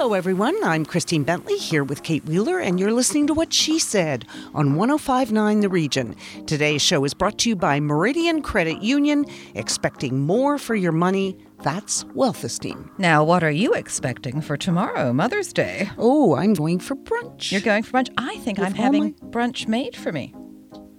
Hello, 0.00 0.14
everyone. 0.14 0.56
I'm 0.64 0.86
Christine 0.86 1.24
Bentley 1.24 1.58
here 1.58 1.84
with 1.84 2.02
Kate 2.02 2.24
Wheeler, 2.24 2.58
and 2.58 2.80
you're 2.80 2.90
listening 2.90 3.26
to 3.26 3.34
What 3.34 3.52
She 3.52 3.78
Said 3.78 4.24
on 4.54 4.74
1059 4.74 5.60
The 5.60 5.68
Region. 5.68 6.16
Today's 6.46 6.80
show 6.80 7.04
is 7.04 7.12
brought 7.12 7.36
to 7.40 7.50
you 7.50 7.54
by 7.54 7.80
Meridian 7.80 8.40
Credit 8.40 8.80
Union. 8.80 9.26
Expecting 9.54 10.20
more 10.20 10.56
for 10.56 10.74
your 10.74 10.90
money, 10.90 11.36
that's 11.62 12.06
wealth 12.14 12.44
esteem. 12.44 12.90
Now, 12.96 13.22
what 13.22 13.44
are 13.44 13.50
you 13.50 13.74
expecting 13.74 14.40
for 14.40 14.56
tomorrow, 14.56 15.12
Mother's 15.12 15.52
Day? 15.52 15.90
Oh, 15.98 16.34
I'm 16.34 16.54
going 16.54 16.78
for 16.78 16.96
brunch. 16.96 17.52
You're 17.52 17.60
going 17.60 17.82
for 17.82 17.98
brunch? 17.98 18.08
I 18.16 18.38
think 18.38 18.56
With 18.56 18.68
I'm 18.68 18.74
having 18.74 19.02
my- 19.20 19.28
brunch 19.28 19.68
made 19.68 19.94
for 19.94 20.12
me. 20.12 20.34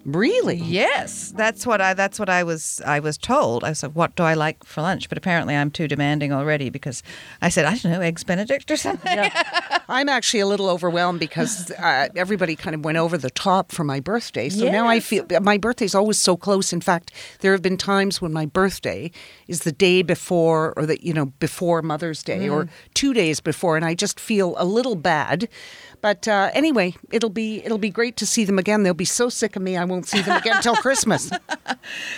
Really? 0.05 0.57
Yes, 0.57 1.33
that's 1.35 1.65
what 1.65 1.81
I 1.81 1.93
that's 1.93 2.19
what 2.19 2.29
I 2.29 2.43
was 2.43 2.81
I 2.85 2.99
was 2.99 3.17
told. 3.17 3.63
I 3.63 3.73
said, 3.73 3.95
"What 3.95 4.15
do 4.15 4.23
I 4.23 4.33
like 4.33 4.63
for 4.63 4.81
lunch?" 4.81 5.09
But 5.09 5.17
apparently, 5.17 5.55
I'm 5.55 5.71
too 5.71 5.87
demanding 5.87 6.31
already 6.31 6.69
because 6.69 7.03
I 7.41 7.49
said, 7.49 7.65
"I 7.65 7.77
don't 7.77 7.91
know, 7.91 8.01
eggs 8.01 8.23
Benedict 8.23 8.69
or 8.71 8.77
something." 8.77 9.31
I'm 9.89 10.09
actually 10.09 10.39
a 10.39 10.47
little 10.47 10.69
overwhelmed 10.69 11.19
because 11.19 11.71
uh, 11.71 12.07
everybody 12.15 12.55
kind 12.55 12.73
of 12.75 12.85
went 12.85 12.97
over 12.97 13.17
the 13.17 13.29
top 13.29 13.71
for 13.71 13.83
my 13.83 13.99
birthday. 13.99 14.49
So 14.49 14.69
now 14.71 14.87
I 14.87 14.99
feel 14.99 15.25
my 15.41 15.57
birthday's 15.57 15.95
always 15.95 16.20
so 16.20 16.37
close. 16.37 16.71
In 16.71 16.81
fact, 16.81 17.11
there 17.41 17.51
have 17.51 17.61
been 17.61 17.77
times 17.77 18.21
when 18.21 18.31
my 18.31 18.45
birthday 18.45 19.11
is 19.48 19.61
the 19.61 19.71
day 19.71 20.01
before 20.01 20.73
or 20.77 20.85
the 20.85 21.04
you 21.05 21.13
know 21.13 21.27
before 21.39 21.81
Mother's 21.81 22.23
Day 22.23 22.48
or 22.49 22.70
two 22.93 23.13
days 23.13 23.39
before, 23.39 23.76
and 23.76 23.85
I 23.85 23.93
just 23.93 24.20
feel 24.20 24.55
a 24.57 24.65
little 24.65 24.95
bad. 24.95 25.49
But 26.02 26.27
uh, 26.27 26.49
anyway, 26.54 26.96
it'll 27.12 27.30
be 27.30 27.63
it'll 27.63 27.77
be 27.77 27.90
great 27.90 28.18
to 28.18 28.26
see 28.26 28.44
them 28.44 28.57
again. 28.60 28.84
They'll 28.84 28.94
be 28.94 29.05
so 29.05 29.30
sick 29.30 29.55
of 29.55 29.62
me, 29.62 29.77
I 29.77 29.85
won't 29.85 30.07
see 30.07 30.21
them 30.21 30.38
again 30.38 30.57
until 30.57 30.76
Christmas. 30.76 31.32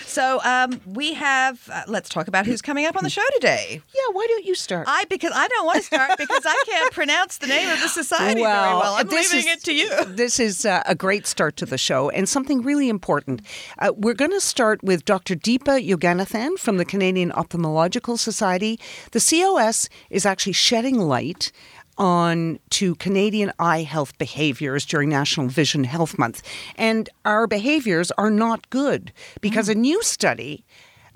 So 0.05 0.39
um, 0.43 0.81
we 0.85 1.13
have. 1.13 1.69
Uh, 1.71 1.83
let's 1.87 2.09
talk 2.09 2.27
about 2.27 2.45
who's 2.45 2.61
coming 2.61 2.85
up 2.85 2.95
on 2.95 3.03
the 3.03 3.09
show 3.09 3.23
today. 3.33 3.81
Yeah, 3.95 4.01
why 4.11 4.25
don't 4.27 4.45
you 4.45 4.55
start? 4.55 4.85
I 4.87 5.05
because 5.05 5.31
I 5.33 5.47
don't 5.47 5.65
want 5.65 5.77
to 5.77 5.83
start 5.83 6.17
because 6.17 6.43
I 6.45 6.63
can't 6.67 6.93
pronounce 6.93 7.37
the 7.37 7.47
name 7.47 7.69
of 7.69 7.79
the 7.79 7.87
society 7.87 8.41
very 8.41 8.43
well. 8.43 8.95
I'm 8.95 9.07
leaving 9.07 9.39
is- 9.39 9.45
it 9.45 9.63
to 9.63 9.73
you. 9.73 9.89
This 10.05 10.39
is 10.39 10.65
uh, 10.65 10.83
a 10.85 10.95
great 10.95 11.25
start 11.25 11.55
to 11.57 11.65
the 11.65 11.77
show 11.77 12.09
and 12.09 12.27
something 12.27 12.61
really 12.61 12.89
important. 12.89 13.41
Uh, 13.79 13.93
we're 13.95 14.13
going 14.13 14.31
to 14.31 14.41
start 14.41 14.83
with 14.83 15.05
Dr. 15.05 15.35
Deepa 15.35 15.87
Yoganathan 15.87 16.57
from 16.59 16.77
the 16.77 16.85
Canadian 16.85 17.31
Ophthalmological 17.31 18.19
Society. 18.19 18.79
The 19.11 19.19
COS 19.19 19.89
is 20.09 20.25
actually 20.25 20.53
shedding 20.53 20.99
light 20.99 21.51
on 21.97 22.59
to 22.71 22.95
Canadian 22.95 23.51
eye 23.59 23.83
health 23.83 24.17
behaviors 24.17 24.85
during 24.85 25.09
National 25.09 25.47
Vision 25.47 25.83
Health 25.83 26.17
Month. 26.17 26.41
And 26.75 27.09
our 27.25 27.47
behaviors 27.47 28.11
are 28.11 28.31
not 28.31 28.69
good 28.69 29.11
because 29.41 29.69
a 29.69 29.75
new 29.75 30.01
study 30.03 30.65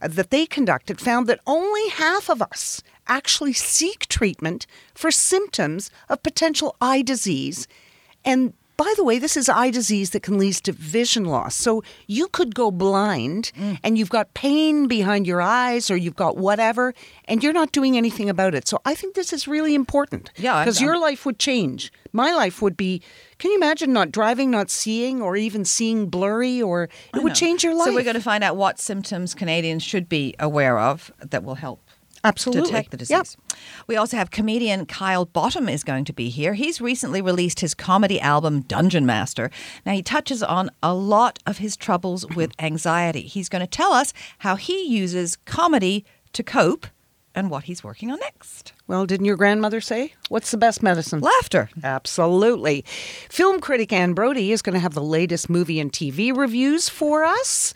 that 0.02 0.30
they 0.30 0.46
conducted 0.46 1.00
found 1.02 1.28
that 1.28 1.40
only 1.48 1.90
half 1.90 2.30
of 2.30 2.42
us 2.42 2.84
actually 3.08 3.54
seek 3.54 4.08
treatment 4.08 4.68
for 4.94 5.12
symptoms 5.12 5.90
of 6.10 6.22
potential 6.24 6.76
eye 6.82 7.02
disease. 7.02 7.68
And 8.24 8.54
by 8.78 8.94
the 8.96 9.04
way, 9.04 9.18
this 9.20 9.36
is 9.36 9.50
eye 9.50 9.72
disease 9.72 10.12
that 10.12 10.22
can 10.22 10.38
lead 10.38 10.54
to 10.54 10.72
vision 10.72 11.26
loss. 11.26 11.56
So 11.56 11.84
you 12.06 12.28
could 12.28 12.54
go 12.56 12.70
blind 12.72 13.52
Mm. 13.58 13.80
and 13.84 13.98
you've 13.98 14.10
got 14.12 14.34
pain 14.36 14.88
behind 14.88 15.26
your 15.26 15.42
eyes 15.42 15.90
or 15.92 15.98
you've 15.98 16.16
got 16.16 16.38
whatever, 16.38 16.94
and 17.26 17.44
you're 17.44 17.54
not 17.54 17.72
doing 17.72 17.98
anything 17.98 18.30
about 18.30 18.54
it. 18.54 18.68
So 18.68 18.80
I 18.86 18.94
think 18.96 19.16
this 19.16 19.34
is 19.34 19.48
really 19.48 19.74
important. 19.74 20.32
Yeah, 20.38 20.64
Because 20.64 20.80
your 20.80 20.98
life 20.98 21.26
would 21.26 21.40
change. 21.40 21.92
My 22.14 22.32
life 22.34 22.62
would 22.62 22.78
be 22.78 23.02
can 23.40 23.52
you 23.52 23.58
imagine 23.58 23.94
not 23.94 24.12
driving, 24.12 24.50
not 24.50 24.70
seeing, 24.72 25.22
or 25.22 25.36
even 25.36 25.64
seeing 25.66 26.08
blurry, 26.08 26.62
or 26.62 26.90
it 27.16 27.24
would 27.24 27.36
change 27.36 27.64
your 27.64 27.76
life. 27.76 27.88
So 27.90 27.94
we're 27.94 28.04
going 28.04 28.16
to 28.16 28.22
find 28.22 28.44
out 28.44 28.56
what 28.58 28.80
symptoms 28.80 29.34
Canadians 29.36 29.84
should 29.84 30.10
be 30.10 30.34
aware 30.40 30.80
of 30.80 31.12
that 31.20 31.44
will 31.44 31.56
help 31.56 31.82
Absolutely. 32.24 32.64
detect 32.72 32.92
the 32.92 32.98
Yep. 32.98 33.24
disease. 33.24 33.38
We 33.88 33.96
also 33.96 34.18
have 34.18 34.32
comedian 34.32 34.86
Kyle 34.86 35.26
Bottom 35.26 35.70
is 35.70 35.84
going 35.84 36.06
to 36.06 36.14
be 36.14 36.30
here. 36.30 36.54
He's 36.54 36.82
recently 36.82 37.22
released 37.22 37.60
his 37.60 37.74
comedy 37.74 38.20
album 38.20 38.62
Dungeon 38.62 39.06
Master. 39.06 39.50
Now 39.86 39.94
he 39.94 40.02
touches 40.04 40.42
on 40.44 40.70
a 40.84 40.94
lot 40.94 41.40
of 41.46 41.58
his 41.60 41.76
troubles 41.78 42.26
with 42.36 42.52
anxiety. 42.60 43.22
He's 43.22 43.50
going 43.50 43.62
to 43.62 43.68
tell 43.68 43.94
us 43.94 44.14
how 44.40 44.56
he 44.56 44.84
uses 44.88 45.38
comedy 45.46 46.06
to 46.34 46.44
cope 46.44 46.88
and 47.36 47.52
what 47.52 47.66
he's 47.66 47.84
working 47.84 48.10
on 48.12 48.20
next. 48.20 48.74
Well, 48.88 49.06
didn't 49.06 49.28
your 49.28 49.36
grandmother 49.36 49.80
say? 49.80 50.14
What's 50.30 50.50
the 50.50 50.58
best 50.58 50.82
medicine? 50.82 51.20
Laughter. 51.20 51.70
Absolutely. 51.84 52.84
Film 53.30 53.60
critic 53.60 53.94
Anne 53.94 54.14
Brodie 54.14 54.52
is 54.52 54.64
going 54.64 54.74
to 54.74 54.80
have 54.80 54.96
the 54.96 55.04
latest 55.04 55.48
movie 55.48 55.80
and 55.80 55.92
TV 55.94 56.36
reviews 56.36 56.90
for 56.90 57.24
us 57.24 57.76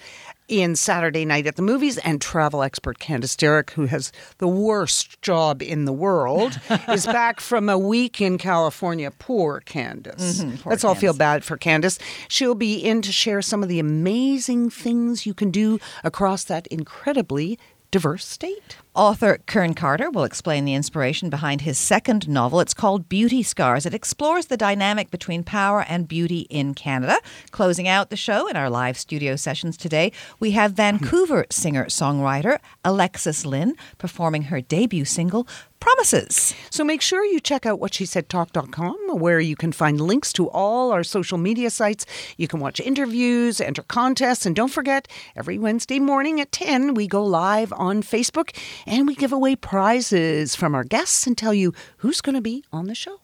in 0.51 0.75
Saturday 0.75 1.23
Night 1.23 1.47
at 1.47 1.55
the 1.55 1.61
Movies, 1.61 1.97
and 1.99 2.21
travel 2.21 2.61
expert 2.61 2.99
Candace 2.99 3.37
Derickx, 3.37 3.71
who 3.71 3.85
has 3.85 4.11
the 4.37 4.49
worst 4.49 5.21
job 5.21 5.61
in 5.61 5.85
the 5.85 5.93
world, 5.93 6.59
is 6.89 7.05
back 7.05 7.39
from 7.39 7.69
a 7.69 7.79
week 7.79 8.19
in 8.19 8.37
California. 8.37 9.09
Poor 9.17 9.61
Candace. 9.61 10.43
Let's 10.43 10.81
mm-hmm, 10.83 10.87
all 10.87 10.95
feel 10.95 11.13
bad 11.13 11.45
for 11.45 11.55
Candace. 11.55 11.97
She'll 12.27 12.53
be 12.53 12.75
in 12.75 13.01
to 13.01 13.13
share 13.13 13.41
some 13.41 13.63
of 13.63 13.69
the 13.69 13.79
amazing 13.79 14.69
things 14.69 15.25
you 15.25 15.33
can 15.33 15.51
do 15.51 15.79
across 16.03 16.43
that 16.43 16.67
incredibly 16.67 17.57
diverse 17.89 18.25
state. 18.25 18.77
Author 18.93 19.39
Kern 19.45 19.73
Carter 19.73 20.09
will 20.09 20.25
explain 20.25 20.65
the 20.65 20.73
inspiration 20.73 21.29
behind 21.29 21.61
his 21.61 21.77
second 21.77 22.27
novel. 22.27 22.59
It's 22.59 22.73
called 22.73 23.07
Beauty 23.07 23.41
Scars. 23.41 23.85
It 23.85 23.93
explores 23.93 24.47
the 24.47 24.57
dynamic 24.57 25.09
between 25.09 25.43
power 25.43 25.85
and 25.87 26.09
beauty 26.09 26.41
in 26.49 26.73
Canada. 26.73 27.17
Closing 27.51 27.87
out 27.87 28.09
the 28.09 28.17
show 28.17 28.49
in 28.49 28.57
our 28.57 28.69
live 28.69 28.97
studio 28.97 29.37
sessions 29.37 29.77
today, 29.77 30.11
we 30.41 30.51
have 30.51 30.73
Vancouver 30.73 31.45
singer 31.49 31.85
songwriter 31.85 32.59
Alexis 32.83 33.45
Lynn 33.45 33.77
performing 33.97 34.43
her 34.43 34.59
debut 34.59 35.05
single, 35.05 35.47
Promises. 35.81 36.53
So 36.69 36.83
make 36.83 37.01
sure 37.01 37.25
you 37.25 37.39
check 37.39 37.65
out 37.65 37.79
whatshesaidtalk.com 37.79 39.19
where 39.19 39.39
you 39.39 39.55
can 39.55 39.71
find 39.71 39.99
links 39.99 40.31
to 40.33 40.47
all 40.51 40.91
our 40.91 41.03
social 41.03 41.39
media 41.39 41.71
sites. 41.71 42.05
You 42.37 42.47
can 42.47 42.59
watch 42.59 42.79
interviews, 42.79 43.59
enter 43.59 43.81
contests, 43.81 44.45
and 44.45 44.55
don't 44.55 44.71
forget, 44.71 45.07
every 45.35 45.57
Wednesday 45.57 45.99
morning 45.99 46.39
at 46.39 46.51
10, 46.51 46.93
we 46.93 47.07
go 47.07 47.25
live 47.25 47.73
on 47.73 48.03
Facebook 48.03 48.55
and 48.85 49.07
we 49.07 49.15
give 49.15 49.31
away 49.31 49.55
prizes 49.55 50.55
from 50.55 50.75
our 50.75 50.83
guests 50.83 51.25
and 51.27 51.37
tell 51.37 51.53
you 51.53 51.73
who's 51.97 52.21
going 52.21 52.35
to 52.35 52.41
be 52.41 52.63
on 52.71 52.85
the 52.85 52.95
show. 52.95 53.17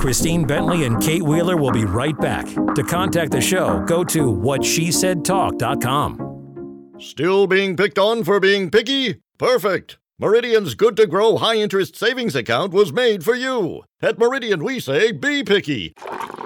Christine 0.00 0.46
Bentley 0.46 0.84
and 0.84 1.02
Kate 1.02 1.22
Wheeler 1.22 1.58
will 1.58 1.72
be 1.72 1.84
right 1.84 2.18
back. 2.18 2.46
To 2.74 2.82
contact 2.82 3.32
the 3.32 3.40
show, 3.40 3.84
go 3.86 4.02
to 4.04 4.24
whatshesaidtalk.com. 4.24 6.96
Still 6.98 7.46
being 7.46 7.76
picked 7.76 7.98
on 7.98 8.24
for 8.24 8.40
being 8.40 8.70
picky? 8.70 9.20
Perfect! 9.38 9.98
Meridian's 10.18 10.74
good 10.74 10.96
to 10.96 11.06
grow 11.06 11.36
high 11.36 11.56
interest 11.56 11.96
savings 11.96 12.34
account 12.34 12.72
was 12.72 12.92
made 12.92 13.24
for 13.24 13.34
you. 13.34 13.82
At 14.02 14.18
Meridian, 14.18 14.64
we 14.64 14.80
say 14.80 15.12
be 15.12 15.42
picky. 15.42 15.94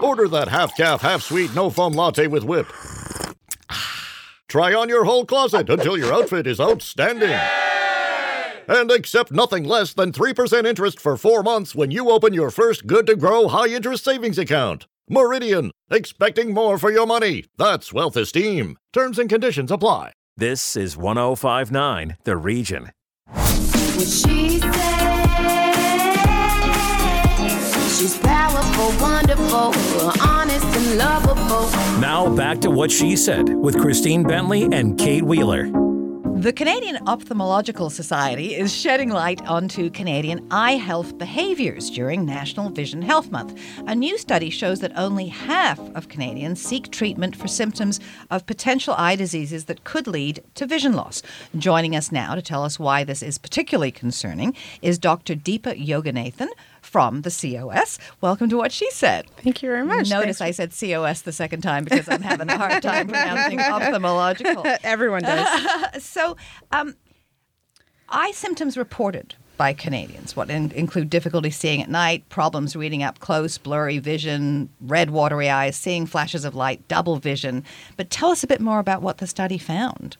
Order 0.00 0.26
that 0.28 0.48
half 0.48 0.76
calf, 0.76 1.02
half 1.02 1.22
sweet, 1.22 1.54
no 1.54 1.70
foam 1.70 1.92
latte 1.92 2.26
with 2.26 2.42
whip. 2.44 2.66
Try 4.54 4.72
on 4.72 4.88
your 4.88 5.02
whole 5.02 5.26
closet 5.26 5.68
until 5.68 5.98
your 5.98 6.14
outfit 6.14 6.46
is 6.46 6.60
outstanding. 6.60 7.36
And 8.68 8.88
accept 8.88 9.32
nothing 9.32 9.64
less 9.64 9.92
than 9.92 10.12
3% 10.12 10.64
interest 10.64 11.00
for 11.00 11.16
four 11.16 11.42
months 11.42 11.74
when 11.74 11.90
you 11.90 12.08
open 12.08 12.32
your 12.32 12.52
first 12.52 12.86
good 12.86 13.04
to 13.08 13.16
grow 13.16 13.48
high 13.48 13.66
interest 13.66 14.04
savings 14.04 14.38
account. 14.38 14.86
Meridian, 15.10 15.72
expecting 15.90 16.54
more 16.54 16.78
for 16.78 16.92
your 16.92 17.04
money. 17.04 17.46
That's 17.58 17.92
wealth 17.92 18.16
esteem. 18.16 18.78
Terms 18.92 19.18
and 19.18 19.28
conditions 19.28 19.72
apply. 19.72 20.12
This 20.36 20.76
is 20.76 20.96
1059 20.96 22.18
The 22.22 22.36
Region. 22.36 22.92
What 23.26 24.06
she 24.06 24.60
said. 24.60 25.24
She's 27.98 28.18
powerful, 28.18 28.92
wonderful, 29.00 29.72
honest 30.44 30.66
and 30.66 30.98
lovable. 30.98 31.70
Now 32.00 32.34
back 32.34 32.60
to 32.60 32.70
what 32.70 32.90
she 32.90 33.16
said 33.16 33.48
with 33.48 33.80
Christine 33.80 34.24
Bentley 34.24 34.64
and 34.64 34.98
Kate 34.98 35.24
Wheeler. 35.24 35.70
The 36.36 36.52
Canadian 36.52 36.96
Ophthalmological 37.06 37.90
Society 37.90 38.54
is 38.54 38.74
shedding 38.74 39.08
light 39.08 39.40
onto 39.46 39.88
Canadian 39.88 40.46
eye 40.50 40.72
health 40.72 41.16
behaviours 41.16 41.88
during 41.88 42.26
National 42.26 42.68
Vision 42.68 43.00
Health 43.00 43.30
Month. 43.30 43.58
A 43.86 43.94
new 43.94 44.18
study 44.18 44.50
shows 44.50 44.80
that 44.80 44.92
only 44.98 45.28
half 45.28 45.78
of 45.94 46.10
Canadians 46.10 46.60
seek 46.60 46.90
treatment 46.90 47.34
for 47.34 47.48
symptoms 47.48 47.98
of 48.30 48.44
potential 48.44 48.92
eye 48.98 49.16
diseases 49.16 49.64
that 49.64 49.84
could 49.84 50.06
lead 50.06 50.44
to 50.56 50.66
vision 50.66 50.92
loss. 50.92 51.22
Joining 51.56 51.96
us 51.96 52.12
now 52.12 52.34
to 52.34 52.42
tell 52.42 52.64
us 52.64 52.78
why 52.78 53.04
this 53.04 53.22
is 53.22 53.38
particularly 53.38 53.92
concerning 53.92 54.54
is 54.82 54.98
Dr. 54.98 55.34
Deepa 55.36 55.82
Yoganathan 55.82 56.48
from 56.94 57.22
the 57.22 57.30
COS. 57.30 57.98
Welcome 58.20 58.48
to 58.50 58.56
what 58.56 58.70
she 58.70 58.88
said. 58.92 59.28
Thank 59.38 59.64
you 59.64 59.68
very 59.68 59.84
much. 59.84 60.10
Notice 60.10 60.38
Thanks 60.38 60.60
I 60.60 60.68
said 60.68 60.92
COS 60.92 61.22
the 61.22 61.32
second 61.32 61.62
time 61.62 61.82
because 61.82 62.08
I'm 62.08 62.22
having 62.22 62.48
a 62.48 62.56
hard 62.56 62.84
time 62.84 63.08
pronouncing 63.08 63.58
ophthalmological. 63.58 64.78
Everyone 64.84 65.22
does. 65.22 65.82
So, 66.04 66.36
um, 66.70 66.94
eye 68.08 68.30
symptoms 68.30 68.76
reported 68.76 69.34
by 69.56 69.72
Canadians, 69.72 70.36
what 70.36 70.50
in, 70.50 70.70
include 70.70 71.10
difficulty 71.10 71.50
seeing 71.50 71.82
at 71.82 71.90
night, 71.90 72.28
problems 72.28 72.76
reading 72.76 73.02
up 73.02 73.18
close, 73.18 73.58
blurry 73.58 73.98
vision, 73.98 74.68
red 74.80 75.10
watery 75.10 75.50
eyes, 75.50 75.74
seeing 75.74 76.06
flashes 76.06 76.44
of 76.44 76.54
light, 76.54 76.86
double 76.86 77.16
vision. 77.16 77.64
But 77.96 78.08
tell 78.08 78.30
us 78.30 78.44
a 78.44 78.46
bit 78.46 78.60
more 78.60 78.78
about 78.78 79.02
what 79.02 79.18
the 79.18 79.26
study 79.26 79.58
found. 79.58 80.16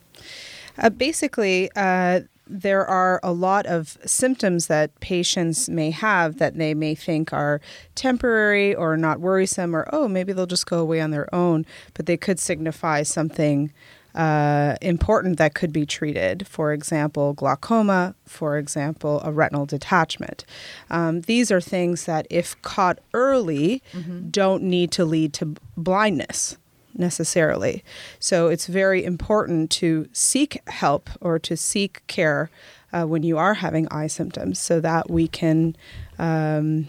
Uh, 0.77 0.91
basically, 0.91 1.71
uh, 1.77 2.23
there 2.47 2.87
are 2.87 3.21
a 3.23 3.33
lot 3.33 3.67
of 3.67 3.99
symptoms 4.05 4.67
that 4.67 4.99
patients 5.01 5.69
may 5.69 5.91
have 5.91 6.39
that 6.39 6.57
they 6.57 6.75
may 6.75 6.95
think 6.95 7.33
are 7.33 7.61
temporary 7.95 8.75
or 8.75 8.97
not 8.97 9.21
worrisome, 9.21 9.75
or 9.75 9.89
oh, 9.93 10.09
maybe 10.09 10.33
they'll 10.33 10.47
just 10.47 10.67
go 10.67 10.79
away 10.79 11.01
on 11.01 11.11
their 11.11 11.33
own, 11.35 11.65
but 11.95 12.07
they 12.07 12.17
could 12.17 12.39
signify 12.39 13.03
something. 13.03 13.73
Uh, 14.15 14.77
important 14.81 15.39
that 15.39 15.55
could 15.55 15.73
be 15.73 15.85
treated. 15.85 16.47
For 16.47 16.73
example, 16.73 17.33
glaucoma, 17.33 18.15
for 18.25 18.59
example, 18.59 19.21
a 19.25 19.33
retinal 19.33 19.67
detachment. 19.67 20.45
Um, 20.89 21.23
these 21.23 21.51
are 21.51 21.61
things 21.61 22.05
that, 22.05 22.25
if 22.31 22.55
caught 22.63 23.01
early, 23.13 23.83
don't 24.31 24.63
need 24.63 24.93
to 24.93 25.05
lead 25.05 25.33
to 25.33 25.57
blindness 25.77 26.57
necessarily. 26.95 27.85
So 28.19 28.49
it's 28.49 28.67
very 28.67 29.05
important 29.05 29.71
to 29.73 30.09
seek 30.13 30.61
help 30.69 31.11
or 31.21 31.39
to 31.41 31.57
seek 31.57 32.07
care 32.07 32.51
uh, 32.93 33.05
when 33.05 33.23
you 33.23 33.37
are 33.37 33.55
having 33.55 33.89
eye 33.89 34.07
symptoms 34.07 34.59
so 34.59 34.81
that 34.81 35.11
we 35.11 35.27
can 35.27 35.77
um, 36.19 36.89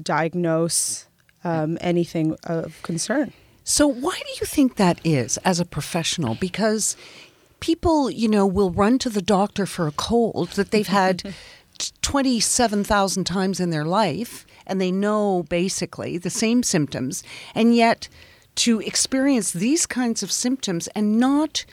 diagnose 0.00 1.06
um, 1.44 1.76
anything 1.80 2.36
of 2.44 2.80
concern. 2.82 3.32
So, 3.64 3.86
why 3.86 4.18
do 4.18 4.32
you 4.40 4.46
think 4.46 4.76
that 4.76 5.00
is 5.04 5.38
as 5.38 5.60
a 5.60 5.64
professional? 5.64 6.34
Because 6.34 6.96
people, 7.60 8.10
you 8.10 8.28
know, 8.28 8.46
will 8.46 8.70
run 8.70 8.98
to 8.98 9.10
the 9.10 9.22
doctor 9.22 9.66
for 9.66 9.86
a 9.86 9.92
cold 9.92 10.50
that 10.50 10.70
they've 10.70 10.86
had 10.86 11.34
27,000 12.02 13.24
times 13.24 13.60
in 13.60 13.70
their 13.70 13.84
life 13.84 14.46
and 14.66 14.80
they 14.80 14.92
know 14.92 15.44
basically 15.48 16.18
the 16.18 16.30
same 16.30 16.62
symptoms. 16.62 17.22
And 17.54 17.74
yet, 17.74 18.08
to 18.54 18.80
experience 18.80 19.52
these 19.52 19.86
kinds 19.86 20.22
of 20.22 20.30
symptoms 20.30 20.88
and 20.88 21.18
not 21.18 21.64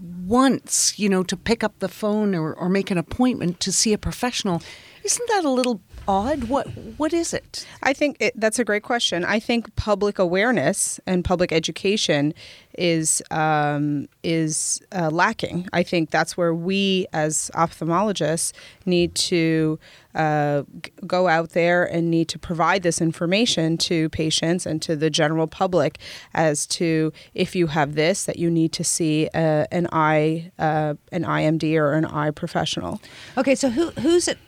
once, 0.00 0.98
you 0.98 1.08
know, 1.08 1.22
to 1.22 1.36
pick 1.36 1.62
up 1.62 1.78
the 1.78 1.88
phone 1.88 2.34
or, 2.34 2.54
or 2.54 2.68
make 2.68 2.90
an 2.90 2.98
appointment 2.98 3.60
to 3.60 3.72
see 3.72 3.92
a 3.92 3.98
professional, 3.98 4.62
isn't 5.04 5.28
that 5.28 5.44
a 5.44 5.50
little 5.50 5.80
odd? 6.08 6.44
What 6.44 6.66
What 6.96 7.12
is 7.12 7.32
it? 7.32 7.66
I 7.82 7.92
think 7.92 8.16
it, 8.20 8.32
that's 8.36 8.58
a 8.58 8.64
great 8.64 8.82
question. 8.82 9.24
I 9.24 9.38
think 9.38 9.74
public 9.76 10.18
awareness 10.18 11.00
and 11.06 11.24
public 11.24 11.52
education 11.52 12.34
is 12.78 13.22
um, 13.30 14.08
is 14.22 14.80
uh, 14.92 15.10
lacking. 15.10 15.68
I 15.72 15.82
think 15.82 16.10
that's 16.10 16.36
where 16.36 16.54
we, 16.54 17.06
as 17.12 17.50
ophthalmologists, 17.54 18.52
need 18.86 19.14
to 19.14 19.78
uh, 20.14 20.62
g- 20.80 20.92
go 21.06 21.28
out 21.28 21.50
there 21.50 21.84
and 21.84 22.10
need 22.10 22.28
to 22.28 22.38
provide 22.38 22.82
this 22.82 23.00
information 23.00 23.78
to 23.78 24.08
patients 24.10 24.66
and 24.66 24.80
to 24.82 24.96
the 24.96 25.10
general 25.10 25.46
public 25.46 25.98
as 26.34 26.66
to 26.66 27.12
if 27.34 27.54
you 27.54 27.66
have 27.68 27.94
this, 27.94 28.24
that 28.24 28.38
you 28.38 28.50
need 28.50 28.72
to 28.72 28.84
see 28.84 29.28
uh, 29.34 29.66
an 29.70 29.86
eye 29.92 30.50
uh, 30.58 30.94
an 31.12 31.24
IMD 31.24 31.76
or 31.76 31.92
an 31.92 32.04
eye 32.04 32.30
professional. 32.30 33.00
Okay, 33.36 33.54
so 33.54 33.70
who 33.70 33.90
who's 33.92 34.28
at 34.28 34.38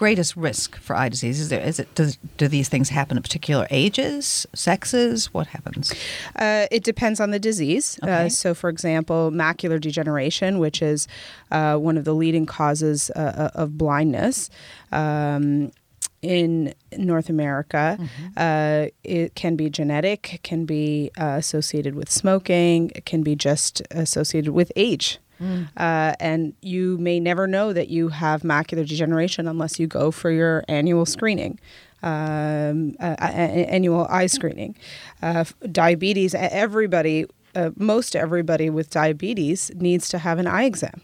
greatest 0.00 0.34
risk 0.34 0.78
for 0.80 0.96
eye 0.96 1.10
disease? 1.10 1.38
Is 1.38 1.50
there 1.50 1.60
is 1.60 1.78
it 1.78 1.94
does, 1.94 2.16
do 2.38 2.48
these 2.48 2.70
things 2.70 2.88
happen 2.88 3.18
at 3.18 3.22
particular 3.22 3.66
ages, 3.70 4.46
sexes? 4.54 5.32
What 5.34 5.48
happens? 5.48 5.92
Uh, 6.36 6.66
it 6.70 6.82
depends 6.84 7.20
on 7.20 7.32
the 7.32 7.38
disease. 7.38 7.98
Okay. 8.02 8.26
Uh, 8.26 8.28
so, 8.30 8.54
for 8.54 8.70
example, 8.70 9.30
macular 9.30 9.78
degeneration, 9.78 10.58
which 10.58 10.80
is 10.80 11.06
uh, 11.50 11.76
one 11.76 11.98
of 11.98 12.04
the 12.04 12.14
leading 12.14 12.46
causes 12.46 13.10
uh, 13.10 13.50
of 13.54 13.76
blindness. 13.76 14.48
Um, 14.90 15.70
in 16.22 16.74
North 16.98 17.30
America, 17.30 17.98
uh, 18.36 18.86
it 19.04 19.34
can 19.34 19.56
be 19.56 19.70
genetic, 19.70 20.34
it 20.34 20.42
can 20.42 20.66
be 20.66 21.10
uh, 21.18 21.36
associated 21.38 21.94
with 21.94 22.10
smoking, 22.10 22.90
it 22.94 23.06
can 23.06 23.22
be 23.22 23.34
just 23.34 23.80
associated 23.90 24.52
with 24.52 24.70
age. 24.76 25.18
Uh, 25.76 26.14
and 26.20 26.54
you 26.60 26.98
may 26.98 27.18
never 27.18 27.46
know 27.46 27.72
that 27.72 27.88
you 27.88 28.08
have 28.08 28.42
macular 28.42 28.86
degeneration 28.86 29.48
unless 29.48 29.78
you 29.80 29.86
go 29.86 30.10
for 30.10 30.30
your 30.30 30.64
annual 30.68 31.06
screening, 31.06 31.58
um, 32.02 32.94
uh, 33.00 33.16
annual 33.20 34.06
eye 34.10 34.26
screening. 34.26 34.76
Uh, 35.22 35.44
diabetes, 35.72 36.34
everybody, 36.34 37.24
uh, 37.54 37.70
most 37.76 38.14
everybody 38.14 38.68
with 38.70 38.90
diabetes 38.90 39.70
needs 39.74 40.08
to 40.08 40.18
have 40.18 40.38
an 40.38 40.46
eye 40.46 40.64
exam. 40.64 41.00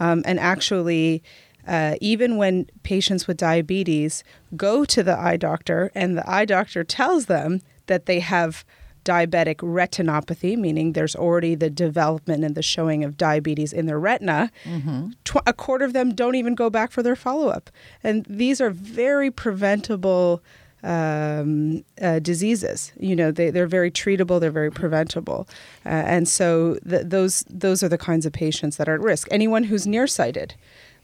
Um, 0.00 0.22
and 0.24 0.40
actually, 0.40 1.22
uh, 1.66 1.96
even 2.00 2.36
when 2.36 2.66
patients 2.82 3.26
with 3.26 3.36
diabetes 3.36 4.24
go 4.56 4.84
to 4.84 5.02
the 5.02 5.18
eye 5.18 5.36
doctor 5.36 5.90
and 5.94 6.16
the 6.16 6.30
eye 6.30 6.44
doctor 6.44 6.84
tells 6.84 7.26
them 7.26 7.60
that 7.86 8.06
they 8.06 8.20
have 8.20 8.64
diabetic 9.04 9.56
retinopathy, 9.56 10.56
meaning 10.56 10.92
there's 10.92 11.14
already 11.14 11.54
the 11.54 11.70
development 11.70 12.44
and 12.44 12.54
the 12.54 12.62
showing 12.62 13.04
of 13.04 13.16
diabetes 13.16 13.72
in 13.72 13.86
their 13.86 13.98
retina, 13.98 14.50
tw- 15.24 15.36
a 15.46 15.52
quarter 15.52 15.84
of 15.84 15.92
them 15.92 16.14
don't 16.14 16.34
even 16.34 16.54
go 16.54 16.70
back 16.70 16.90
for 16.90 17.02
their 17.02 17.16
follow 17.16 17.48
up. 17.48 17.70
And 18.02 18.24
these 18.28 18.60
are 18.60 18.70
very 18.70 19.30
preventable 19.30 20.42
um, 20.82 21.84
uh, 22.00 22.18
diseases. 22.18 22.92
You 22.98 23.16
know, 23.16 23.30
they, 23.30 23.50
they're 23.50 23.66
very 23.66 23.90
treatable, 23.90 24.38
they're 24.40 24.50
very 24.50 24.70
preventable. 24.70 25.48
Uh, 25.86 25.88
and 25.88 26.28
so 26.28 26.78
th- 26.88 27.06
those, 27.06 27.44
those 27.48 27.82
are 27.82 27.88
the 27.88 27.98
kinds 27.98 28.26
of 28.26 28.32
patients 28.32 28.76
that 28.76 28.88
are 28.88 28.94
at 28.94 29.00
risk. 29.00 29.28
Anyone 29.30 29.64
who's 29.64 29.86
nearsighted. 29.86 30.54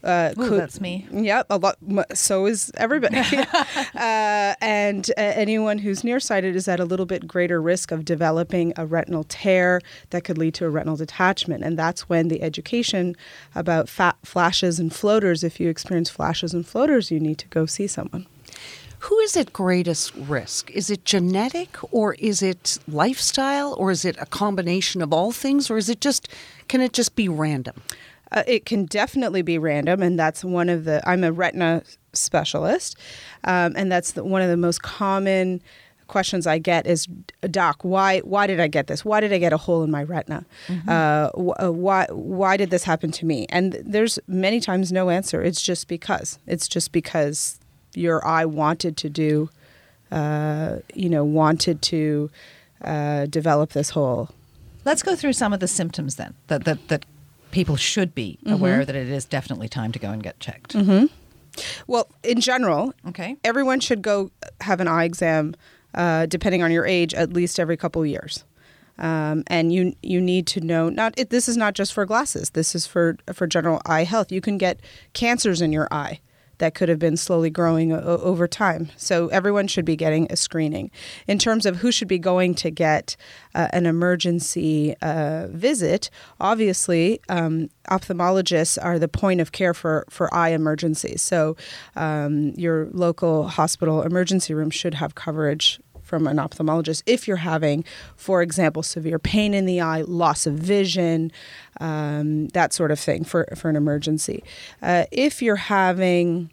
Uh, 0.03 0.33
Ooh, 0.39 0.49
that's 0.49 0.81
me. 0.81 1.07
Yep, 1.11 1.47
a 1.49 1.57
lot. 1.57 1.77
So 2.13 2.45
is 2.47 2.71
everybody, 2.75 3.17
uh, 3.95 4.55
and 4.61 5.09
uh, 5.11 5.13
anyone 5.17 5.77
who's 5.77 6.03
nearsighted 6.03 6.55
is 6.55 6.67
at 6.67 6.79
a 6.79 6.85
little 6.85 7.05
bit 7.05 7.27
greater 7.27 7.61
risk 7.61 7.91
of 7.91 8.03
developing 8.03 8.73
a 8.77 8.85
retinal 8.85 9.23
tear 9.25 9.81
that 10.09 10.23
could 10.23 10.37
lead 10.37 10.53
to 10.55 10.65
a 10.65 10.69
retinal 10.69 10.95
detachment, 10.95 11.63
and 11.63 11.77
that's 11.77 12.09
when 12.09 12.29
the 12.29 12.41
education 12.41 13.15
about 13.53 13.89
fa- 13.89 14.15
flashes 14.23 14.79
and 14.79 14.93
floaters. 14.93 15.43
If 15.43 15.59
you 15.59 15.69
experience 15.69 16.09
flashes 16.09 16.53
and 16.53 16.65
floaters, 16.65 17.11
you 17.11 17.19
need 17.19 17.37
to 17.37 17.47
go 17.47 17.65
see 17.65 17.87
someone. 17.87 18.25
Who 19.05 19.17
is 19.19 19.35
at 19.35 19.51
greatest 19.51 20.13
risk? 20.15 20.69
Is 20.69 20.91
it 20.91 21.05
genetic 21.05 21.75
or 21.91 22.13
is 22.15 22.43
it 22.43 22.77
lifestyle 22.87 23.73
or 23.79 23.89
is 23.89 24.05
it 24.05 24.15
a 24.19 24.27
combination 24.27 25.01
of 25.01 25.11
all 25.11 25.31
things 25.31 25.71
or 25.71 25.77
is 25.77 25.89
it 25.89 26.01
just 26.01 26.27
can 26.67 26.81
it 26.81 26.93
just 26.93 27.15
be 27.15 27.27
random? 27.27 27.81
Uh, 28.31 28.43
it 28.47 28.65
can 28.65 28.85
definitely 28.85 29.41
be 29.41 29.57
random, 29.57 30.01
and 30.01 30.17
that's 30.17 30.43
one 30.43 30.69
of 30.69 30.85
the. 30.85 31.01
I'm 31.09 31.23
a 31.23 31.31
retina 31.31 31.83
specialist, 32.13 32.97
um, 33.43 33.73
and 33.75 33.91
that's 33.91 34.13
the, 34.13 34.23
one 34.23 34.41
of 34.41 34.49
the 34.49 34.57
most 34.57 34.81
common 34.81 35.61
questions 36.07 36.45
I 36.45 36.57
get 36.59 36.87
is, 36.87 37.07
"Doc, 37.49 37.83
why 37.83 38.19
why 38.19 38.47
did 38.47 38.59
I 38.59 38.67
get 38.67 38.87
this? 38.87 39.03
Why 39.03 39.19
did 39.19 39.33
I 39.33 39.37
get 39.37 39.53
a 39.53 39.57
hole 39.57 39.83
in 39.83 39.91
my 39.91 40.03
retina? 40.03 40.45
Uh, 40.87 41.29
wh- 41.37 41.63
uh, 41.63 41.71
why 41.71 42.05
why 42.09 42.57
did 42.57 42.69
this 42.69 42.83
happen 42.83 43.11
to 43.11 43.25
me?" 43.25 43.47
And 43.49 43.81
there's 43.85 44.19
many 44.27 44.59
times 44.59 44.91
no 44.91 45.09
answer. 45.09 45.41
It's 45.41 45.61
just 45.61 45.87
because. 45.87 46.39
It's 46.47 46.67
just 46.67 46.91
because 46.91 47.59
your 47.95 48.25
eye 48.25 48.45
wanted 48.45 48.95
to 48.97 49.09
do, 49.09 49.49
uh, 50.11 50.77
you 50.93 51.09
know, 51.09 51.23
wanted 51.25 51.81
to 51.81 52.29
uh, 52.83 53.25
develop 53.25 53.71
this 53.71 53.89
hole. 53.91 54.29
Let's 54.85 55.03
go 55.03 55.15
through 55.15 55.33
some 55.33 55.53
of 55.53 55.59
the 55.59 55.67
symptoms 55.67 56.15
then 56.15 56.33
that 56.47 56.63
that, 56.65 56.87
that 56.87 57.05
people 57.51 57.75
should 57.75 58.15
be 58.15 58.39
aware 58.45 58.83
that 58.85 58.95
it 58.95 59.07
is 59.09 59.25
definitely 59.25 59.67
time 59.69 59.91
to 59.91 59.99
go 59.99 60.09
and 60.09 60.23
get 60.23 60.39
checked. 60.39 60.75
Well, 61.87 62.07
in 62.23 62.39
general, 62.39 62.93
Okay. 63.09 63.35
everyone 63.43 63.79
should 63.81 64.01
go 64.01 64.31
have 64.61 64.79
an 64.79 64.87
eye 64.87 65.03
exam, 65.03 65.53
uh, 65.93 66.25
depending 66.25 66.63
on 66.63 66.71
your 66.71 66.85
age, 66.85 67.13
at 67.13 67.33
least 67.33 67.59
every 67.59 67.75
couple 67.75 68.01
of 68.01 68.07
years. 68.07 68.45
Um, 68.97 69.43
and 69.47 69.73
you 69.73 69.95
you 70.03 70.21
need 70.21 70.45
to 70.47 70.61
know 70.61 70.87
not 70.89 71.13
it, 71.17 71.29
this 71.29 71.49
is 71.49 71.57
not 71.57 71.73
just 71.73 71.91
for 71.93 72.05
glasses. 72.05 72.51
This 72.51 72.75
is 72.75 72.85
for 72.85 73.17
for 73.33 73.47
general 73.47 73.81
eye 73.85 74.03
health. 74.03 74.31
You 74.31 74.41
can 74.41 74.57
get 74.57 74.79
cancers 75.13 75.61
in 75.61 75.71
your 75.71 75.87
eye 75.91 76.19
that 76.61 76.75
could 76.75 76.89
have 76.89 76.99
been 76.99 77.17
slowly 77.17 77.49
growing 77.49 77.91
over 77.91 78.47
time. 78.47 78.89
So 78.95 79.27
everyone 79.29 79.67
should 79.67 79.83
be 79.83 79.95
getting 79.95 80.27
a 80.29 80.35
screening. 80.35 80.91
In 81.27 81.39
terms 81.39 81.65
of 81.65 81.77
who 81.77 81.91
should 81.91 82.07
be 82.07 82.19
going 82.19 82.53
to 82.55 82.69
get 82.69 83.17
uh, 83.55 83.67
an 83.73 83.87
emergency 83.87 84.95
uh, 85.01 85.47
visit, 85.49 86.11
obviously 86.39 87.19
um, 87.29 87.69
ophthalmologists 87.89 88.77
are 88.81 88.99
the 88.99 89.07
point 89.07 89.41
of 89.41 89.51
care 89.51 89.73
for 89.73 90.05
for 90.09 90.31
eye 90.33 90.49
emergencies. 90.49 91.21
So 91.23 91.57
um, 91.95 92.51
your 92.51 92.87
local 92.91 93.47
hospital 93.47 94.03
emergency 94.03 94.53
room 94.53 94.69
should 94.69 94.93
have 94.93 95.15
coverage 95.15 95.79
from 96.11 96.27
an 96.27 96.35
ophthalmologist 96.35 97.03
if 97.05 97.25
you're 97.25 97.37
having, 97.37 97.85
for 98.17 98.41
example, 98.41 98.83
severe 98.83 99.17
pain 99.17 99.53
in 99.53 99.65
the 99.65 99.79
eye, 99.79 100.01
loss 100.01 100.45
of 100.45 100.55
vision, 100.55 101.31
um, 101.79 102.49
that 102.49 102.73
sort 102.73 102.91
of 102.91 102.99
thing 102.99 103.23
for, 103.23 103.47
for 103.55 103.69
an 103.69 103.77
emergency. 103.77 104.43
Uh, 104.81 105.05
if 105.09 105.41
you're 105.41 105.55
having 105.55 106.49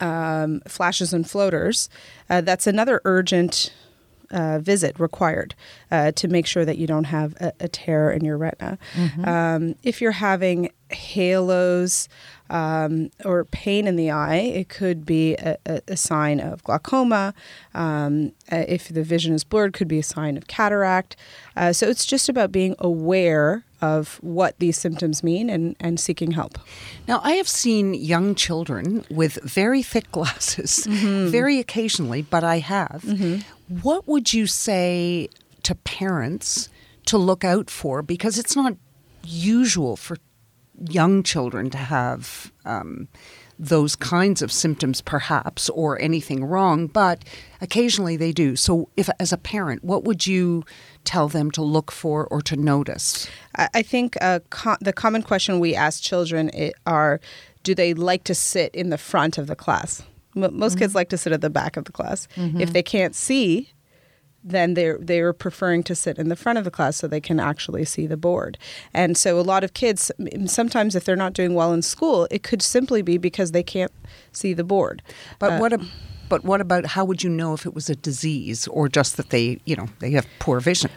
um, 0.00 0.62
flashes 0.66 1.12
and 1.12 1.28
floaters, 1.28 1.90
uh, 2.30 2.40
that's 2.40 2.66
another 2.66 3.02
urgent 3.04 3.70
uh, 4.30 4.58
visit 4.60 4.98
required 4.98 5.54
uh, 5.90 6.10
to 6.12 6.26
make 6.26 6.46
sure 6.46 6.64
that 6.64 6.78
you 6.78 6.86
don't 6.86 7.04
have 7.04 7.34
a, 7.38 7.52
a 7.60 7.68
tear 7.68 8.10
in 8.10 8.24
your 8.24 8.38
retina. 8.38 8.78
Um, 9.24 9.74
if 9.82 10.00
you're 10.00 10.12
having 10.12 10.70
halos 10.94 12.08
um, 12.52 13.10
or 13.24 13.44
pain 13.46 13.86
in 13.86 13.96
the 13.96 14.10
eye, 14.10 14.36
it 14.36 14.68
could 14.68 15.06
be 15.06 15.34
a, 15.36 15.56
a, 15.64 15.80
a 15.88 15.96
sign 15.96 16.38
of 16.38 16.62
glaucoma. 16.64 17.32
Um, 17.74 18.32
uh, 18.50 18.64
if 18.68 18.88
the 18.88 19.02
vision 19.02 19.34
is 19.34 19.42
blurred, 19.42 19.72
could 19.72 19.88
be 19.88 19.98
a 19.98 20.02
sign 20.02 20.36
of 20.36 20.46
cataract. 20.48 21.16
Uh, 21.56 21.72
so 21.72 21.88
it's 21.88 22.04
just 22.04 22.28
about 22.28 22.52
being 22.52 22.76
aware 22.78 23.64
of 23.80 24.18
what 24.22 24.58
these 24.58 24.78
symptoms 24.78 25.24
mean 25.24 25.48
and, 25.50 25.74
and 25.80 25.98
seeking 25.98 26.32
help. 26.32 26.58
Now, 27.08 27.20
I 27.24 27.32
have 27.32 27.48
seen 27.48 27.94
young 27.94 28.34
children 28.34 29.04
with 29.10 29.34
very 29.42 29.82
thick 29.82 30.12
glasses, 30.12 30.86
very 30.88 31.58
occasionally, 31.58 32.22
but 32.22 32.44
I 32.44 32.58
have. 32.58 33.02
What 33.82 34.06
would 34.06 34.32
you 34.32 34.46
say 34.46 35.28
to 35.64 35.74
parents 35.74 36.68
to 37.06 37.18
look 37.18 37.44
out 37.44 37.70
for? 37.70 38.02
Because 38.02 38.38
it's 38.38 38.54
not 38.54 38.76
usual 39.24 39.96
for 39.96 40.18
young 40.88 41.22
children 41.22 41.70
to 41.70 41.78
have 41.78 42.52
um, 42.64 43.08
those 43.58 43.94
kinds 43.94 44.42
of 44.42 44.50
symptoms, 44.50 45.00
perhaps, 45.00 45.68
or 45.70 46.00
anything 46.00 46.44
wrong, 46.44 46.86
but 46.86 47.24
occasionally 47.60 48.16
they 48.16 48.32
do. 48.32 48.56
So, 48.56 48.88
if 48.96 49.08
as 49.20 49.32
a 49.32 49.38
parent, 49.38 49.84
what 49.84 50.04
would 50.04 50.26
you 50.26 50.64
tell 51.04 51.28
them 51.28 51.50
to 51.52 51.62
look 51.62 51.92
for 51.92 52.26
or 52.26 52.40
to 52.42 52.56
notice? 52.56 53.28
I 53.56 53.68
I 53.74 53.82
think 53.82 54.16
uh, 54.20 54.40
co- 54.50 54.76
the 54.80 54.92
common 54.92 55.22
question 55.22 55.60
we 55.60 55.74
ask 55.74 56.02
children 56.02 56.50
are 56.86 57.20
do 57.62 57.74
they 57.74 57.94
like 57.94 58.24
to 58.24 58.34
sit 58.34 58.74
in 58.74 58.90
the 58.90 58.98
front 58.98 59.38
of 59.38 59.46
the 59.46 59.54
class? 59.56 60.02
M- 60.34 60.58
most 60.58 60.78
kids 60.78 60.94
like 60.94 61.08
to 61.10 61.18
sit 61.18 61.32
at 61.32 61.40
the 61.40 61.50
back 61.50 61.76
of 61.76 61.84
the 61.84 61.92
class. 61.92 62.26
If 62.36 62.72
they 62.72 62.82
can't 62.82 63.14
see, 63.14 63.70
then 64.44 64.74
they're 64.74 64.98
they're 64.98 65.32
preferring 65.32 65.82
to 65.84 65.94
sit 65.94 66.18
in 66.18 66.28
the 66.28 66.36
front 66.36 66.58
of 66.58 66.64
the 66.64 66.70
class 66.70 66.96
so 66.96 67.06
they 67.06 67.20
can 67.20 67.38
actually 67.40 67.84
see 67.84 68.06
the 68.06 68.16
board. 68.16 68.58
And 68.92 69.16
so 69.16 69.38
a 69.38 69.42
lot 69.42 69.64
of 69.64 69.74
kids 69.74 70.10
sometimes 70.46 70.94
if 70.94 71.04
they're 71.04 71.16
not 71.16 71.32
doing 71.32 71.54
well 71.54 71.72
in 71.72 71.82
school, 71.82 72.26
it 72.30 72.42
could 72.42 72.62
simply 72.62 73.02
be 73.02 73.18
because 73.18 73.52
they 73.52 73.62
can't 73.62 73.92
see 74.32 74.52
the 74.52 74.64
board. 74.64 75.02
But 75.38 75.52
uh, 75.52 75.58
what? 75.58 75.72
A, 75.72 75.80
but 76.28 76.44
what 76.44 76.60
about 76.62 76.86
how 76.86 77.04
would 77.04 77.22
you 77.22 77.28
know 77.28 77.52
if 77.52 77.66
it 77.66 77.74
was 77.74 77.90
a 77.90 77.94
disease 77.94 78.66
or 78.68 78.88
just 78.88 79.18
that 79.18 79.28
they, 79.28 79.60
you 79.66 79.76
know, 79.76 79.88
they 79.98 80.12
have 80.12 80.26
poor 80.38 80.60
vision? 80.60 80.90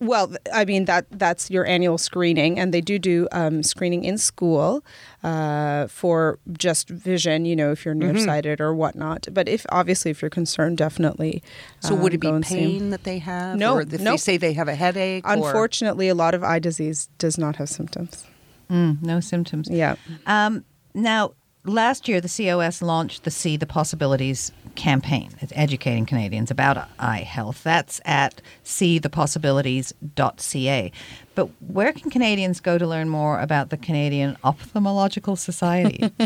Well, 0.00 0.32
I 0.52 0.64
mean 0.64 0.86
that 0.86 1.04
that's 1.10 1.50
your 1.50 1.66
annual 1.66 1.98
screening, 1.98 2.58
and 2.58 2.72
they 2.72 2.80
do 2.80 2.98
do 2.98 3.28
um, 3.32 3.62
screening 3.62 4.04
in 4.04 4.16
school 4.16 4.82
uh, 5.22 5.88
for 5.88 6.38
just 6.56 6.88
vision. 6.88 7.44
You 7.44 7.54
know, 7.54 7.70
if 7.70 7.84
you're 7.84 7.94
Mm-hmm. 7.94 8.12
nearsighted 8.14 8.60
or 8.62 8.74
whatnot. 8.74 9.28
But 9.30 9.46
if 9.48 9.66
obviously 9.68 10.10
if 10.10 10.22
you're 10.22 10.30
concerned, 10.30 10.78
definitely. 10.78 11.42
So 11.80 11.94
um, 11.94 12.00
would 12.02 12.14
it 12.14 12.18
be 12.18 12.28
go 12.28 12.34
and 12.36 12.44
pain 12.44 12.90
that 12.90 13.04
they 13.04 13.18
have? 13.18 13.58
No, 13.58 13.74
or 13.74 13.82
if 13.82 13.88
they 13.90 14.16
say 14.16 14.36
they 14.38 14.54
have 14.54 14.68
a 14.68 14.74
headache? 14.74 15.26
or- 15.26 15.32
Unfortunately, 15.34 16.08
a 16.08 16.14
lot 16.14 16.32
of 16.34 16.42
eye 16.42 16.60
disease 16.60 17.10
does 17.18 17.36
not 17.36 17.56
have 17.56 17.68
symptoms. 17.68 18.24
Mm, 18.70 19.02
no 19.02 19.20
symptoms. 19.20 19.68
Yeah. 19.70 19.96
Um, 20.26 20.64
now, 20.94 21.32
last 21.64 22.08
year, 22.08 22.20
the 22.20 22.28
COS 22.28 22.82
launched 22.82 23.24
the 23.24 23.30
See 23.30 23.56
the 23.56 23.66
Possibilities 23.66 24.52
campaign. 24.74 25.30
It's 25.40 25.54
educating 25.56 26.04
Canadians 26.06 26.50
about 26.50 26.88
eye 26.98 27.18
health. 27.18 27.62
That's 27.62 28.00
at 28.04 28.42
seethepossibilities.ca. 28.64 30.92
But 31.34 31.48
where 31.60 31.92
can 31.92 32.10
Canadians 32.10 32.60
go 32.60 32.76
to 32.76 32.86
learn 32.86 33.08
more 33.08 33.40
about 33.40 33.70
the 33.70 33.76
Canadian 33.76 34.36
Ophthalmological 34.44 35.38
Society? 35.38 36.10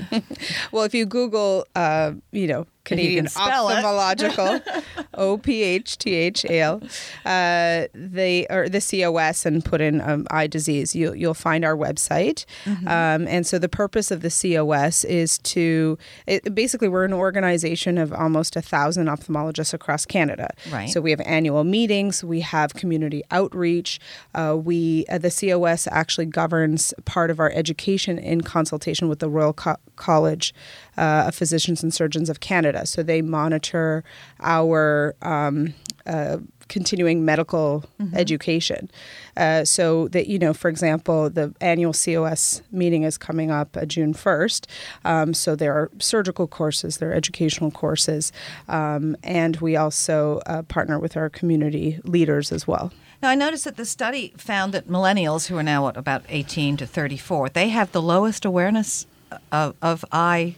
Well, 0.73 0.85
if 0.85 0.95
you 0.95 1.07
Google, 1.07 1.67
uh, 1.75 2.13
you 2.33 2.47
know, 2.47 2.67
Canadian 2.85 3.27
it. 3.27 3.33
Ophthalmological, 3.33 4.85
O 5.15 5.39
P 5.39 5.63
H 5.63 5.97
T 5.99 6.15
H 6.15 6.45
A 6.45 6.61
L, 6.61 6.83
uh, 7.25 7.87
they 7.95 8.47
or 8.51 8.69
the 8.69 8.81
COS 8.81 9.47
and 9.47 9.65
put 9.65 9.81
in 9.81 10.01
um, 10.01 10.27
eye 10.31 10.47
disease, 10.47 10.95
you, 10.95 11.15
you'll 11.15 11.35
find 11.35 11.65
our 11.65 11.77
website. 11.77 12.45
Mm-hmm. 12.65 12.87
Um, 12.87 13.27
and 13.29 13.47
so 13.47 13.59
the 13.59 13.69
purpose 13.69 14.11
of 14.11 14.21
the 14.21 14.31
COS 14.31 15.05
is 15.05 15.39
to 15.39 15.99
it, 16.27 16.55
basically 16.55 16.89
we're 16.89 17.05
an 17.05 17.15
organization 17.15 17.97
of 17.97 18.13
almost 18.13 18.57
a 18.57 18.63
thousand 18.63 19.07
ophthalmologists 19.07 19.73
across 19.73 20.05
Canada. 20.05 20.51
Right. 20.71 20.91
So 20.91 21.01
we 21.01 21.11
have 21.11 21.21
annual 21.23 21.65
meetings, 21.65 22.23
we 22.23 22.41
have 22.41 22.75
community 22.75 23.23
outreach. 23.31 23.99
Uh, 24.35 24.57
we 24.63 24.94
uh, 25.09 25.19
the 25.19 25.31
COS 25.31 25.89
actually 25.91 26.27
governs 26.27 26.95
part 27.05 27.31
of 27.31 27.41
our 27.41 27.51
education 27.53 28.19
in 28.19 28.41
consultation 28.43 29.09
with 29.09 29.19
the 29.19 29.29
Royal 29.29 29.53
Co- 29.53 29.77
College 29.97 30.55
uh, 30.97 31.25
of 31.29 31.35
Physicians 31.35 31.83
and 31.83 31.93
Surgeons 31.93 32.29
of 32.31 32.41
Canada. 32.41 32.87
So 32.87 33.03
they 33.03 33.23
monitor 33.23 34.05
our 34.41 35.15
um, 35.23 35.75
uh, 36.07 36.39
continuing 36.69 37.25
medical 37.25 37.85
education. 38.15 38.91
Uh, 39.37 39.65
so 39.65 40.09
that 40.09 40.27
you 40.27 40.39
know, 40.39 40.53
for 40.55 40.69
example, 40.69 41.31
the 41.31 41.55
annual 41.61 41.93
COS 41.93 42.63
meeting 42.71 43.03
is 43.03 43.19
coming 43.19 43.51
up 43.51 43.77
uh, 43.77 43.85
June 43.85 44.15
first. 44.15 44.67
Um, 45.05 45.35
so 45.35 45.57
there 45.57 45.73
are 45.73 45.91
surgical 45.99 46.47
courses, 46.47 46.99
there 46.99 47.11
are 47.11 47.15
educational 47.15 47.71
courses, 47.71 48.33
um, 48.69 49.17
and 49.23 49.57
we 49.57 49.77
also 49.77 50.41
uh, 50.47 50.63
partner 50.63 50.99
with 50.99 51.17
our 51.17 51.29
community 51.29 52.01
leaders 52.05 52.53
as 52.53 52.67
well. 52.67 52.93
Now, 53.23 53.31
I 53.31 53.35
noticed 53.35 53.65
that 53.65 53.77
the 53.77 53.85
study 53.85 54.35
found 54.37 54.73
that 54.75 54.89
millennials, 54.89 55.47
who 55.47 55.57
are 55.57 55.63
now 55.63 55.83
what, 55.83 55.97
about 55.97 56.25
18 56.29 56.77
to 56.79 56.87
34, 56.87 57.51
they 57.51 57.69
have 57.71 57.93
the 57.93 58.03
lowest 58.03 58.45
awareness 58.45 59.07
of, 59.51 59.75
of 59.81 60.05
eye 60.13 60.57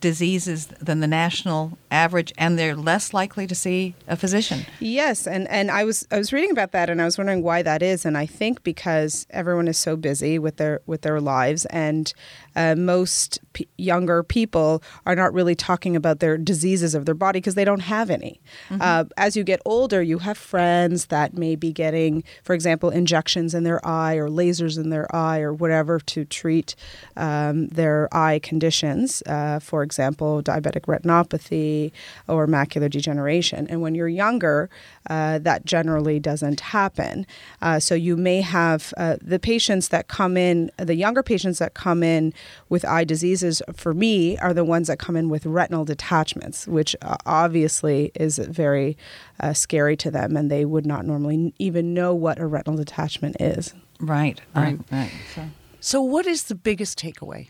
diseases 0.00 0.66
than 0.66 1.00
the 1.00 1.06
national 1.06 1.78
average, 1.94 2.32
and 2.36 2.58
they're 2.58 2.76
less 2.76 3.14
likely 3.14 3.46
to 3.46 3.54
see 3.54 3.94
a 4.08 4.16
physician. 4.16 4.66
Yes, 4.80 5.26
and, 5.26 5.48
and 5.48 5.70
I 5.70 5.84
was 5.84 6.06
I 6.10 6.18
was 6.18 6.32
reading 6.32 6.50
about 6.50 6.72
that, 6.72 6.90
and 6.90 7.00
I 7.00 7.04
was 7.04 7.16
wondering 7.16 7.42
why 7.42 7.62
that 7.62 7.82
is, 7.82 8.04
and 8.04 8.18
I 8.18 8.26
think 8.26 8.62
because 8.62 9.26
everyone 9.30 9.68
is 9.68 9.78
so 9.78 9.96
busy 9.96 10.38
with 10.38 10.56
their 10.56 10.80
with 10.86 11.02
their 11.02 11.20
lives, 11.20 11.64
and 11.66 12.12
uh, 12.56 12.74
most 12.74 13.40
p- 13.52 13.68
younger 13.78 14.22
people 14.22 14.82
are 15.06 15.14
not 15.14 15.32
really 15.32 15.54
talking 15.54 15.96
about 15.96 16.18
their 16.20 16.36
diseases 16.36 16.94
of 16.94 17.06
their 17.06 17.14
body 17.14 17.38
because 17.38 17.54
they 17.54 17.64
don't 17.64 17.80
have 17.80 18.10
any. 18.10 18.40
Uh, 18.80 19.04
as 19.16 19.36
you 19.36 19.44
get 19.44 19.60
older, 19.64 20.02
you 20.02 20.18
have 20.18 20.36
friends 20.36 21.06
that 21.06 21.34
may 21.34 21.54
be 21.56 21.72
getting, 21.72 22.24
for 22.42 22.54
example, 22.54 22.90
injections 22.90 23.54
in 23.54 23.62
their 23.62 23.84
eye 23.86 24.14
or 24.16 24.28
lasers 24.28 24.76
in 24.76 24.90
their 24.90 25.14
eye 25.14 25.40
or 25.40 25.52
whatever 25.52 26.00
to 26.00 26.24
treat 26.24 26.74
um, 27.16 27.68
their 27.68 28.08
eye 28.12 28.40
conditions. 28.40 29.22
Uh, 29.26 29.58
for 29.60 29.82
example, 29.82 30.42
diabetic 30.42 30.82
retinopathy 30.82 31.83
or 32.28 32.46
macular 32.46 32.88
degeneration. 32.90 33.66
And 33.68 33.80
when 33.80 33.94
you're 33.94 34.08
younger, 34.08 34.68
uh, 35.10 35.38
that 35.40 35.64
generally 35.64 36.18
doesn't 36.20 36.60
happen. 36.60 37.26
Uh, 37.60 37.78
so 37.80 37.94
you 37.94 38.16
may 38.16 38.40
have 38.40 38.92
uh, 38.96 39.16
the 39.20 39.38
patients 39.38 39.88
that 39.88 40.08
come 40.08 40.36
in, 40.36 40.70
the 40.76 40.94
younger 40.94 41.22
patients 41.22 41.58
that 41.58 41.74
come 41.74 42.02
in 42.02 42.32
with 42.68 42.84
eye 42.84 43.04
diseases, 43.04 43.62
for 43.74 43.92
me, 43.94 44.36
are 44.38 44.54
the 44.54 44.64
ones 44.64 44.86
that 44.88 44.98
come 44.98 45.16
in 45.16 45.28
with 45.28 45.44
retinal 45.46 45.84
detachments, 45.84 46.66
which 46.66 46.94
uh, 47.02 47.16
obviously 47.26 48.10
is 48.14 48.38
very 48.38 48.96
uh, 49.40 49.52
scary 49.52 49.96
to 49.96 50.10
them, 50.10 50.36
and 50.36 50.50
they 50.50 50.64
would 50.64 50.86
not 50.86 51.04
normally 51.04 51.52
even 51.58 51.92
know 51.94 52.14
what 52.14 52.38
a 52.38 52.46
retinal 52.46 52.76
detachment 52.76 53.36
is. 53.40 53.74
Right, 54.00 54.40
Right. 54.54 54.78
right. 54.90 55.10
So, 55.34 55.42
So, 55.80 56.02
what 56.02 56.26
is 56.26 56.44
the 56.44 56.54
biggest 56.54 56.98
takeaway 56.98 57.48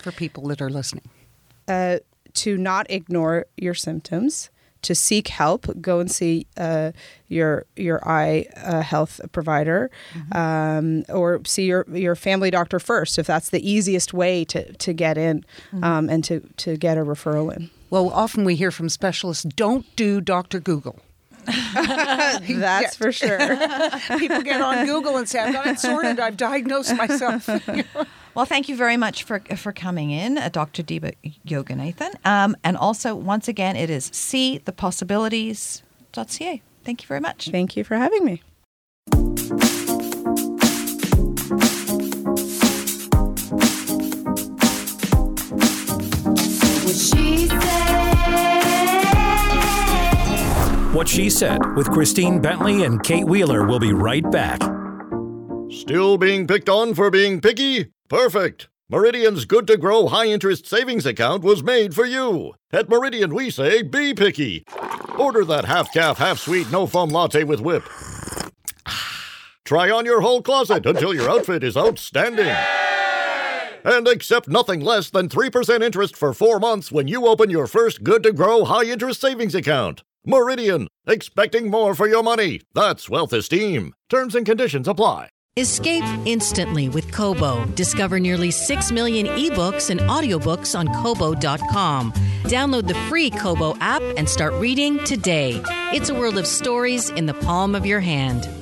for 0.00 0.12
people 0.12 0.48
that 0.48 0.60
are 0.60 0.70
listening? 0.70 1.08
uh, 1.68 1.98
to 2.34 2.56
not 2.56 2.90
ignore 2.90 3.46
your 3.56 3.74
symptoms, 3.74 4.50
to 4.82 4.94
seek 4.94 5.28
help, 5.28 5.66
go 5.80 6.00
and 6.00 6.10
see 6.10 6.46
uh, 6.56 6.92
your 7.28 7.66
your 7.76 8.06
eye 8.08 8.46
uh, 8.56 8.82
health 8.82 9.20
provider, 9.32 9.90
um, 10.32 11.04
or 11.08 11.40
see 11.46 11.64
your 11.64 11.86
your 11.92 12.16
family 12.16 12.50
doctor 12.50 12.80
first 12.80 13.18
if 13.18 13.26
that's 13.26 13.50
the 13.50 13.68
easiest 13.68 14.12
way 14.12 14.44
to 14.44 14.72
to 14.74 14.92
get 14.92 15.16
in 15.16 15.44
um, 15.82 16.08
and 16.08 16.24
to 16.24 16.40
to 16.58 16.76
get 16.76 16.98
a 16.98 17.02
referral 17.02 17.54
in. 17.56 17.70
Well, 17.90 18.08
often 18.08 18.44
we 18.44 18.56
hear 18.56 18.70
from 18.70 18.88
specialists 18.88 19.44
don't 19.44 19.84
do 19.96 20.20
Dr. 20.20 20.60
Google. 20.60 20.98
That's 21.74 22.96
for 22.96 23.12
sure. 23.12 23.38
People 24.18 24.42
get 24.42 24.60
on 24.60 24.86
Google 24.86 25.16
and 25.16 25.28
say, 25.28 25.40
I've 25.40 25.52
got 25.52 25.66
it 25.66 25.78
sorted, 25.78 26.20
I've 26.20 26.36
diagnosed 26.36 26.96
myself. 26.96 27.48
well, 28.34 28.44
thank 28.44 28.68
you 28.68 28.76
very 28.76 28.96
much 28.96 29.22
for 29.24 29.40
for 29.56 29.72
coming 29.72 30.10
in, 30.10 30.38
uh, 30.38 30.48
Dr. 30.48 30.82
Deepa 30.82 31.14
Yoganathan. 31.46 32.14
Um, 32.26 32.56
and 32.64 32.76
also, 32.76 33.14
once 33.14 33.46
again, 33.48 33.76
it 33.76 33.90
is 33.90 34.10
seethepossibilities.ca. 34.10 36.62
Thank 36.84 37.02
you 37.02 37.06
very 37.06 37.20
much. 37.20 37.48
Thank 37.50 37.76
you 37.76 37.84
for 37.84 37.96
having 37.96 38.24
me. 38.24 38.42
What 46.84 46.96
she 46.96 47.48
said. 47.48 47.62
What 50.94 51.08
She 51.08 51.30
Said 51.30 51.58
with 51.76 51.90
Christine 51.90 52.40
Bentley 52.40 52.84
and 52.84 53.02
Kate 53.02 53.24
Wheeler 53.24 53.66
will 53.66 53.78
be 53.78 53.92
right 53.92 54.28
back. 54.30 54.60
Still 55.70 56.18
being 56.18 56.46
picked 56.46 56.68
on 56.68 56.94
for 56.94 57.10
being 57.10 57.40
picky? 57.40 57.86
Perfect. 58.12 58.68
Meridian's 58.90 59.46
good 59.46 59.66
to 59.66 59.78
grow 59.78 60.06
high 60.06 60.26
interest 60.26 60.66
savings 60.66 61.06
account 61.06 61.42
was 61.42 61.62
made 61.62 61.94
for 61.94 62.04
you. 62.04 62.52
At 62.70 62.90
Meridian, 62.90 63.32
we 63.32 63.48
say 63.48 63.80
be 63.80 64.12
picky. 64.12 64.66
Order 65.18 65.46
that 65.46 65.64
half 65.64 65.90
calf, 65.94 66.18
half 66.18 66.38
sweet, 66.38 66.70
no 66.70 66.86
foam 66.86 67.08
latte 67.08 67.42
with 67.42 67.62
whip. 67.62 67.84
Try 69.64 69.90
on 69.90 70.04
your 70.04 70.20
whole 70.20 70.42
closet 70.42 70.84
until 70.84 71.14
your 71.14 71.30
outfit 71.30 71.64
is 71.64 71.74
outstanding. 71.74 72.54
And 73.82 74.06
accept 74.06 74.46
nothing 74.46 74.82
less 74.82 75.08
than 75.08 75.30
3% 75.30 75.82
interest 75.82 76.14
for 76.14 76.34
four 76.34 76.60
months 76.60 76.92
when 76.92 77.08
you 77.08 77.26
open 77.26 77.48
your 77.48 77.66
first 77.66 78.04
good 78.04 78.22
to 78.24 78.32
grow 78.34 78.66
high 78.66 78.84
interest 78.84 79.22
savings 79.22 79.54
account. 79.54 80.02
Meridian, 80.26 80.86
expecting 81.06 81.70
more 81.70 81.94
for 81.94 82.06
your 82.06 82.22
money. 82.22 82.60
That's 82.74 83.08
wealth 83.08 83.32
esteem. 83.32 83.94
Terms 84.10 84.34
and 84.34 84.44
conditions 84.44 84.86
apply. 84.86 85.30
Escape 85.58 86.02
instantly 86.24 86.88
with 86.88 87.12
Kobo. 87.12 87.66
Discover 87.74 88.20
nearly 88.20 88.50
6 88.50 88.90
million 88.90 89.26
ebooks 89.26 89.90
and 89.90 90.00
audiobooks 90.00 90.78
on 90.78 90.88
Kobo.com. 91.02 92.10
Download 92.44 92.88
the 92.88 92.94
free 93.10 93.28
Kobo 93.28 93.76
app 93.78 94.00
and 94.16 94.26
start 94.26 94.54
reading 94.54 94.98
today. 95.04 95.62
It's 95.92 96.08
a 96.08 96.14
world 96.14 96.38
of 96.38 96.46
stories 96.46 97.10
in 97.10 97.26
the 97.26 97.34
palm 97.34 97.74
of 97.74 97.84
your 97.84 98.00
hand. 98.00 98.61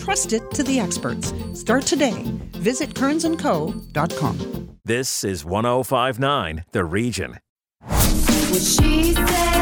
Trust 0.00 0.32
it 0.32 0.50
to 0.52 0.62
the 0.62 0.80
experts. 0.80 1.34
Start 1.52 1.82
today. 1.84 2.24
Visit 2.52 2.94
kearnsandco.com. 2.94 4.78
This 4.82 5.24
is 5.24 5.44
1059 5.44 6.64
The 6.72 6.84
Region. 6.84 7.38
What 7.82 8.62
she 8.62 9.12
said. 9.12 9.60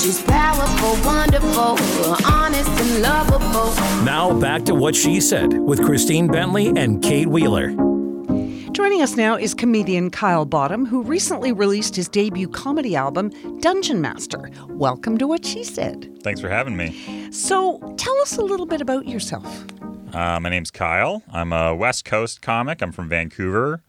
She's 0.00 0.22
powerful, 0.22 1.04
wonderful, 1.04 1.76
honest, 2.24 2.70
and 2.70 3.02
lovable. 3.02 3.74
Now 4.04 4.38
back 4.38 4.62
to 4.64 4.74
what 4.74 4.94
she 4.94 5.20
said 5.20 5.52
with 5.52 5.84
Christine 5.84 6.28
Bentley 6.28 6.68
and 6.68 7.02
Kate 7.02 7.26
Wheeler. 7.26 7.74
Joining 8.80 9.02
us 9.02 9.14
now 9.14 9.36
is 9.36 9.52
comedian 9.52 10.08
Kyle 10.08 10.46
Bottom, 10.46 10.86
who 10.86 11.02
recently 11.02 11.52
released 11.52 11.94
his 11.94 12.08
debut 12.08 12.48
comedy 12.48 12.96
album, 12.96 13.28
Dungeon 13.60 14.00
Master. 14.00 14.50
Welcome 14.68 15.18
to 15.18 15.26
What 15.26 15.44
She 15.44 15.64
Said. 15.64 16.10
Thanks 16.22 16.40
for 16.40 16.48
having 16.48 16.78
me. 16.78 17.30
So, 17.30 17.78
tell 17.98 18.18
us 18.22 18.38
a 18.38 18.42
little 18.42 18.64
bit 18.64 18.80
about 18.80 19.06
yourself. 19.06 19.66
Uh, 20.14 20.40
my 20.40 20.48
name's 20.48 20.70
Kyle. 20.70 21.22
I'm 21.30 21.52
a 21.52 21.74
West 21.74 22.06
Coast 22.06 22.40
comic. 22.40 22.80
I'm 22.80 22.90
from 22.90 23.10
Vancouver. 23.10 23.82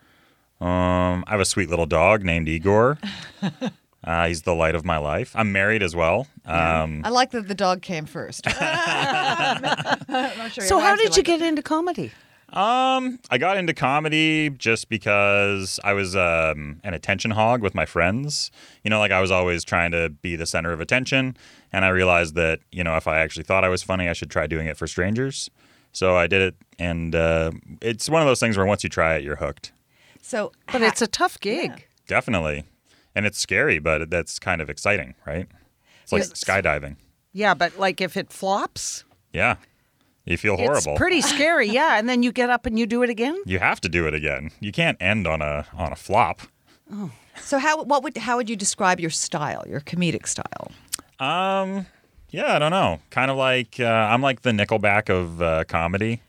Um, 0.59 1.23
I 1.25 1.31
have 1.31 1.39
a 1.39 1.45
sweet 1.45 1.69
little 1.69 1.85
dog 1.85 2.23
named 2.25 2.49
Igor. 2.49 2.99
Uh, 4.03 4.25
he's 4.25 4.41
the 4.41 4.55
light 4.55 4.73
of 4.73 4.83
my 4.83 4.97
life. 4.97 5.31
I'm 5.35 5.51
married 5.51 5.83
as 5.83 5.95
well. 5.95 6.25
Um, 6.43 7.03
I 7.05 7.09
like 7.09 7.29
that 7.31 7.47
the 7.47 7.53
dog 7.53 7.83
came 7.83 8.07
first. 8.07 8.47
I'm 8.59 9.61
not 9.61 10.51
sure 10.51 10.63
So, 10.65 10.79
how 10.79 10.95
did 10.95 11.15
you 11.15 11.21
like 11.21 11.25
get 11.25 11.43
into 11.43 11.61
comedy? 11.61 12.11
Um, 12.51 13.19
I 13.29 13.37
got 13.37 13.57
into 13.57 13.73
comedy 13.73 14.49
just 14.49 14.89
because 14.89 15.79
I 15.83 15.93
was 15.93 16.15
um, 16.15 16.81
an 16.83 16.93
attention 16.93 17.31
hog 17.31 17.61
with 17.61 17.73
my 17.73 17.85
friends. 17.85 18.51
You 18.83 18.89
know, 18.89 18.99
like 18.99 19.11
I 19.11 19.21
was 19.21 19.31
always 19.31 19.63
trying 19.63 19.91
to 19.91 20.09
be 20.09 20.35
the 20.35 20.45
center 20.45 20.71
of 20.73 20.81
attention, 20.81 21.37
and 21.71 21.85
I 21.85 21.89
realized 21.89 22.35
that 22.35 22.59
you 22.71 22.83
know 22.83 22.97
if 22.97 23.07
I 23.07 23.19
actually 23.19 23.43
thought 23.43 23.63
I 23.63 23.69
was 23.69 23.83
funny, 23.83 24.09
I 24.09 24.13
should 24.13 24.29
try 24.29 24.47
doing 24.47 24.67
it 24.67 24.75
for 24.77 24.85
strangers. 24.87 25.49
So 25.93 26.15
I 26.17 26.27
did 26.27 26.41
it, 26.41 26.55
and 26.79 27.15
uh, 27.15 27.51
it's 27.81 28.09
one 28.09 28.21
of 28.21 28.27
those 28.27 28.39
things 28.39 28.57
where 28.57 28.65
once 28.65 28.83
you 28.83 28.89
try 28.89 29.15
it, 29.15 29.23
you're 29.23 29.35
hooked. 29.37 29.71
So, 30.21 30.51
But 30.71 30.81
ha- 30.81 30.87
it's 30.87 31.01
a 31.01 31.07
tough 31.07 31.39
gig. 31.39 31.87
Definitely, 32.07 32.65
and 33.15 33.25
it's 33.25 33.39
scary, 33.39 33.79
but 33.79 34.09
that's 34.09 34.39
kind 34.39 34.61
of 34.61 34.69
exciting, 34.69 35.15
right? 35.25 35.47
It's 36.03 36.11
like 36.11 36.23
Yes. 36.23 36.33
skydiving. 36.43 36.97
Yeah, 37.33 37.53
but 37.53 37.79
like 37.79 38.01
if 38.01 38.17
it 38.17 38.31
flops, 38.31 39.05
Yeah, 39.33 39.55
you 40.31 40.37
feel 40.37 40.57
horrible. 40.57 40.93
it's 40.93 40.97
pretty 40.97 41.21
scary. 41.21 41.67
Yeah, 41.81 41.97
and 41.99 42.09
then 42.09 42.23
you 42.23 42.31
get 42.31 42.49
up 42.49 42.65
and 42.65 42.77
you 42.79 42.85
do 42.87 43.03
it 43.03 43.09
again. 43.09 43.37
you 43.45 43.59
have 43.59 43.79
to 43.81 43.89
do 43.89 44.07
it 44.07 44.13
again. 44.13 44.51
You 44.59 44.71
can't 44.71 44.97
end 45.01 45.27
on 45.27 45.41
a 45.41 45.65
on 45.75 45.91
a 45.91 45.95
flop. 45.95 46.41
so 47.39 47.59
how 47.59 47.83
what 47.83 48.03
would 48.03 48.17
how 48.17 48.37
would 48.37 48.49
you 48.49 48.55
describe 48.55 48.99
your 48.99 49.09
style, 49.11 49.63
your 49.67 49.81
comedic 49.81 50.27
style? 50.27 50.71
Um, 51.19 51.85
yeah, 52.29 52.55
I 52.55 52.59
don't 52.59 52.71
know. 52.71 52.99
Kind 53.09 53.29
of 53.31 53.37
like 53.37 53.79
uh, 53.79 53.85
I'm 53.85 54.21
like 54.21 54.41
the 54.41 54.51
Nickelback 54.51 55.09
of 55.09 55.41
uh, 55.41 55.63
comedy. 55.65 56.21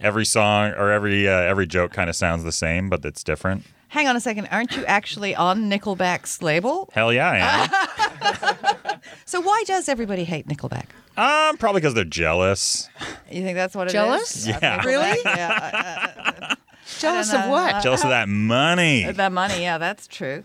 Every 0.00 0.24
song 0.24 0.72
or 0.72 0.90
every 0.90 1.28
uh, 1.28 1.32
every 1.32 1.66
joke 1.66 1.92
kind 1.92 2.08
of 2.10 2.16
sounds 2.16 2.42
the 2.44 2.52
same, 2.52 2.88
but 2.88 3.04
it's 3.04 3.22
different. 3.22 3.64
Hang 3.92 4.08
on 4.08 4.16
a 4.16 4.20
second, 4.20 4.48
aren't 4.50 4.74
you 4.74 4.84
actually 4.86 5.34
on 5.36 5.70
Nickelback's 5.70 6.40
label? 6.40 6.88
Hell 6.94 7.12
yeah, 7.12 7.28
I 7.30 7.38
am. 7.38 8.98
So 9.24 9.40
why 9.40 9.64
does 9.66 9.88
everybody 9.88 10.24
hate 10.24 10.46
Nickelback? 10.46 10.86
um, 11.16 11.56
probably 11.56 11.80
because 11.80 11.94
they're 11.94 12.04
jealous. 12.04 12.88
You 13.30 13.42
think 13.42 13.56
that's 13.56 13.74
what 13.74 13.84
it 13.86 13.90
is? 13.90 13.92
Jealous? 13.92 14.42
Of 14.46 14.48
Yeah. 14.62 14.78
Nickelback? 14.78 14.84
Really? 14.84 15.18
Yeah, 15.24 16.34
uh, 16.50 16.54
Jealous 16.98 17.32
of 17.32 17.48
what? 17.48 17.82
Jealous 17.82 18.02
of 18.04 18.10
that 18.10 18.28
money. 18.28 19.04
uh, 19.04 19.12
that 19.12 19.32
money. 19.32 19.62
Yeah, 19.62 19.78
that's 19.78 20.06
true. 20.06 20.44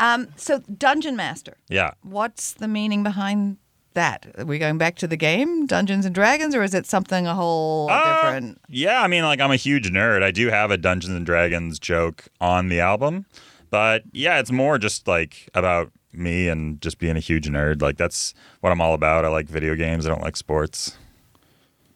Um, 0.00 0.28
so 0.36 0.60
Dungeon 0.60 1.16
Master. 1.16 1.56
Yeah. 1.68 1.92
What's 2.02 2.52
the 2.54 2.68
meaning 2.68 3.02
behind 3.02 3.56
that? 3.96 4.26
Are 4.38 4.44
we 4.44 4.58
going 4.58 4.78
back 4.78 4.94
to 4.96 5.06
the 5.08 5.16
game, 5.16 5.66
Dungeons 5.66 6.06
and 6.06 6.14
Dragons, 6.14 6.54
or 6.54 6.62
is 6.62 6.72
it 6.72 6.86
something 6.86 7.26
a 7.26 7.34
whole 7.34 7.90
Uh, 7.90 8.22
different? 8.22 8.60
Yeah, 8.68 9.02
I 9.02 9.08
mean, 9.08 9.24
like 9.24 9.40
I'm 9.40 9.50
a 9.50 9.56
huge 9.56 9.90
nerd. 9.90 10.22
I 10.22 10.30
do 10.30 10.48
have 10.48 10.70
a 10.70 10.76
Dungeons 10.78 11.12
and 11.14 11.26
Dragons 11.26 11.78
joke 11.78 12.26
on 12.40 12.68
the 12.68 12.78
album, 12.80 13.26
but 13.70 14.04
yeah, 14.12 14.38
it's 14.38 14.52
more 14.52 14.78
just 14.78 15.06
like 15.08 15.48
about 15.54 15.90
me 16.12 16.48
and 16.48 16.80
just 16.80 16.98
being 16.98 17.16
a 17.16 17.20
huge 17.20 17.48
nerd. 17.48 17.82
Like 17.82 17.96
that's 17.98 18.32
what 18.60 18.70
I'm 18.70 18.80
all 18.80 18.94
about. 18.94 19.24
I 19.24 19.28
like 19.28 19.48
video 19.48 19.74
games. 19.74 20.06
I 20.06 20.08
don't 20.08 20.22
like 20.22 20.36
sports. 20.36 20.96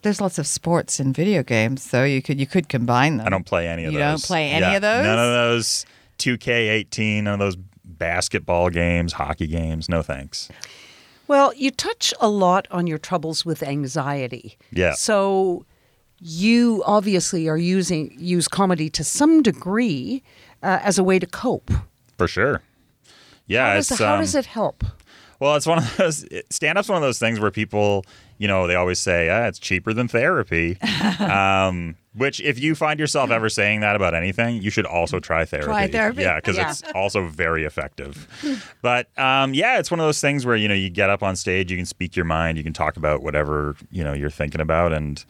There's 0.02 0.20
lots 0.20 0.38
of 0.38 0.46
sports 0.46 0.98
in 0.98 1.12
video 1.12 1.42
games, 1.42 1.82
so 1.82 2.04
you 2.04 2.20
could 2.22 2.40
you 2.40 2.46
could 2.46 2.68
combine 2.68 3.18
them. 3.18 3.26
I 3.26 3.30
don't 3.30 3.46
play 3.46 3.68
any 3.68 3.84
of 3.84 3.92
You 3.92 3.98
those. 3.98 4.04
You 4.06 4.10
don't 4.12 4.22
play 4.24 4.50
any 4.50 4.60
Yeah, 4.66 4.76
of 4.76 4.82
those? 4.82 5.04
None 5.04 5.18
of 5.18 5.32
those 5.32 5.86
2K18, 6.18 7.22
none 7.24 7.34
of 7.34 7.38
those 7.40 7.56
basketball 7.84 8.70
games, 8.70 9.12
hockey 9.14 9.46
games. 9.46 9.88
No 9.88 10.00
thanks. 10.02 10.48
Well, 11.30 11.54
you 11.54 11.70
touch 11.70 12.12
a 12.20 12.28
lot 12.28 12.66
on 12.72 12.88
your 12.88 12.98
troubles 12.98 13.46
with 13.46 13.62
anxiety. 13.62 14.58
Yeah. 14.72 14.94
So 14.94 15.64
you 16.18 16.82
obviously 16.84 17.48
are 17.48 17.56
using 17.56 18.12
use 18.18 18.48
comedy 18.48 18.90
to 18.90 19.04
some 19.04 19.40
degree 19.40 20.24
uh, 20.60 20.80
as 20.82 20.98
a 20.98 21.04
way 21.04 21.20
to 21.20 21.26
cope. 21.28 21.70
For 22.18 22.26
sure. 22.26 22.62
Yeah, 23.46 23.68
How 23.68 23.74
does, 23.74 23.88
how 23.90 24.14
um, 24.14 24.20
does 24.20 24.34
it 24.34 24.46
help? 24.46 24.82
Well, 25.38 25.54
it's 25.54 25.68
one 25.68 25.78
of 25.78 25.96
those 25.98 26.26
stand 26.50 26.76
up's 26.76 26.88
one 26.88 26.96
of 26.96 27.02
those 27.02 27.20
things 27.20 27.38
where 27.38 27.52
people, 27.52 28.04
you 28.40 28.48
know, 28.48 28.66
they 28.66 28.74
always 28.74 28.98
say, 28.98 29.28
ah, 29.28 29.46
it's 29.48 29.58
cheaper 29.58 29.92
than 29.92 30.08
therapy. 30.08 30.78
um, 31.20 31.94
which, 32.14 32.40
if 32.40 32.58
you 32.58 32.74
find 32.74 32.98
yourself 32.98 33.30
ever 33.30 33.50
saying 33.50 33.80
that 33.80 33.94
about 33.96 34.14
anything, 34.14 34.62
you 34.62 34.70
should 34.70 34.86
also 34.86 35.20
try 35.20 35.44
therapy. 35.44 35.66
Try 35.66 35.88
therapy. 35.88 36.22
Yeah, 36.22 36.36
because 36.36 36.56
Yeah. 36.56 36.70
it's 36.70 36.82
also 36.94 37.26
very 37.26 37.64
effective. 37.64 38.26
but 38.82 39.06
um, 39.18 39.52
yeah, 39.52 39.78
it's 39.78 39.90
one 39.90 40.00
of 40.00 40.06
those 40.06 40.22
things 40.22 40.46
where, 40.46 40.56
you 40.56 40.68
know, 40.68 40.74
you 40.74 40.88
get 40.88 41.10
up 41.10 41.22
on 41.22 41.36
stage, 41.36 41.70
you 41.70 41.76
can 41.76 41.84
speak 41.84 42.16
your 42.16 42.24
mind, 42.24 42.56
you 42.56 42.64
can 42.64 42.72
talk 42.72 42.96
about 42.96 43.22
whatever, 43.22 43.76
you 43.90 44.02
know, 44.02 44.14
you're 44.14 44.30
thinking 44.30 44.62
about. 44.62 44.94
And 44.94 45.22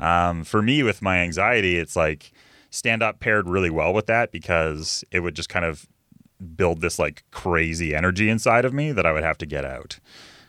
um, 0.00 0.42
for 0.42 0.60
me, 0.60 0.82
with 0.82 1.00
my 1.00 1.18
anxiety, 1.20 1.78
it's 1.78 1.94
like 1.94 2.32
stand 2.70 3.04
up 3.04 3.20
paired 3.20 3.48
really 3.48 3.70
well 3.70 3.94
with 3.94 4.06
that 4.06 4.32
because 4.32 5.04
it 5.12 5.20
would 5.20 5.36
just 5.36 5.48
kind 5.48 5.64
of 5.64 5.86
build 6.56 6.80
this 6.80 6.98
like 6.98 7.22
crazy 7.30 7.94
energy 7.94 8.28
inside 8.28 8.64
of 8.64 8.74
me 8.74 8.90
that 8.90 9.06
I 9.06 9.12
would 9.12 9.22
have 9.24 9.38
to 9.38 9.46
get 9.46 9.64
out. 9.64 10.00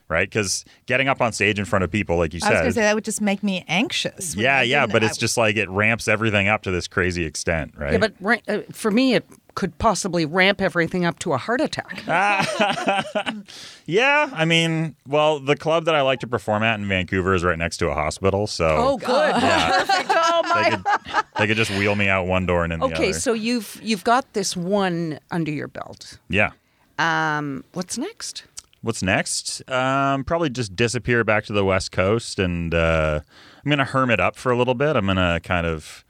Right? 0.10 0.28
Because 0.28 0.65
getting 0.88 1.08
up 1.08 1.22
on 1.22 1.34
stage 1.34 1.60
in 1.60 1.65
front 1.65 1.84
of 1.84 1.91
people, 1.91 2.17
like 2.17 2.34
you 2.34 2.39
said, 2.39 2.48
I 2.48 2.52
was 2.54 2.60
going 2.62 2.67
to 2.69 2.74
say 2.74 2.82
that 2.82 2.95
would 2.95 3.06
just 3.06 3.22
make 3.22 3.43
me 3.43 3.63
anxious. 3.67 4.36
yeah, 4.36 4.62
yeah, 4.62 4.88
but 4.88 5.04
it's 5.04 5.17
I- 5.17 5.22
just 5.22 5.38
like 5.38 5.56
it 5.56 5.69
ramps 5.69 6.08
everything 6.08 6.48
up 6.48 6.63
to 6.63 6.72
this 6.72 6.88
crazy 6.88 7.26
extent, 7.26 7.74
right? 7.78 7.93
Yeah, 7.93 8.08
but 8.19 8.41
uh, 8.50 8.62
for 8.72 8.89
me, 8.89 9.13
it 9.13 9.26
could 9.54 9.78
possibly 9.78 10.26
ramp 10.26 10.62
everything 10.62 11.06
up 11.06 11.19
to 11.19 11.34
a 11.34 11.38
heart 11.38 11.62
attack. 11.62 12.02
yeah, 13.86 14.30
I 14.34 14.45
mean, 14.45 14.95
well, 15.08 15.39
the 15.39 15.56
club 15.56 15.86
that 15.86 15.95
I 15.95 16.02
like 16.02 16.22
to 16.22 16.28
perform 16.28 16.63
at 16.63 16.80
in 16.80 16.88
Vancouver 16.88 17.34
is 17.34 17.43
right 17.43 17.58
next 17.58 17.78
to 17.78 17.89
a 17.89 17.93
hospital, 17.93 18.48
so 18.48 18.65
oh, 18.67 18.98
good. 18.98 19.08
yeah, 19.10 19.86
oh 19.89 20.41
they 20.43 20.69
my. 20.69 20.69
could 20.69 21.26
they 21.38 21.48
could 21.48 21.58
just 21.58 21.72
wheel 21.72 21.95
me 21.95 22.08
out 22.08 22.26
one 22.26 22.45
door 22.45 22.63
and 22.63 22.74
in 22.74 22.80
the 22.80 22.86
other. 22.86 22.95
Okay, 22.95 23.12
so 23.13 23.34
you've 23.34 23.80
you've 23.84 24.04
got 24.04 24.32
this 24.34 24.56
one 24.56 25.19
under 25.32 25.52
your 25.52 25.67
belt. 25.67 26.17
yeah. 26.30 26.52
Um, 26.98 27.63
what's 27.74 27.98
next? 27.98 28.43
What's 28.81 29.03
next? 29.03 29.69
Um, 29.69 30.23
probably 30.23 30.49
just 30.49 30.75
disappear 30.75 31.23
back 31.25 31.43
to 31.45 31.53
the 31.53 31.65
West 31.65 31.91
Coast, 31.91 32.39
and 32.39 32.73
uh, 32.73 33.19
I'm 33.63 33.69
gonna 33.69 33.83
hermit 33.85 34.19
up 34.19 34.35
for 34.37 34.51
a 34.51 34.57
little 34.57 34.73
bit. 34.75 34.95
I'm 34.95 35.05
gonna 35.05 35.39
kind 35.43 35.67
of 35.67 36.05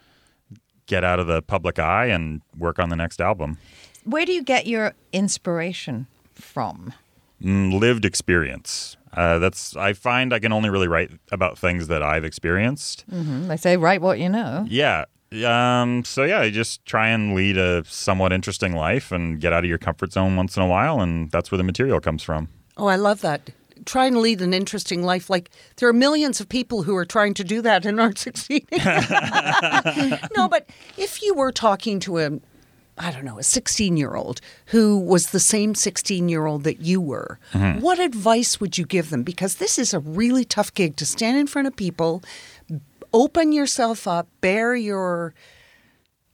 get 0.86 1.03
out 1.03 1.19
of 1.19 1.27
the 1.27 1.41
public 1.41 1.79
eye 1.79 2.05
and 2.08 2.41
work 2.58 2.77
on 2.79 2.89
the 2.89 2.95
next 2.95 3.21
album. 3.21 3.58
Where 4.03 4.25
do 4.25 4.32
you 4.34 4.43
get 4.43 4.67
your 4.67 4.93
inspiration 5.12 6.08
from? 6.36 6.93
Mm, 7.43 7.79
lived 7.79 8.05
experience. 8.05 8.97
Uh, 9.13 9.39
that's 9.39 9.75
I 9.75 9.93
find 9.93 10.32
I 10.34 10.39
can 10.39 10.51
only 10.51 10.69
really 10.69 10.88
write 10.88 11.10
about 11.32 11.58
things 11.58 11.88
that 11.88 12.03
I've 12.03 12.23
experienced. 12.23 13.03
Mm, 13.12 13.47
They 13.47 13.58
say 13.58 13.77
write 13.77 14.01
what 14.01 14.19
you 14.19 14.29
know. 14.29 14.65
Yeah. 14.69 15.05
Um, 15.45 16.03
so 16.05 16.23
yeah, 16.23 16.43
you 16.43 16.51
just 16.51 16.86
try 16.86 17.10
and 17.10 17.34
lead 17.36 17.58
a 17.58 17.84
somewhat 17.86 18.32
interesting 18.34 18.73
life 18.73 19.12
and 19.12 19.39
get 19.39 19.53
out 19.53 19.63
of 19.63 19.69
your 19.69 19.77
comfort 19.77 20.12
zone 20.13 20.36
once 20.36 20.55
in 20.58 20.62
a 20.63 20.67
while, 20.67 21.01
and 21.01 21.32
that's 21.32 21.51
where 21.51 21.58
the 21.58 21.63
material 21.63 21.99
comes 21.99 22.21
from. 22.23 22.49
Oh, 22.80 22.88
I 22.88 22.96
love 22.96 23.22
that. 23.22 23.50
Try 23.86 24.06
and 24.08 24.18
lead 24.18 24.42
an 24.42 24.54
interesting 24.54 25.04
life. 25.04 25.30
Like 25.30 25.50
there 25.78 25.89
are 25.89 25.94
millions 25.94 26.39
of 26.39 26.48
people 26.48 26.84
who 26.84 26.96
are 26.96 27.06
trying 27.06 27.34
to 27.36 27.44
do 27.44 27.62
that 27.62 27.86
and 27.86 28.00
aren't 28.00 28.18
succeeding. 28.28 28.68
no, 30.36 30.48
but 30.48 30.68
if 30.98 31.22
you 31.22 31.34
were 31.34 31.52
talking 31.52 32.00
to 32.02 32.20
a, 32.20 32.39
I 32.98 33.12
don't 33.12 33.26
know, 33.26 33.38
a 33.39 33.44
16 33.44 33.98
year 33.98 34.15
old 34.15 34.39
who 34.68 34.98
was 34.98 35.32
the 35.32 35.39
same 35.39 35.76
16 35.76 36.30
year 36.30 36.46
old 36.46 36.63
that 36.63 36.82
you 36.82 37.02
were, 37.02 37.39
mm-hmm. 37.52 37.82
what 37.82 38.00
advice 38.00 38.60
would 38.60 38.78
you 38.78 38.86
give 38.86 39.10
them? 39.10 39.24
Because 39.24 39.56
this 39.56 39.78
is 39.78 39.94
a 39.94 40.00
really 40.00 40.46
tough 40.46 40.74
gig 40.74 40.96
to 40.98 41.06
stand 41.06 41.38
in 41.38 41.48
front 41.48 41.68
of 41.68 41.76
people, 41.76 42.24
open 43.13 43.52
yourself 43.52 44.08
up, 44.08 44.28
bear 44.42 44.76
your 44.76 45.34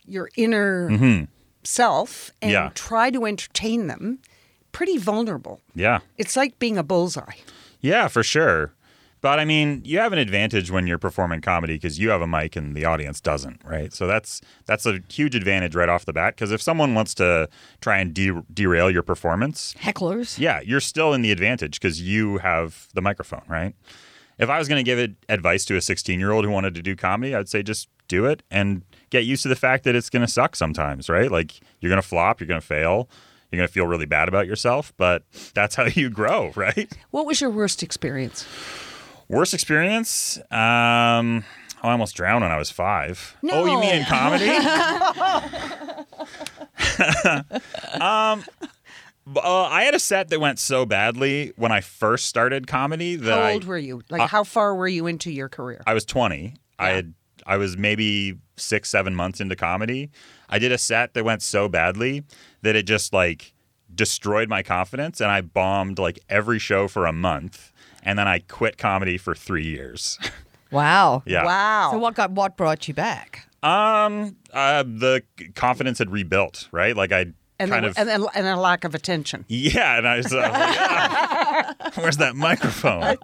your 0.07 0.29
inner 0.35 0.89
mm-hmm. 0.91 1.23
self, 1.63 2.31
and 2.41 2.51
Yeah. 2.51 2.69
try 2.75 3.09
to 3.09 3.25
entertain 3.25 3.87
them. 3.87 4.19
Pretty 4.75 4.97
vulnerable. 4.97 5.61
Yeah. 5.73 5.99
It's 6.17 6.35
like 6.35 6.59
being 6.59 6.77
a 6.77 6.83
bullseye. 6.83 7.35
Yeah, 7.79 8.09
for 8.09 8.23
sure. 8.23 8.73
But 9.21 9.39
I 9.39 9.45
mean, 9.45 9.81
you 9.85 9.99
have 9.99 10.11
an 10.11 10.19
advantage 10.19 10.69
when 10.69 10.85
you're 10.85 10.97
performing 10.97 11.39
comedy 11.39 11.75
because 11.75 11.97
you 11.97 12.09
have 12.09 12.21
a 12.21 12.27
mic 12.27 12.57
and 12.57 12.75
the 12.75 12.83
audience 12.83 13.21
doesn't, 13.21 13.61
right? 13.63 13.93
So 13.93 14.05
that's 14.05 14.41
that's 14.65 14.85
a 14.85 14.99
huge 15.09 15.33
advantage 15.33 15.75
right 15.75 15.87
off 15.87 16.03
the 16.03 16.11
bat. 16.11 16.35
Because 16.35 16.51
if 16.51 16.61
someone 16.61 16.93
wants 16.93 17.13
to 17.15 17.47
try 17.79 17.99
and 17.99 18.13
de- 18.13 18.43
derail 18.53 18.91
your 18.91 19.01
performance, 19.01 19.73
Hecklers. 19.79 20.37
yeah, 20.37 20.59
you're 20.59 20.81
still 20.81 21.13
in 21.13 21.21
the 21.21 21.31
advantage 21.31 21.79
because 21.79 22.01
you 22.01 22.39
have 22.39 22.89
the 22.93 23.01
microphone, 23.01 23.43
right? 23.47 23.73
If 24.37 24.49
I 24.49 24.59
was 24.59 24.67
going 24.67 24.83
to 24.83 24.83
give 24.83 24.99
it 24.99 25.11
advice 25.29 25.63
to 25.65 25.77
a 25.77 25.81
16 25.81 26.19
year 26.19 26.31
old 26.31 26.43
who 26.43 26.51
wanted 26.51 26.75
to 26.75 26.81
do 26.81 26.97
comedy, 26.97 27.33
I'd 27.33 27.47
say 27.47 27.63
just 27.63 27.87
do 28.09 28.25
it 28.25 28.43
and 28.51 28.83
get 29.09 29.23
used 29.23 29.41
to 29.43 29.49
the 29.49 29.55
fact 29.55 29.85
that 29.85 29.95
it's 29.95 30.09
going 30.09 30.25
to 30.25 30.31
suck 30.31 30.55
sometimes, 30.57 31.07
right? 31.09 31.31
Like 31.31 31.61
you're 31.79 31.89
going 31.89 32.01
to 32.01 32.07
flop, 32.07 32.41
you're 32.41 32.47
going 32.47 32.59
to 32.61 32.67
fail, 32.67 33.09
you're 33.55 33.61
going 33.61 33.67
to 33.67 33.73
feel 33.73 33.87
really 33.87 34.05
bad 34.05 34.27
about 34.27 34.47
yourself, 34.47 34.93
but 34.97 35.23
that's 35.53 35.75
how 35.75 35.85
you 35.93 36.09
grow, 36.09 36.51
right? 36.55 36.91
What 37.11 37.25
was 37.25 37.41
your 37.41 37.49
worst 37.49 37.83
experience? 37.83 38.45
Worst 39.27 39.53
experience? 39.53 40.37
Um, 40.51 41.43
I 41.81 41.91
almost 41.91 42.15
drowned 42.15 42.43
when 42.43 42.51
I 42.51 42.57
was 42.57 42.69
five. 42.69 43.35
No. 43.41 43.53
Oh, 43.53 43.65
you 43.65 43.79
mean 43.79 43.95
in 43.95 44.05
comedy? 44.05 44.49
um, 48.01 48.43
uh, 49.35 49.63
I 49.63 49.83
had 49.83 49.95
a 49.95 49.99
set 49.99 50.29
that 50.29 50.39
went 50.39 50.59
so 50.59 50.85
badly 50.85 51.53
when 51.55 51.71
I 51.71 51.81
first 51.81 52.27
started 52.27 52.67
comedy 52.67 53.15
that 53.15 53.31
How 53.31 53.45
I, 53.45 53.53
old 53.53 53.65
were 53.65 53.77
you? 53.77 54.01
Like, 54.09 54.29
how 54.29 54.43
far 54.43 54.75
were 54.75 54.87
you 54.87 55.07
into 55.07 55.31
your 55.31 55.49
career? 55.49 55.81
I 55.87 55.93
was 55.93 56.05
20. 56.05 56.55
I 56.77 56.89
had 56.89 57.13
I 57.45 57.57
was 57.57 57.77
maybe 57.77 58.37
six, 58.57 58.89
seven 58.89 59.15
months 59.15 59.39
into 59.39 59.55
comedy. 59.55 60.09
I 60.49 60.59
did 60.59 60.71
a 60.71 60.77
set 60.77 61.13
that 61.13 61.23
went 61.25 61.41
so 61.41 61.67
badly 61.67 62.23
that 62.61 62.75
it 62.75 62.83
just 62.87 63.13
like 63.13 63.53
destroyed 63.93 64.49
my 64.49 64.61
confidence, 64.63 65.21
and 65.21 65.31
I 65.31 65.41
bombed 65.41 65.99
like 65.99 66.19
every 66.29 66.59
show 66.59 66.87
for 66.87 67.05
a 67.05 67.13
month, 67.13 67.71
and 68.03 68.17
then 68.19 68.27
I 68.27 68.39
quit 68.39 68.77
comedy 68.77 69.17
for 69.17 69.33
three 69.35 69.65
years. 69.65 70.17
Wow. 70.71 71.23
yeah. 71.25 71.45
Wow. 71.45 71.89
So 71.91 71.99
what 71.99 72.15
got 72.15 72.31
what 72.31 72.57
brought 72.57 72.87
you 72.89 72.93
back? 72.93 73.47
Um, 73.63 74.35
uh, 74.51 74.83
the 74.83 75.21
confidence 75.53 75.99
had 75.99 76.11
rebuilt, 76.11 76.67
right? 76.71 76.97
Like 76.97 77.13
I 77.13 77.27
and, 77.59 77.71
kind 77.71 77.85
the- 77.85 77.89
of, 77.91 77.97
and, 77.97 78.09
then- 78.09 78.25
and 78.35 78.45
a 78.47 78.57
lack 78.57 78.83
of 78.83 78.93
attention. 78.93 79.45
yeah. 79.47 79.97
And 79.97 80.05
I 80.07 80.17
was, 80.17 80.33
uh, 80.33 80.37
like, 80.37 80.51
"Ah, 80.53 81.75
where's 81.95 82.17
that 82.17 82.35
microphone? 82.35 83.15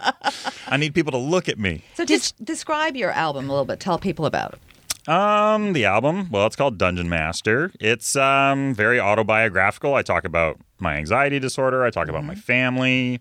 I 0.68 0.78
need 0.78 0.94
people 0.96 1.12
to 1.12 1.18
look 1.18 1.50
at 1.50 1.60
me. 1.60 1.84
So 1.96 2.06
just 2.06 2.42
describe 2.46 2.96
your 2.96 3.12
album 3.12 3.50
a 3.50 3.52
little 3.52 3.66
bit. 3.66 3.82
Tell 3.82 3.98
people 4.00 4.26
about 4.26 4.54
it. 4.54 4.60
Um, 5.08 5.74
the 5.74 5.86
album, 5.86 6.30
well, 6.30 6.46
it's 6.46 6.56
called 6.56 6.78
Dungeon 6.78 7.10
Master. 7.10 7.72
It's 7.80 8.16
um 8.16 8.74
very 8.76 9.00
autobiographical. 9.00 9.96
I 9.96 10.04
talk 10.04 10.26
about 10.26 10.60
my 10.80 10.96
anxiety 10.96 11.40
disorder. 11.40 11.84
I 11.84 11.90
talk 11.90 12.08
about 12.08 12.24
my 12.24 12.36
family. 12.36 13.20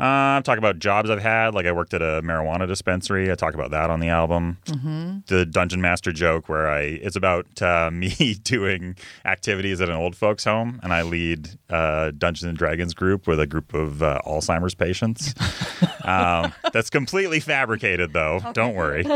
Uh, 0.00 0.38
I 0.38 0.42
talk 0.44 0.58
about 0.58 0.80
jobs 0.80 1.08
I've 1.08 1.22
had. 1.22 1.54
Like 1.54 1.66
I 1.66 1.72
worked 1.72 1.94
at 1.94 2.02
a 2.02 2.20
marijuana 2.22 2.66
dispensary. 2.66 3.30
I 3.30 3.36
talk 3.36 3.54
about 3.54 3.70
that 3.70 3.90
on 3.90 4.00
the 4.00 4.08
album. 4.08 4.58
The 5.26 5.46
Dungeon 5.46 5.80
Master 5.80 6.10
joke, 6.12 6.48
where 6.48 6.68
I 6.68 6.80
it's 6.80 7.14
about 7.16 7.62
uh, 7.62 7.90
me 7.92 8.34
doing 8.42 8.96
activities 9.24 9.80
at 9.80 9.88
an 9.88 9.94
old 9.94 10.16
folks' 10.16 10.44
home, 10.44 10.80
and 10.82 10.92
I 10.92 11.02
lead 11.02 11.50
uh, 11.70 12.10
Dungeons 12.16 12.48
and 12.48 12.58
Dragons 12.58 12.92
group 12.92 13.26
with 13.26 13.38
a 13.38 13.46
group 13.46 13.72
of 13.72 14.02
uh, 14.02 14.20
Alzheimer's 14.26 14.74
patients. 14.74 15.32
um, 16.04 16.52
that's 16.72 16.90
completely 16.90 17.40
fabricated, 17.40 18.12
though. 18.12 18.40
Don't 18.52 18.74
worry. 18.74 19.04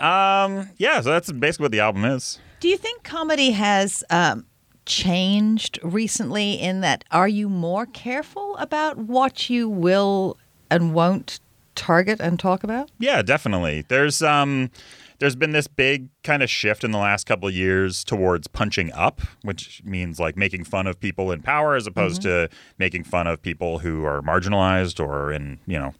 Um, 0.00 0.70
yeah, 0.76 1.00
so 1.00 1.10
that's 1.10 1.32
basically 1.32 1.64
what 1.64 1.72
the 1.72 1.80
album 1.80 2.04
is. 2.04 2.38
Do 2.60 2.68
you 2.68 2.76
think 2.76 3.02
comedy 3.02 3.50
has 3.52 4.04
um, 4.10 4.46
changed 4.86 5.78
recently 5.82 6.52
in 6.54 6.80
that 6.80 7.04
are 7.10 7.28
you 7.28 7.48
more 7.48 7.86
careful 7.86 8.56
about 8.56 8.98
what 8.98 9.48
you 9.48 9.68
will 9.68 10.36
and 10.70 10.94
won't 10.94 11.40
target 11.74 12.20
and 12.20 12.38
talk 12.38 12.64
about? 12.64 12.90
Yeah, 12.98 13.22
definitely. 13.22 13.84
There's 13.88 14.22
um 14.22 14.70
there's 15.18 15.36
been 15.36 15.52
this 15.52 15.68
big 15.68 16.08
kind 16.22 16.42
of 16.42 16.50
shift 16.50 16.84
in 16.84 16.90
the 16.90 16.98
last 16.98 17.26
couple 17.26 17.48
of 17.48 17.54
years 17.54 18.04
towards 18.04 18.46
punching 18.46 18.92
up, 18.92 19.20
which 19.42 19.82
means 19.84 20.18
like 20.18 20.36
making 20.36 20.64
fun 20.64 20.86
of 20.86 20.98
people 21.00 21.30
in 21.30 21.40
power 21.40 21.76
as 21.76 21.86
opposed 21.86 22.22
to 22.22 22.48
making 22.78 23.04
fun 23.04 23.26
of 23.26 23.40
people 23.40 23.78
who 23.78 24.04
are 24.04 24.20
marginalized 24.22 25.02
or 25.04 25.32
in, 25.32 25.58
you 25.66 25.78
know, 25.78 25.94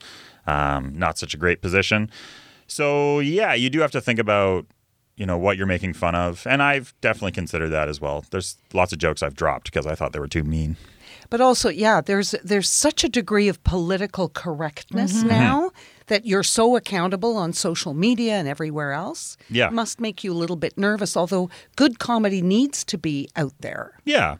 um, 0.47 0.99
not 0.99 1.17
such 1.17 1.33
a 1.33 1.37
great 1.37 1.63
position. 1.63 2.11
So, 2.67 3.21
yeah, 3.21 3.55
you 3.55 3.71
do 3.71 3.81
have 3.81 3.93
to 3.93 4.01
think 4.01 4.19
about 4.19 4.67
you 5.17 5.27
know 5.27 5.39
what 5.39 5.57
you're 5.57 5.67
making 5.67 5.93
fun 5.93 6.15
of 6.15 6.47
and 6.47 6.63
i've 6.63 6.95
definitely 7.01 7.33
considered 7.33 7.71
that 7.71 7.89
as 7.89 8.01
well 8.01 8.25
there's 8.31 8.57
lots 8.73 8.93
of 8.93 8.99
jokes 8.99 9.23
i've 9.23 9.35
dropped 9.35 9.65
because 9.65 9.87
i 9.87 9.95
thought 9.95 10.13
they 10.13 10.21
were 10.21 10.29
too 10.29 10.45
mean 10.45 10.77
But 11.31 11.41
also, 11.41 11.69
yeah, 11.69 12.01
there's 12.01 12.33
there's 12.45 12.71
such 12.71 13.03
a 13.03 13.09
degree 13.09 13.49
of 13.49 13.63
political 13.65 14.29
correctness 14.29 15.19
mm-hmm. 15.19 15.29
now 15.29 15.71
that 16.07 16.27
you're 16.27 16.43
so 16.43 16.77
accountable 16.77 17.37
on 17.37 17.53
social 17.53 17.95
media 17.95 18.35
and 18.35 18.47
everywhere 18.47 18.93
else. 18.93 19.37
Yeah. 19.49 19.71
must 19.71 20.01
make 20.01 20.23
you 20.23 20.33
a 20.33 20.39
little 20.39 20.57
bit 20.57 20.77
nervous. 20.77 21.17
Although 21.17 21.49
good 21.77 21.99
comedy 21.99 22.43
needs 22.43 22.85
to 22.85 22.99
be 22.99 23.29
out 23.37 23.55
there, 23.61 23.99
yeah 24.05 24.37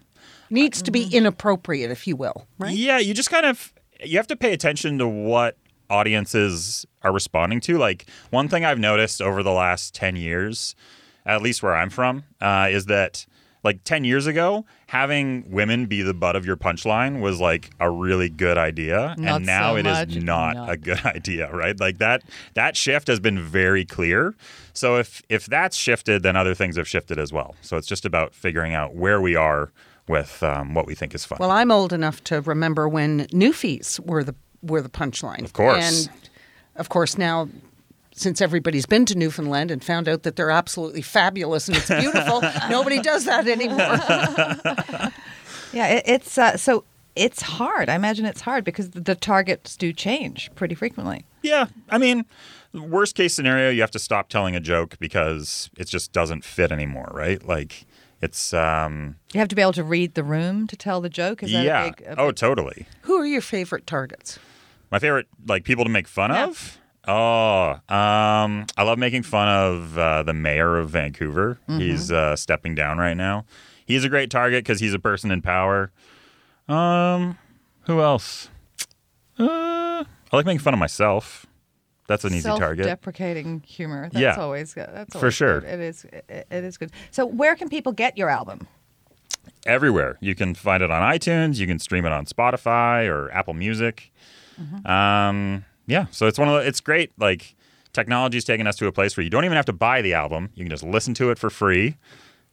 needs 0.51 0.83
to 0.83 0.91
be 0.91 1.05
mm-hmm. 1.05 1.17
inappropriate, 1.17 1.91
if 1.91 2.07
you 2.07 2.17
will. 2.17 2.47
Right? 2.59 2.75
Yeah, 2.75 2.99
you 2.99 3.15
just 3.15 3.31
kind 3.31 3.47
of 3.47 3.73
you 4.03 4.17
have 4.19 4.27
to 4.29 4.37
pay 4.37 4.53
attention 4.53 4.99
to 4.99 5.09
what 5.09 5.57
audiences 5.91 6.87
are 7.03 7.13
responding 7.13 7.61
to. 7.63 7.79
Like 7.79 8.07
one 8.31 8.49
thing 8.49 8.65
I've 8.65 8.79
noticed 8.79 9.21
over 9.23 9.43
the 9.43 9.53
last 9.53 9.95
ten 9.95 10.17
years, 10.17 10.75
at 11.27 11.43
least 11.43 11.63
where 11.63 11.75
I'm 11.75 11.91
from, 11.91 12.25
uh, 12.41 12.69
is 12.71 12.87
that 12.87 13.27
like 13.63 13.83
ten 13.85 14.05
years 14.05 14.27
ago, 14.27 14.65
having 14.89 15.51
women 15.51 15.87
be 15.87 16.03
the 16.03 16.13
butt 16.15 16.37
of 16.37 16.45
your 16.45 16.57
punchline 16.57 17.21
was 17.21 17.41
like 17.41 17.71
a 17.81 17.91
really 17.91 18.29
good 18.29 18.59
idea, 18.59 19.15
Not 19.17 19.37
and 19.37 19.47
now 19.47 19.73
so 19.73 19.77
it 19.77 19.87
is 19.87 19.99
much. 20.17 20.23
not, 20.23 20.57
Not. 20.57 20.71
a 20.71 20.77
good 20.77 21.01
idea, 21.07 21.51
right? 21.51 21.79
Like 21.79 21.99
that 21.99 22.23
that 22.55 22.77
shift 22.77 23.07
has 23.09 23.21
been 23.21 23.41
very 23.41 23.85
clear. 23.85 24.35
So 24.75 24.97
if 24.99 25.23
if 25.29 25.47
that's 25.47 25.77
shifted, 25.77 26.23
then 26.23 26.37
other 26.37 26.55
things 26.55 26.77
have 26.77 26.87
shifted 26.89 27.19
as 27.19 27.33
well. 27.33 27.55
So 27.63 27.77
it's 27.77 27.87
just 27.87 28.05
about 28.05 28.35
figuring 28.35 28.75
out 28.75 28.95
where 28.95 29.21
we 29.21 29.35
are 29.35 29.73
with 30.07 30.43
um, 30.43 30.75
what 30.75 30.87
we 30.87 30.95
think 30.95 31.15
is 31.15 31.25
fun. 31.25 31.39
Well, 31.41 31.51
I'm 31.51 31.71
old 31.71 31.95
enough 31.95 32.23
to 32.25 32.43
remember 32.43 32.87
when 32.87 33.21
newfies 33.29 33.99
were 34.01 34.23
the 34.23 34.35
were 34.65 34.83
the 34.83 34.89
punchline. 34.89 35.45
Of 35.45 35.53
course. 35.53 36.07
And 36.09 36.11
of 36.77 36.89
course 36.89 37.17
now 37.19 37.49
since 38.17 38.41
everybody's 38.41 38.87
been 38.87 39.05
to 39.07 39.17
Newfoundland 39.17 39.73
and 39.73 39.83
found 39.83 40.09
out 40.09 40.23
that 40.23 40.37
they're 40.37 40.51
absolutely 40.51 41.03
fabulous 41.03 41.67
and 41.67 41.77
it's 41.77 41.89
beautiful, 41.89 42.43
nobody 42.71 43.01
does 43.01 43.25
that 43.25 43.49
anymore. 43.49 45.13
Yeah, 45.75 45.89
it, 45.89 46.05
it's 46.07 46.39
uh, 46.39 46.57
so 46.57 46.85
it's 47.17 47.43
hard. 47.43 47.89
I 47.89 47.95
imagine 47.95 48.25
it's 48.27 48.41
hard 48.41 48.65
because 48.65 48.91
the, 48.91 49.01
the 49.01 49.15
targets 49.15 49.77
do 49.77 49.93
change 49.93 50.51
pretty 50.55 50.75
frequently. 50.75 51.27
Yeah, 51.43 51.67
I 51.91 51.99
mean, 51.99 52.25
worst 52.73 53.17
case 53.17 53.35
scenario, 53.35 53.71
you 53.71 53.81
have 53.81 53.91
to 53.93 53.99
stop 53.99 54.29
telling 54.29 54.57
a 54.57 54.61
joke 54.61 54.97
because 54.99 55.71
it 55.77 55.89
just 55.89 56.13
doesn't 56.13 56.45
fit 56.45 56.73
anymore, 56.73 57.11
right? 57.13 57.45
Like 57.45 57.87
it's 58.23 58.55
um 58.55 59.17
You 59.33 59.41
have 59.41 59.49
to 59.49 59.57
be 59.57 59.63
able 59.63 59.73
to 59.75 59.85
read 59.85 60.15
the 60.15 60.25
room 60.25 60.67
to 60.69 60.77
tell 60.77 61.01
the 61.01 61.09
joke. 61.11 61.43
Is 61.43 61.53
that 61.53 61.65
yeah. 61.65 61.85
a 61.85 61.91
big? 61.91 62.03
a 62.07 62.21
oh, 62.21 62.31
totally. 62.31 62.87
Who 63.03 63.17
are 63.17 63.27
your 63.27 63.43
favorite 63.43 63.87
targets? 63.87 64.39
My 64.95 65.01
favorite 65.01 65.27
like 65.49 65.65
people 65.65 65.83
to 65.83 65.91
make 65.91 66.07
fun 66.07 66.31
Yeah. 66.31 66.45
of. 66.47 66.79
Oh, 67.09 67.71
um, 67.93 68.65
I 68.77 68.85
love 68.85 68.97
making 68.97 69.25
fun 69.25 69.49
of 69.49 69.99
uh, 69.99 70.23
the 70.23 70.33
mayor 70.33 70.77
of 70.77 70.91
Vancouver. 70.91 71.59
Mm-hmm. 71.69 71.81
He's 71.81 72.13
uh, 72.13 72.37
stepping 72.37 72.77
down 72.77 72.99
right 72.99 73.17
now. 73.17 73.45
He's 73.85 74.05
a 74.05 74.09
great 74.09 74.31
target 74.31 74.63
because 74.63 74.79
he's 74.79 74.95
a 74.95 75.01
person 75.01 75.33
in 75.33 75.43
power. 75.43 75.91
Um, 76.69 77.37
who 77.87 78.03
else? 78.03 78.51
Uh, 79.37 80.05
I 80.05 80.37
like 80.37 80.47
making 80.47 80.61
fun 80.61 80.75
of 80.75 80.79
myself. 80.79 81.45
That's 82.07 82.23
an 82.25 82.33
easy 82.33 82.49
target. 82.49 82.85
Self-deprecating 82.85 83.65
humor. 83.67 84.11
That's 84.13 84.23
Yeah. 84.23 84.37
always 84.37 84.75
good. 84.75 84.91
That's 84.93 85.19
For 85.19 85.33
sure. 85.33 85.63
good. 85.63 85.71
It 85.71 85.81
is. 85.81 86.05
It, 86.05 86.47
it 86.53 86.63
is 86.65 86.79
good. 86.79 86.93
So, 87.11 87.27
where 87.27 87.57
can 87.57 87.69
people 87.69 87.91
get 87.91 88.17
your 88.17 88.31
album? 88.31 88.69
everywhere. 89.67 90.19
You 90.21 90.35
can 90.37 90.55
find 90.55 90.83
it 90.85 90.91
on 90.91 91.03
iTunes. 91.03 91.57
You 91.59 91.67
can 91.67 91.79
stream 91.81 92.05
it 92.07 92.13
on 92.13 92.27
Spotify 92.27 93.09
or 93.09 93.31
Apple 93.33 93.55
Music. 93.55 94.13
Um, 94.85 95.65
yeah, 95.87 96.07
so 96.11 96.27
it's 96.27 96.39
one 96.39 96.49
of 96.49 96.55
the, 96.55 96.67
it's 96.69 96.81
great. 96.81 97.13
Like 97.19 97.55
technology's 97.93 98.45
taken 98.45 98.67
us 98.67 98.77
to 98.77 98.87
a 98.87 98.93
place 98.93 99.17
where 99.17 99.25
you 99.25 99.31
don't 99.31 99.45
even 99.45 99.57
have 99.57 99.67
to 99.67 99.73
buy 99.73 100.03
the 100.03 100.15
album. 100.15 100.51
You 100.55 100.65
can 100.65 100.71
just 100.71 100.83
listen 100.85 101.15
to 101.15 101.31
it 101.31 101.39
for 101.39 101.51
free, 101.51 101.97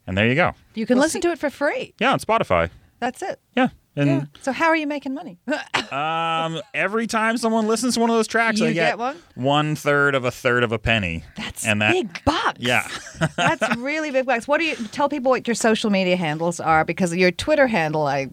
and 0.08 0.18
there 0.18 0.28
you 0.28 0.36
go. 0.36 0.54
You 0.74 0.86
can 0.86 0.98
listen 0.98 1.22
to 1.22 1.32
it 1.32 1.40
for 1.40 1.50
free. 1.50 1.94
Yeah, 2.00 2.12
on 2.14 2.20
Spotify. 2.20 2.70
That's 3.00 3.22
it. 3.24 3.40
Yeah, 3.56 3.70
and 3.96 4.28
So 4.42 4.52
how 4.52 4.68
are 4.68 4.76
you 4.76 4.88
making 4.88 5.14
money? 5.14 5.40
um, 5.92 6.62
every 6.74 7.08
time 7.08 7.38
someone 7.38 7.68
listens 7.68 7.96
to 7.96 8.00
one 8.00 8.10
of 8.10 8.16
those 8.16 8.28
tracks, 8.28 8.60
You 8.60 8.68
I 8.68 8.74
get 8.74 8.98
one? 8.98 9.18
one 9.36 9.76
third 9.76 10.16
of 10.16 10.24
a 10.24 10.32
third 10.32 10.64
of 10.64 10.72
a 10.72 10.80
penny. 10.80 11.24
That's 11.36 11.66
and 11.66 11.82
that, 11.82 11.92
big 11.94 12.24
bucks. 12.24 12.60
Yeah, 12.60 12.88
That's 13.36 13.76
really 13.78 14.12
big 14.12 14.26
bucks. 14.26 14.48
What 14.48 14.60
do 14.60 14.66
you 14.66 14.76
tell 14.76 15.10
people 15.10 15.32
what 15.32 15.48
your 15.48 15.56
social 15.56 15.90
media 15.90 16.16
handles 16.16 16.60
are? 16.60 16.86
Because 16.86 17.16
your 17.16 17.32
Twitter 17.32 17.68
handle, 17.68 18.06
I 18.08 18.30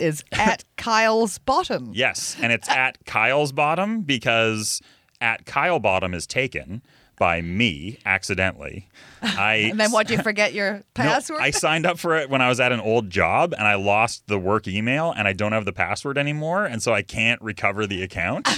is 0.00 0.24
at 0.32 0.64
Kyle's 0.76 1.38
Bottom. 1.38 1.90
yes, 1.94 2.36
and 2.40 2.52
it's 2.52 2.68
at 2.68 2.98
Kyle's 3.06 3.52
Bottom 3.52 4.02
because 4.02 4.80
at 5.20 5.44
Kyle 5.46 5.78
Bottom 5.78 6.14
is 6.14 6.26
taken 6.26 6.82
by 7.18 7.42
me 7.42 7.98
accidentally. 8.06 8.88
I 9.20 9.54
And 9.70 9.78
then 9.78 9.92
what? 9.92 10.06
Do 10.06 10.14
you 10.14 10.22
forget 10.22 10.54
your 10.54 10.72
No, 10.76 10.82
password? 10.94 11.40
I 11.42 11.50
signed 11.50 11.84
up 11.84 11.98
for 11.98 12.16
it 12.16 12.30
when 12.30 12.40
I 12.40 12.48
was 12.48 12.60
at 12.60 12.72
an 12.72 12.80
old 12.80 13.10
job 13.10 13.52
and 13.52 13.66
I 13.66 13.74
lost 13.74 14.26
the 14.26 14.38
work 14.38 14.66
email 14.66 15.12
and 15.14 15.28
I 15.28 15.34
don't 15.34 15.52
have 15.52 15.66
the 15.66 15.72
password 15.74 16.16
anymore. 16.16 16.64
And 16.64 16.82
so 16.82 16.94
I 16.94 17.02
can't 17.02 17.40
recover 17.42 17.86
the 17.86 18.02
account. 18.02 18.48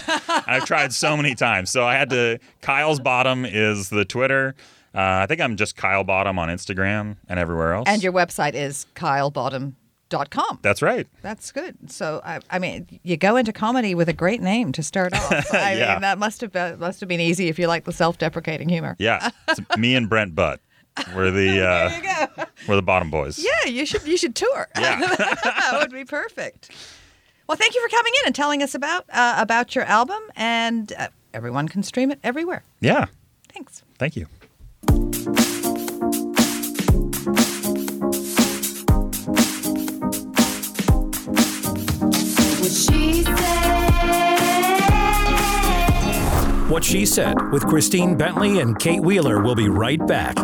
I've 0.46 0.64
tried 0.64 0.92
so 0.92 1.16
many 1.16 1.35
times. 1.35 1.70
So 1.70 1.85
I 1.85 1.94
had 1.94 2.09
to, 2.11 2.38
Kyle's 2.61 3.00
Bottom 3.00 3.44
is 3.44 3.88
the 3.88 4.05
Twitter. 4.05 4.55
Uh, 4.94 5.00
I 5.00 5.26
think 5.26 5.40
I'm 5.40 5.57
just 5.57 5.74
Kyle 5.74 6.05
Bottom 6.05 6.38
on 6.38 6.48
Instagram 6.48 7.16
and 7.28 7.40
everywhere 7.40 7.72
else. 7.72 7.88
and 7.88 8.00
your 8.00 8.12
website 8.12 8.55
is 8.55 8.87
kylebottom.com. 10.12 10.59
That's 10.62 10.83
right. 10.83 11.07
That's 11.22 11.51
good. 11.53 11.90
So 11.90 12.20
I, 12.25 12.40
I 12.51 12.59
mean, 12.59 12.87
you 13.03 13.16
go 13.16 13.37
into 13.37 13.53
comedy 13.53 13.94
with 13.94 14.09
a 14.09 14.12
great 14.12 14.40
name 14.40 14.72
to 14.72 14.83
start 14.83 15.12
off. 15.14 15.33
I 15.55 15.75
Yeah. 15.75 15.92
mean, 15.94 16.01
that 16.03 16.18
must 16.18 16.40
have 16.40 16.53
been, 16.53 16.79
must 16.79 17.01
have 17.01 17.09
been 17.09 17.20
easy 17.20 17.48
if 17.48 17.59
you 17.59 17.66
like 17.66 17.85
the 17.85 17.92
self-deprecating 17.92 18.68
humor. 18.68 18.96
Yeah. 18.98 19.31
It's 19.48 19.61
me 19.77 19.94
and 19.94 20.09
Brent 20.09 20.35
Butt. 20.35 20.61
We're 21.14 21.31
the 21.31 21.66
uh, 22.38 22.44
we're 22.68 22.77
the 22.77 22.83
bottom 22.83 23.11
boys. 23.11 23.38
Yeah, 23.38 23.70
you 23.70 23.87
should 23.87 24.07
you 24.07 24.18
should 24.18 24.35
tour. 24.37 24.68
Yeah. 24.79 25.01
that 25.16 25.79
would 25.81 25.90
be 25.90 26.05
perfect. 26.05 26.70
Well, 27.48 27.57
thank 27.57 27.75
you 27.75 27.81
for 27.83 27.88
coming 27.88 28.12
in 28.20 28.27
and 28.27 28.35
telling 28.35 28.62
us 28.62 28.75
about 28.75 29.07
uh, 29.11 29.37
about 29.38 29.75
your 29.75 29.85
album, 29.85 30.20
and 30.37 30.92
uh, 30.98 31.09
everyone 31.33 31.66
can 31.68 31.83
stream 31.83 32.11
it 32.11 32.18
everywhere. 32.22 32.62
Yeah. 32.81 33.07
Thanks. 33.48 33.83
Thank 33.98 34.16
you. 34.16 34.27
She 42.87 43.25
said. 43.25 43.62
What 46.73 46.85
She 46.85 47.05
Said 47.05 47.35
with 47.53 47.66
Christine 47.66 48.16
Bentley 48.16 48.61
and 48.61 48.79
Kate 48.79 49.03
Wheeler 49.03 49.42
will 49.42 49.55
be 49.55 49.68
right 49.68 50.05
back. 50.07 50.38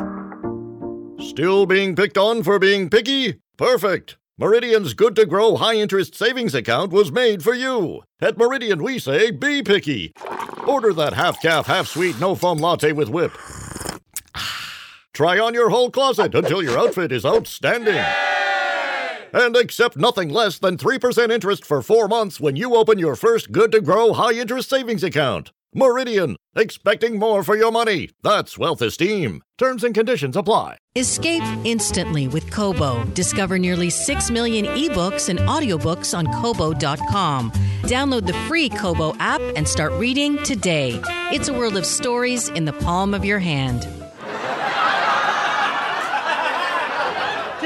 Still 1.21 1.65
being 1.65 1.97
picked 1.97 2.19
on 2.19 2.43
for 2.43 2.59
being 2.59 2.91
picky? 2.91 3.41
Perfect! 3.57 4.19
Meridian's 4.37 4.93
good 4.95 5.17
to 5.17 5.25
grow 5.27 5.57
high 5.57 5.77
interest 5.77 6.15
savings 6.15 6.55
account 6.55 6.93
was 6.93 7.11
made 7.11 7.43
for 7.43 7.55
you. 7.55 8.03
At 8.21 8.37
Meridian, 8.37 8.83
we 8.83 8.99
say 8.99 9.31
be 9.31 9.63
picky. 9.63 10.13
Order 10.67 10.93
that 10.93 11.15
half 11.15 11.41
calf, 11.41 11.67
half 11.67 11.89
sweet, 11.89 12.21
no 12.21 12.35
foam 12.35 12.59
latte 12.59 12.93
with 12.93 13.09
whip. 13.09 13.33
Try 15.15 15.39
on 15.39 15.55
your 15.55 15.71
whole 15.71 15.91
closet 15.91 16.35
until 16.35 16.63
your 16.63 16.79
outfit 16.79 17.11
is 17.11 17.25
outstanding. 17.25 18.05
And 19.33 19.57
accept 19.57 19.97
nothing 19.97 20.29
less 20.31 20.59
than 20.59 20.77
3% 20.77 21.31
interest 21.31 21.65
for 21.65 21.83
four 21.83 22.09
months 22.09 22.41
when 22.41 22.57
you 22.57 22.75
open 22.75 22.99
your 22.99 23.17
first 23.17 23.53
good 23.53 23.73
to 23.73 23.81
grow 23.81 24.13
high 24.13 24.33
interest 24.33 24.71
savings 24.71 25.05
account. 25.05 25.53
Meridian, 25.75 26.37
expecting 26.57 27.19
more 27.19 27.43
for 27.45 27.55
your 27.55 27.71
money. 27.71 28.09
That's 28.23 28.57
wealth 28.57 28.81
esteem. 28.81 29.43
Terms 29.59 29.85
and 29.85 29.95
conditions 29.95 30.35
apply. 30.35 30.79
Escape 30.97 31.43
instantly 31.65 32.27
with 32.27 32.51
Kobo. 32.51 33.05
Discover 33.13 33.59
nearly 33.59 33.91
6 33.91 34.31
million 34.31 34.65
ebooks 34.65 35.29
and 35.29 35.39
audiobooks 35.41 36.17
on 36.17 36.27
Kobo.com. 36.41 37.51
Download 37.83 38.27
the 38.27 38.33
free 38.49 38.71
Kobo 38.71 39.15
app 39.19 39.43
and 39.57 39.69
start 39.69 39.93
reading 39.93 40.43
today. 40.43 41.01
It's 41.33 41.49
a 41.49 41.53
world 41.55 41.77
of 41.77 41.85
stories 41.85 42.49
in 42.49 42.65
the 42.65 42.73
palm 42.73 43.13
of 43.13 43.25
your 43.25 43.39
hand. 43.39 43.87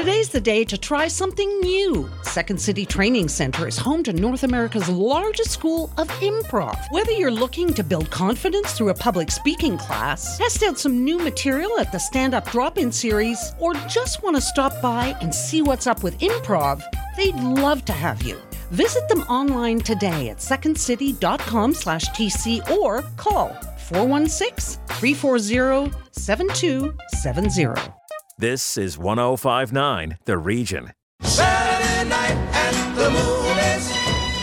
Today's 0.03 0.27
the 0.27 0.41
day 0.41 0.65
to 0.65 0.77
try 0.77 1.07
something 1.07 1.61
new. 1.61 2.09
Second 2.23 2.59
City 2.59 2.85
Training 2.85 3.29
Center 3.29 3.69
is 3.69 3.77
home 3.77 4.03
to 4.03 4.11
North 4.11 4.43
America's 4.43 4.89
largest 4.89 5.51
school 5.51 5.93
of 5.97 6.09
improv. 6.19 6.77
Whether 6.91 7.13
you're 7.13 7.31
looking 7.31 7.73
to 7.73 7.85
build 7.85 8.11
confidence 8.11 8.73
through 8.73 8.89
a 8.89 8.93
public 8.93 9.31
speaking 9.31 9.77
class, 9.77 10.37
test 10.37 10.61
out 10.61 10.77
some 10.77 11.05
new 11.05 11.19
material 11.19 11.79
at 11.79 11.93
the 11.93 11.99
Stand 11.99 12.33
Up 12.33 12.51
Drop 12.51 12.77
In 12.77 12.91
series, 12.91 13.53
or 13.61 13.75
just 13.87 14.21
want 14.23 14.35
to 14.35 14.41
stop 14.41 14.73
by 14.81 15.15
and 15.21 15.33
see 15.33 15.61
what's 15.61 15.87
up 15.87 16.03
with 16.03 16.19
improv, 16.19 16.83
they'd 17.15 17.35
love 17.35 17.85
to 17.85 17.93
have 17.93 18.23
you. 18.23 18.37
Visit 18.71 19.07
them 19.07 19.21
online 19.29 19.79
today 19.79 20.27
at 20.27 20.39
secondcity.com 20.39 21.73
slash 21.73 22.07
TC 22.07 22.69
or 22.69 23.03
call 23.15 23.53
416 23.77 24.81
340 24.85 25.95
7270. 26.11 28.02
This 28.39 28.77
is 28.79 28.97
1059 28.97 30.17
The 30.25 30.37
Region. 30.39 30.91
Saturday 31.21 32.09
night 32.09 32.31
at 32.51 32.95
the 32.95 33.11
movies. 33.11 33.91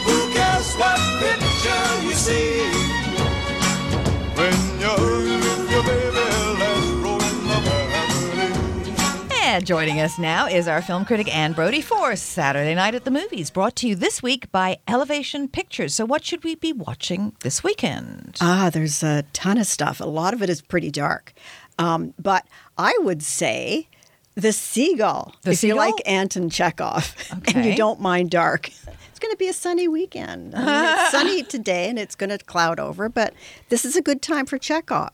Who 0.04 0.32
cares 0.32 0.74
what 0.76 0.98
picture 1.18 2.06
you 2.06 2.12
see? 2.12 2.70
When 4.36 4.54
you're 4.80 5.26
your 5.70 5.82
baby, 5.82 6.16
let's 6.60 6.86
roll 7.02 7.20
in 7.20 7.46
the 7.48 7.60
family. 7.68 9.40
And 9.42 9.66
joining 9.66 9.98
us 10.00 10.20
now 10.20 10.46
is 10.46 10.68
our 10.68 10.80
film 10.82 11.04
critic 11.04 11.34
Anne 11.34 11.52
Brodie 11.52 11.80
for 11.82 12.14
Saturday 12.14 12.76
Night 12.76 12.94
at 12.94 13.04
the 13.04 13.10
Movies, 13.10 13.50
brought 13.50 13.74
to 13.76 13.88
you 13.88 13.96
this 13.96 14.22
week 14.22 14.52
by 14.52 14.78
Elevation 14.86 15.48
Pictures. 15.48 15.96
So, 15.96 16.04
what 16.04 16.24
should 16.24 16.44
we 16.44 16.54
be 16.54 16.72
watching 16.72 17.34
this 17.40 17.64
weekend? 17.64 18.38
Ah, 18.40 18.70
there's 18.72 19.02
a 19.02 19.24
ton 19.32 19.58
of 19.58 19.66
stuff. 19.66 19.98
A 20.00 20.04
lot 20.04 20.32
of 20.32 20.42
it 20.42 20.48
is 20.48 20.62
pretty 20.62 20.92
dark. 20.92 21.32
Um, 21.80 22.14
but 22.18 22.46
I 22.78 22.96
would 23.00 23.22
say 23.22 23.88
The 24.34 24.52
Seagull. 24.52 25.34
The 25.42 25.52
if 25.52 25.58
Seagull? 25.58 25.76
you 25.76 25.80
like 25.92 25.94
Anton 26.06 26.50
Chekhov 26.50 27.14
and 27.54 27.64
you 27.64 27.74
don't 27.74 28.00
mind 28.00 28.30
dark. 28.30 28.68
It's 28.68 29.18
going 29.18 29.32
to 29.32 29.38
be 29.38 29.48
a 29.48 29.52
sunny 29.52 29.88
weekend. 29.88 30.54
I 30.54 30.58
mean, 30.58 30.98
it's 31.00 31.10
sunny 31.10 31.42
today 31.42 31.88
and 31.88 31.98
it's 31.98 32.14
going 32.14 32.30
to 32.30 32.38
cloud 32.38 32.78
over, 32.80 33.08
but 33.08 33.34
this 33.68 33.84
is 33.84 33.96
a 33.96 34.02
good 34.02 34.22
time 34.22 34.46
for 34.46 34.58
Chekhov. 34.58 35.10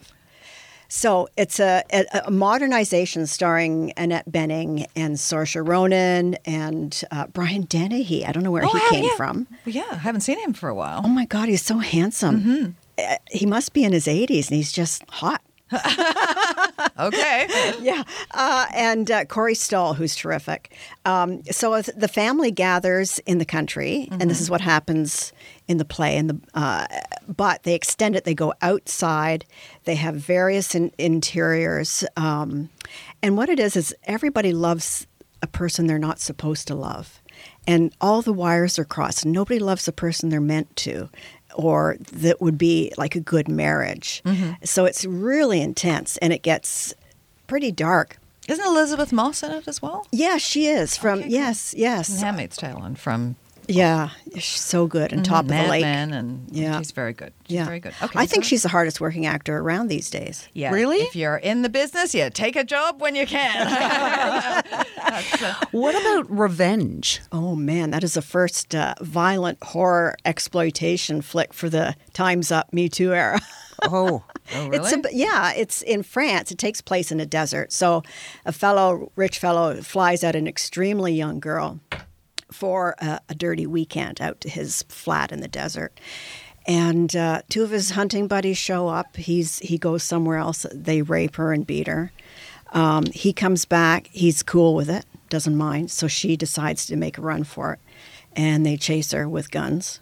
So 0.89 1.29
it's 1.37 1.59
a, 1.59 1.83
a, 1.93 2.05
a 2.27 2.31
modernization 2.31 3.27
starring 3.27 3.93
Annette 3.97 4.31
Bening 4.31 4.87
and 4.95 5.17
Saoirse 5.17 5.67
Ronan 5.67 6.37
and 6.45 7.03
uh, 7.11 7.27
Brian 7.27 7.63
Dennehy. 7.63 8.25
I 8.25 8.31
don't 8.31 8.45
know 8.45 8.53
where 8.53 8.65
Oh, 8.65 8.69
he 8.69 8.79
yeah, 8.79 8.89
came 8.91 9.05
yeah. 9.05 9.17
from. 9.17 9.47
Yeah, 9.65 9.83
I 9.91 9.97
haven't 9.97 10.21
seen 10.21 10.39
him 10.39 10.53
for 10.53 10.69
a 10.69 10.75
while. 10.77 11.01
Oh 11.05 11.09
my 11.09 11.25
God, 11.25 11.49
he's 11.49 11.63
so 11.65 11.79
handsome. 11.79 12.77
Uh, 12.97 13.17
he 13.31 13.47
must 13.47 13.73
be 13.73 13.83
in 13.83 13.93
his 13.93 14.07
80s 14.07 14.47
and 14.49 14.57
he's 14.57 14.71
just 14.71 15.03
hot. 15.11 15.43
Okay. 16.99 17.47
yeah, 17.81 18.03
uh, 18.33 18.67
and 18.75 19.11
uh, 19.11 19.25
Corey 19.25 19.55
Stoll, 19.55 19.95
who's 19.95 20.17
terrific. 20.17 20.75
Um, 21.05 21.43
so 21.45 21.83
the 21.83 22.09
family 22.09 22.51
gathers 22.51 23.19
in 23.21 23.39
the 23.39 23.45
country, 23.45 24.09
and 24.11 24.31
this 24.31 24.41
is 24.41 24.51
what 24.51 24.61
happens 24.61 25.33
in 25.69 25.77
the 25.77 25.85
play. 25.85 26.17
And 26.17 26.31
the 26.31 26.41
uh, 26.55 26.87
but 27.29 27.65
they 27.65 27.75
extend 27.75 28.17
it. 28.17 28.25
They 28.25 28.35
go 28.35 28.55
outside. 28.63 29.45
They 29.85 29.97
have 29.97 30.15
various 30.17 30.75
in- 30.75 30.93
interiors, 30.99 32.05
um, 32.17 32.71
and 33.23 33.37
what 33.37 33.49
it 33.49 33.61
is 33.61 33.77
is 33.77 33.95
everybody 34.05 34.53
loves 34.53 35.07
a 35.43 35.47
person 35.47 35.87
they're 35.87 35.99
not 35.99 36.19
supposed 36.19 36.67
to 36.69 36.75
love, 36.75 37.21
and 37.67 37.95
all 38.01 38.23
the 38.23 38.33
wires 38.33 38.79
are 38.79 38.85
crossed. 38.85 39.27
Nobody 39.27 39.59
loves 39.59 39.85
the 39.85 39.93
person 39.93 40.29
they're 40.29 40.41
meant 40.41 40.75
to. 40.77 41.11
Or 41.57 41.97
that 42.13 42.41
would 42.41 42.59
be 42.59 42.93
like 42.99 43.17
a 43.17 43.21
good 43.21 43.49
marriage. 43.49 44.23
Mm-hmm. 44.25 44.53
So 44.65 44.85
it's 44.85 45.05
really 45.05 45.63
intense 45.63 46.19
and 46.19 46.33
it 46.33 46.43
gets 46.43 46.93
pretty 47.47 47.73
dark. 47.73 48.19
Isn't 48.47 48.65
Elisabeth 48.65 49.13
Moss 49.13 49.43
in 49.43 49.51
it 49.51 49.67
as 49.67 49.81
well? 49.83 50.07
Yeah, 50.13 50.37
she 50.37 50.67
is 50.67 50.97
from 50.97 51.21
Okay, 51.21 51.29
yes, 51.29 51.75
yes. 51.77 52.21
Handmaid's 52.21 52.57
Tale 52.57 52.83
and 52.83 52.99
from 52.99 53.37
Yeah, 53.69 54.11
she's 54.35 54.45
so 54.61 54.87
good 54.87 55.13
and 55.13 55.25
top 55.25 55.45
of 55.45 55.49
the 55.49 55.55
Mad 55.55 55.71
lake. 55.71 55.83
Men, 55.83 56.13
and 56.13 56.47
Yeah. 56.51 56.79
she's 56.79 56.93
very 56.93 57.13
good. 57.13 57.33
She's 57.49 57.57
yeah, 57.57 57.65
very 57.65 57.81
good. 57.81 57.95
Okay, 58.03 58.19
I 58.19 58.27
think 58.27 58.45
so- 58.45 58.49
she's 58.49 58.63
the 58.63 58.69
hardest 58.69 59.01
working 59.01 59.27
actor 59.27 59.59
around 59.59 59.89
these 59.89 60.09
days. 60.09 60.49
Yeah. 60.53 60.71
Really? 60.73 60.99
If 60.99 61.17
you're 61.17 61.37
in 61.37 61.63
the 61.63 61.69
business, 61.69 62.15
yeah, 62.15 62.29
take 62.29 62.55
a 62.57 62.65
job 62.65 63.01
when 63.01 63.15
you 63.17 63.27
can. 63.27 64.65
What 65.71 65.95
about 65.95 66.31
revenge? 66.31 67.21
Oh 67.33 67.55
man, 67.55 67.91
that 67.91 68.05
is 68.05 68.15
the 68.15 68.23
first 68.23 68.75
uh, 68.75 68.95
violent 69.01 69.63
horror 69.63 70.17
exploitation 70.25 71.23
flick 71.23 71.53
for 71.55 71.69
the 71.71 71.95
Times 72.13 72.51
Up 72.53 72.73
Me 72.73 72.89
Too 72.89 73.15
era. 73.15 73.41
Oh, 73.83 74.25
oh, 74.55 74.71
It's 74.73 74.93
a, 74.93 75.03
yeah, 75.13 75.53
it's 75.53 75.83
in 75.83 76.03
France. 76.03 76.51
It 76.51 76.59
takes 76.59 76.81
place 76.81 77.11
in 77.13 77.21
a 77.21 77.27
desert. 77.27 77.73
So, 77.73 78.03
a 78.45 78.53
fellow, 78.53 79.11
rich 79.17 79.39
fellow, 79.39 79.81
flies 79.83 80.23
out 80.25 80.35
an 80.37 80.47
extremely 80.47 81.13
young 81.15 81.41
girl 81.41 81.81
for 82.51 82.95
a, 82.99 83.21
a 83.29 83.35
dirty 83.35 83.67
weekend 83.67 84.21
out 84.21 84.41
to 84.43 84.49
his 84.49 84.83
flat 84.85 85.33
in 85.33 85.41
the 85.41 85.49
desert. 85.49 85.99
And 86.67 87.15
uh, 87.15 87.43
two 87.49 87.63
of 87.63 87.71
his 87.71 87.91
hunting 87.91 88.27
buddies 88.27 88.59
show 88.59 88.89
up. 88.89 89.17
He's 89.17 89.61
he 89.61 89.79
goes 89.79 90.03
somewhere 90.03 90.39
else. 90.39 90.67
They 90.73 91.03
rape 91.03 91.37
her 91.37 91.53
and 91.53 91.67
beat 91.67 91.87
her. 91.87 92.13
Um, 92.73 93.07
he 93.07 93.33
comes 93.33 93.65
back. 93.65 94.09
He's 94.13 94.43
cool 94.43 94.75
with 94.75 94.91
it. 94.91 95.05
Doesn't 95.29 95.57
mind. 95.57 95.91
So 95.91 96.09
she 96.09 96.37
decides 96.37 96.87
to 96.87 96.97
make 96.97 97.19
a 97.19 97.23
run 97.23 97.45
for 97.45 97.75
it, 97.75 97.79
and 98.35 98.67
they 98.67 98.77
chase 98.77 99.13
her 99.13 99.29
with 99.29 99.53
guns, 99.53 100.01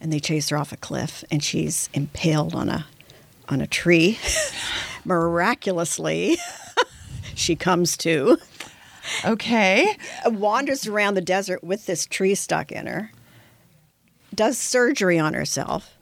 and 0.00 0.12
they 0.12 0.20
chase 0.20 0.50
her 0.50 0.58
off 0.58 0.72
a 0.72 0.76
cliff, 0.76 1.24
and 1.30 1.42
she's 1.42 1.88
impaled 1.94 2.54
on 2.54 2.68
a 2.68 2.86
on 3.48 3.60
a 3.60 3.66
tree. 3.66 4.18
Miraculously, 5.06 6.36
she 7.34 7.56
comes 7.56 7.96
to, 7.98 8.38
okay. 9.24 9.96
wanders 10.26 10.86
around 10.86 11.14
the 11.14 11.20
desert 11.20 11.62
with 11.64 11.86
this 11.86 12.06
tree 12.06 12.34
stuck 12.34 12.72
in 12.72 12.86
her, 12.86 13.10
does 14.34 14.58
surgery 14.58 15.18
on 15.18 15.34
herself, 15.34 15.96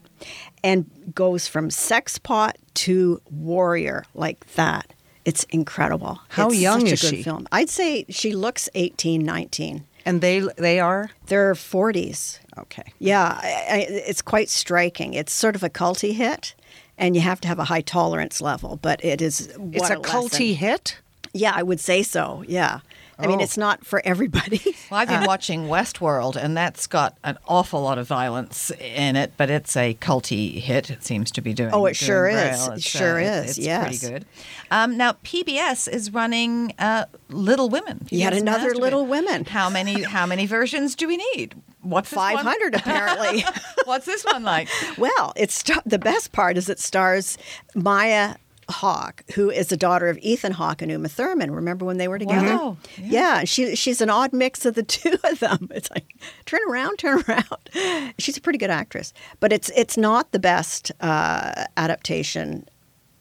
and 0.63 0.89
goes 1.13 1.47
from 1.47 1.69
sex 1.69 2.17
pot 2.17 2.57
to 2.75 3.21
warrior 3.29 4.05
like 4.15 4.45
that. 4.55 4.93
It's 5.25 5.43
incredible. 5.45 6.19
How 6.29 6.47
It's 6.47 6.57
young 6.59 6.85
is 6.87 7.03
a 7.03 7.07
she? 7.09 7.23
Film. 7.23 7.47
I'd 7.51 7.69
say 7.69 8.05
she 8.09 8.33
looks 8.33 8.67
18, 8.75 9.23
19. 9.23 9.85
and 10.05 10.19
they 10.19 10.41
they 10.57 10.79
are 10.81 11.11
They're 11.27 11.53
40s. 11.53 12.39
okay. 12.57 12.83
Yeah, 12.99 13.39
I, 13.41 13.47
I, 13.71 13.77
it's 13.89 14.21
quite 14.21 14.49
striking. 14.49 15.13
It's 15.13 15.31
sort 15.31 15.55
of 15.55 15.63
a 15.63 15.69
culty 15.69 16.13
hit, 16.13 16.55
and 16.97 17.15
you 17.15 17.21
have 17.21 17.39
to 17.41 17.47
have 17.47 17.57
a 17.59 17.63
high 17.65 17.81
tolerance 17.81 18.41
level. 18.41 18.77
But 18.81 19.03
it 19.05 19.21
is 19.21 19.47
It's 19.47 19.57
what 19.81 19.91
a 19.91 19.99
culty 20.01 20.49
lesson. 20.51 20.55
hit. 20.55 20.97
Yeah, 21.33 21.53
I 21.55 21.63
would 21.63 21.79
say 21.79 22.03
so. 22.03 22.43
Yeah, 22.45 22.81
I 23.19 23.27
mean 23.27 23.39
Oh. 23.39 23.43
it's 23.43 23.57
not 23.57 23.85
for 23.85 24.01
everybody. 24.05 24.61
Well, 24.91 24.99
I've 24.99 25.07
been 25.07 25.23
watching 25.25 25.63
Westworld, 25.69 26.35
and 26.35 26.55
that's 26.55 26.85
got 26.85 27.17
an 27.23 27.37
awful 27.47 27.81
lot 27.81 27.97
of 27.97 28.07
violence 28.07 28.69
in 28.79 29.15
it, 29.15 29.33
but 29.37 29.49
it's 29.49 29.75
a 29.75 29.95
culty 29.95 30.59
hit. 30.59 30.91
It 30.91 31.03
seems 31.03 31.31
to 31.31 31.41
be 31.41 31.51
doing. 31.53 31.71
Oh, 31.73 31.85
it 31.87 31.95
doing 31.97 32.07
sure 32.07 32.27
is. 32.29 32.67
It 32.67 32.73
It's, 32.73 32.83
sure 32.83 33.17
it's- 33.19 33.51
is, 33.51 33.57
It's 33.57 33.65
yes. 33.65 33.99
pretty 33.99 34.13
good. 34.13 34.25
Um, 34.69 34.95
now 34.97 35.13
PBS 35.23 35.87
is 35.91 36.13
running 36.13 36.73
uh, 36.77 37.05
Little 37.29 37.69
Women. 37.69 38.05
Yet 38.11 38.33
PBS 38.33 38.41
another 38.41 38.57
Masterpiece. 38.59 38.81
Little 38.81 39.05
Women. 39.07 39.45
How 39.45 39.69
many? 39.69 40.03
How 40.03 40.27
many 40.27 40.45
versions 40.45 40.93
do 40.95 41.07
we 41.07 41.17
need? 41.35 41.55
What's 41.81 42.11
this 42.11 42.17
one? 42.17 42.35
Five 42.35 42.45
hundred 42.45 42.75
apparently. 42.79 43.43
What's 43.85 44.05
this 44.05 44.23
one 44.23 44.43
like? 44.43 44.67
well, 44.97 45.33
it's 45.35 45.55
st- 45.55 45.81
the 45.87 45.99
best 45.99 46.31
part 46.33 46.55
is 46.57 46.69
it 46.69 46.79
stars 46.79 47.37
Maya 47.73 48.35
Hawke, 48.69 49.23
who 49.35 49.49
is 49.49 49.67
the 49.67 49.77
daughter 49.77 50.07
of 50.07 50.17
Ethan 50.19 50.53
Hawke 50.53 50.81
and 50.81 50.91
Uma 50.91 51.09
Thurman. 51.09 51.51
Remember 51.51 51.85
when 51.85 51.97
they 51.97 52.07
were 52.07 52.19
together? 52.19 52.55
Wow. 52.57 52.77
Yeah, 52.97 53.43
she 53.43 53.75
she's 53.75 54.01
an 54.01 54.09
odd 54.09 54.33
mix 54.33 54.65
of 54.65 54.75
the 54.75 54.83
two 54.97 55.17
of 55.23 55.39
them. 55.39 55.69
It's 55.73 55.89
like 55.91 56.15
turn 56.45 56.61
around, 56.69 56.97
turn 56.97 57.23
around. 57.27 58.13
She's 58.17 58.37
a 58.37 58.41
pretty 58.41 58.59
good 58.59 58.69
actress, 58.69 59.13
but 59.39 59.51
it's 59.51 59.69
it's 59.75 59.97
not 59.97 60.31
the 60.31 60.39
best 60.39 60.91
uh, 61.01 61.65
adaptation 61.77 62.67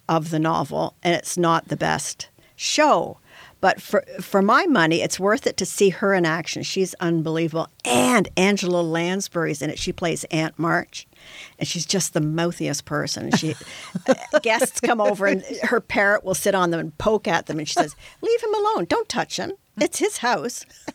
of 0.08 0.30
the 0.30 0.38
novel, 0.38 0.94
and 1.02 1.14
it's 1.14 1.36
not 1.38 1.68
the 1.68 1.76
best 1.76 2.28
show. 2.56 3.18
But 3.60 3.80
for 3.80 4.04
for 4.20 4.42
my 4.42 4.66
money, 4.66 5.02
it's 5.02 5.20
worth 5.20 5.46
it 5.46 5.56
to 5.58 5.66
see 5.66 5.90
her 5.90 6.14
in 6.14 6.26
action. 6.26 6.64
She's 6.64 6.94
unbelievable, 6.94 7.68
and 7.84 8.28
Angela 8.36 8.82
Lansbury's 8.82 9.62
in 9.62 9.70
it. 9.70 9.78
She 9.78 9.92
plays 9.92 10.24
Aunt 10.24 10.58
March, 10.58 11.06
and 11.58 11.66
she's 11.68 11.86
just 11.86 12.14
the 12.14 12.20
mouthiest 12.20 12.84
person. 12.84 13.30
She 13.32 13.54
uh, 14.06 14.38
guests 14.42 14.80
come 14.80 15.00
over, 15.00 15.26
and 15.26 15.42
her 15.62 15.80
parrot 15.80 16.24
will 16.24 16.34
sit 16.34 16.54
on 16.54 16.70
them 16.70 16.80
and 16.80 16.96
poke 16.98 17.26
at 17.28 17.46
them, 17.46 17.58
and 17.58 17.68
she 17.68 17.74
says, 17.74 17.94
"Leave 18.20 18.42
him 18.42 18.54
alone. 18.54 18.84
Don't 18.86 19.08
touch 19.08 19.36
him. 19.38 19.52
It's 19.80 19.98
his 19.98 20.18
house." 20.18 20.64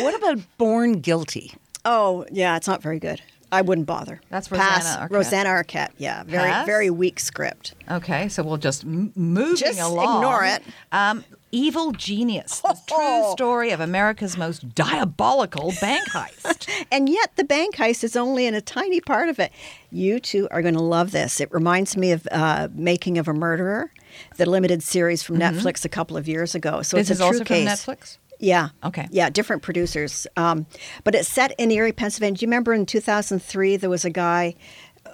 What 0.00 0.14
about 0.14 0.38
Born 0.58 1.00
Guilty? 1.00 1.52
Oh, 1.84 2.24
yeah, 2.30 2.56
it's 2.56 2.66
not 2.66 2.82
very 2.82 2.98
good. 2.98 3.20
I 3.52 3.62
wouldn't 3.62 3.86
bother. 3.86 4.20
That's 4.28 4.48
Pass. 4.48 4.84
Rosanna 4.84 5.06
Arquette. 5.06 5.10
Rosanna 5.14 5.48
Arquette. 5.50 5.90
Yeah, 5.98 6.24
very 6.24 6.50
Pass? 6.50 6.66
very 6.66 6.90
weak 6.90 7.20
script. 7.20 7.74
Okay, 7.90 8.28
so 8.28 8.42
we'll 8.42 8.56
just 8.56 8.84
m- 8.84 9.12
moving 9.14 9.56
Just 9.56 9.80
along. 9.80 10.16
ignore 10.16 10.44
it. 10.44 10.62
Um, 10.92 11.24
Evil 11.56 11.92
Genius, 11.92 12.60
the 12.60 12.76
true 12.86 13.32
story 13.32 13.70
of 13.70 13.80
America's 13.80 14.36
most 14.36 14.74
diabolical 14.74 15.72
bank 15.80 16.06
heist. 16.10 16.68
And 16.92 17.08
yet, 17.08 17.34
the 17.36 17.44
bank 17.44 17.76
heist 17.76 18.04
is 18.04 18.14
only 18.14 18.44
in 18.44 18.54
a 18.54 18.60
tiny 18.60 19.00
part 19.00 19.30
of 19.30 19.38
it. 19.38 19.50
You 19.90 20.20
two 20.20 20.46
are 20.50 20.60
going 20.60 20.74
to 20.74 20.82
love 20.82 21.10
this. 21.12 21.40
It 21.40 21.50
reminds 21.50 21.96
me 21.96 22.12
of 22.12 22.28
uh, 22.30 22.68
Making 22.74 23.16
of 23.16 23.26
a 23.26 23.32
Murderer, 23.32 23.90
the 24.36 24.44
limited 24.44 24.82
series 24.82 25.22
from 25.22 25.38
Netflix 25.38 25.84
a 25.84 25.88
couple 25.88 26.18
of 26.18 26.28
years 26.28 26.54
ago. 26.54 26.82
So 26.82 26.98
this 26.98 27.10
it's 27.10 27.18
is 27.18 27.20
a 27.20 27.22
true 27.22 27.38
also 27.38 27.44
case. 27.44 27.84
from 27.84 27.94
Netflix. 27.94 28.18
Yeah. 28.38 28.68
Okay. 28.84 29.08
Yeah, 29.10 29.30
different 29.30 29.62
producers. 29.62 30.26
Um, 30.36 30.66
but 31.04 31.14
it's 31.14 31.28
set 31.28 31.54
in 31.58 31.70
Erie, 31.70 31.92
Pennsylvania. 31.92 32.36
Do 32.36 32.44
you 32.44 32.48
remember 32.48 32.74
in 32.74 32.84
2003 32.84 33.78
there 33.78 33.90
was 33.90 34.04
a 34.04 34.10
guy 34.10 34.54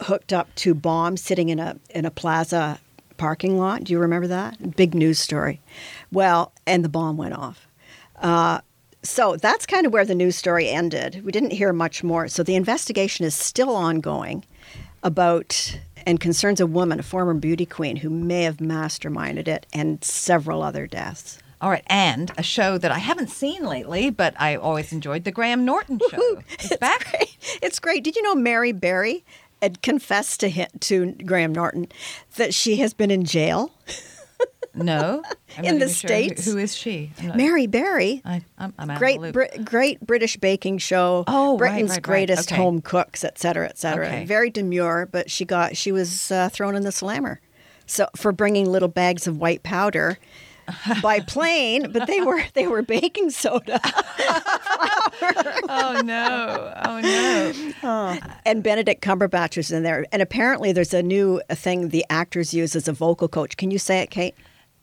hooked 0.01 0.33
up 0.33 0.53
to 0.57 0.75
bombs 0.75 1.23
sitting 1.23 1.49
in 1.49 1.61
a 1.61 1.77
in 1.91 2.05
a 2.05 2.11
plaza 2.11 2.81
parking 3.17 3.59
lot? 3.59 3.85
Do 3.85 3.93
you 3.93 3.99
remember 3.99 4.27
that? 4.29 4.77
Big 4.77 4.95
news 4.95 5.19
story. 5.19 5.61
Well, 6.11 6.53
and 6.67 6.85
the 6.85 6.89
bomb 6.89 7.17
went 7.17 7.35
off. 7.35 7.69
Uh, 8.21 8.61
so 9.03 9.37
that's 9.37 9.67
kind 9.67 9.87
of 9.87 9.93
where 9.93 10.05
the 10.05 10.15
news 10.15 10.37
story 10.37 10.69
ended. 10.69 11.23
We 11.25 11.33
didn't 11.33 11.51
hear 11.53 11.73
much 11.73 12.05
more. 12.05 12.29
So 12.29 12.43
the 12.43 12.55
investigation 12.55 13.25
is 13.27 13.35
still 13.35 13.75
ongoing 13.75 14.45
about 15.03 15.79
and 16.07 16.21
concerns 16.21 16.61
a 16.61 16.67
woman, 16.67 17.01
a 17.01 17.03
former 17.03 17.35
beauty 17.35 17.67
queen, 17.67 17.97
who 17.97 18.11
may 18.11 18.43
have 18.43 18.57
masterminded 18.57 19.47
it, 19.49 19.67
and 19.73 20.03
several 20.05 20.63
other 20.63 20.87
deaths. 20.87 21.39
All 21.61 21.71
right, 21.71 21.85
and 21.87 22.33
a 22.37 22.43
show 22.43 22.77
that 22.77 22.91
I 22.91 22.99
haven't 22.99 23.31
seen 23.31 23.65
lately, 23.65 24.11
but 24.11 24.35
I 24.37 24.57
always 24.57 24.93
enjoyed, 24.93 25.23
the 25.23 25.31
Graham 25.31 25.65
Norton 25.65 26.01
Show. 26.11 26.43
It's 26.51 26.77
back. 26.79 27.09
great. 27.11 27.37
It's 27.63 27.79
great. 27.79 28.03
Did 28.03 28.17
you 28.17 28.23
know 28.23 28.35
Mary 28.35 28.73
Berry 28.73 29.25
had 29.63 29.81
confessed 29.81 30.41
to 30.41 30.49
him, 30.51 30.67
to 30.81 31.13
Graham 31.25 31.53
Norton 31.55 31.87
that 32.37 32.53
she 32.53 32.77
has 32.77 32.93
been 32.93 33.11
in 33.11 33.25
jail? 33.25 33.71
No, 34.75 35.23
I'm 35.59 35.65
In 35.67 35.79
the 35.81 35.89
sure 35.91 36.09
who- 36.09 36.15
States? 36.25 36.45
who 36.47 36.57
is 36.57 36.75
she? 36.75 37.13
Not- 37.23 37.37
Mary 37.37 37.67
Berry, 37.67 38.23
I, 38.25 38.43
I'm, 38.57 38.73
I'm 38.79 38.89
out 38.91 38.99
great. 38.99 39.21
Brit- 39.31 39.67
great 39.67 40.01
British 40.01 40.39
baking 40.39 40.79
show. 40.79 41.25
Oh, 41.27 41.59
Britain's 41.59 41.91
right, 41.91 41.97
right. 41.97 42.03
greatest 42.03 42.51
Okay. 42.51 42.57
home 42.61 42.81
cooks, 42.81 43.23
et 43.23 43.39
cetera, 43.39 43.67
et 43.69 43.77
cetera. 43.79 44.07
Okay. 44.07 44.25
Very 44.25 44.49
demure, 44.49 45.07
but 45.13 45.31
she 45.31 45.45
got 45.45 45.77
she 45.77 45.93
was 45.93 46.31
uh, 46.33 46.49
thrown 46.49 46.75
in 46.75 46.85
the 46.85 46.91
slammer, 46.93 47.39
so 47.85 48.09
for 48.17 48.33
bringing 48.33 48.65
little 48.65 48.89
bags 48.89 49.27
of 49.27 49.37
white 49.37 49.63
powder. 49.63 50.19
By 51.03 51.21
plane, 51.21 51.91
but 51.93 52.07
they 52.07 52.21
were 52.21 52.43
they 52.55 52.67
were 52.67 52.83
baking 52.83 53.31
soda. 53.31 53.81
oh 55.69 56.03
no! 56.05 56.73
Oh 56.85 57.01
no! 57.01 58.19
and 58.45 58.63
Benedict 58.63 59.03
Cumberbatch 59.03 59.57
was 59.57 59.71
in 59.71 59.83
there. 59.83 60.07
And 60.13 60.23
apparently, 60.23 60.73
there's 60.73 60.95
a 60.95 61.03
new 61.03 61.41
thing 61.51 61.89
the 61.89 62.05
actors 62.11 62.55
use 62.55 62.77
as 62.77 62.89
a 62.89 62.93
vocal 62.93 63.29
coach. 63.29 63.57
Can 63.57 63.71
you 63.71 63.79
say 63.79 64.01
it, 64.01 64.11
Kate? 64.11 64.35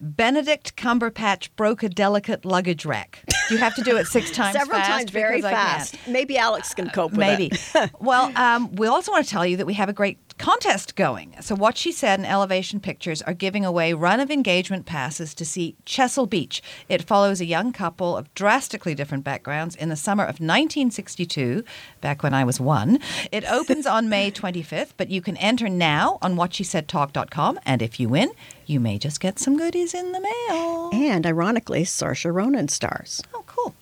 Benedict 0.02 0.78
Cumberbatch 0.78 1.50
broke 1.58 1.84
a 1.84 1.90
delicate 1.90 2.46
luggage 2.46 2.86
rack. 2.86 3.22
You 3.50 3.58
have 3.58 3.76
to 3.76 3.82
do 3.82 3.98
it 3.98 4.06
six 4.08 4.32
times? 4.32 4.56
Several 4.56 4.80
times, 4.80 5.12
very 5.12 5.38
Because 5.38 5.52
I 5.52 5.54
can't. 5.54 5.80
fast. 5.80 5.98
Maybe 6.08 6.38
Alex 6.38 6.74
can 6.74 6.90
cope 6.90 7.12
with 7.12 7.20
it. 7.20 7.52
Maybe. 7.74 7.92
well, 8.00 8.32
um, 8.38 8.74
we 8.76 8.88
also 8.88 9.12
want 9.12 9.26
to 9.26 9.30
tell 9.30 9.46
you 9.46 9.58
that 9.58 9.66
we 9.66 9.74
have 9.74 9.90
a 9.90 9.94
great 9.94 10.18
contest 10.40 10.96
going. 10.96 11.36
So, 11.42 11.54
What 11.54 11.78
She 11.78 11.92
Said 11.92 12.20
and 12.20 12.28
Elevation 12.28 12.80
Pictures 12.80 13.22
are 13.22 13.34
giving 13.34 13.66
away 13.66 13.94
run 13.94 14.20
of 14.20 14.32
engagement 14.32 14.86
passes 14.88 15.36
to 15.36 15.46
see 15.46 15.76
Chesil 15.86 16.28
Beach. 16.28 16.64
It 16.88 17.04
follows 17.04 17.40
a 17.40 17.46
young 17.46 17.72
couple 17.72 18.18
of 18.18 18.34
drastically 18.34 18.96
different 18.96 19.24
backgrounds 19.24 19.76
in 19.76 19.90
the 19.90 19.96
summer 19.96 20.24
of 20.24 20.40
1962, 20.40 21.64
back 22.02 22.24
when 22.24 22.34
I 22.34 22.44
was 22.44 22.60
one. 22.60 23.00
It 23.32 23.44
opens 23.52 23.86
on 23.86 24.10
May 24.10 24.32
25th, 24.32 24.94
but 24.98 25.10
you 25.10 25.22
can 25.22 25.38
enter 25.38 25.70
now 25.70 26.18
on 26.22 26.36
whatshesaidtalk.com. 26.36 27.60
And 27.66 27.82
if 27.82 28.00
you 28.00 28.10
win, 28.10 28.32
you 28.66 28.80
may 28.80 28.98
just 28.98 29.20
get 29.20 29.38
some 29.38 29.58
goodies 29.58 29.94
in 29.94 30.14
the 30.14 30.22
mail. 30.22 30.90
And 30.94 31.28
ironically, 31.28 31.84
Saoirse 31.84 32.34
Ronan 32.34 32.70
stars. 32.70 33.22
Oh, 33.34 33.44
cool. 33.46 33.76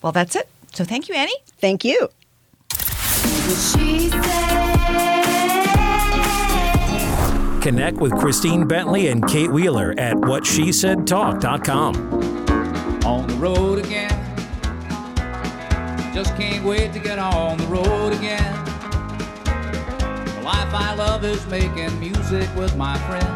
Well, 0.00 0.12
that's 0.12 0.34
it. 0.34 0.48
So, 0.72 0.84
thank 0.84 1.08
you, 1.08 1.14
Annie. 1.14 1.36
Thank 1.60 1.84
you. 1.84 2.08
Connect 7.62 7.98
with 7.98 8.12
Christine 8.18 8.66
Bentley 8.66 9.06
and 9.06 9.24
Kate 9.28 9.48
Wheeler 9.48 9.94
at 9.96 10.16
whatshesaidtalk.com. 10.16 11.94
on 13.06 13.26
the 13.28 13.34
road 13.34 13.78
again. 13.78 14.10
Just 16.12 16.34
can't 16.36 16.64
wait 16.64 16.92
to 16.92 16.98
get 16.98 17.20
on 17.20 17.58
the 17.58 17.66
road 17.66 18.14
again. 18.14 18.64
The 19.44 20.42
life 20.42 20.74
I 20.74 20.96
love 20.98 21.24
is 21.24 21.46
making 21.46 22.00
music 22.00 22.52
with 22.56 22.76
my 22.76 22.98
friends. 23.06 23.28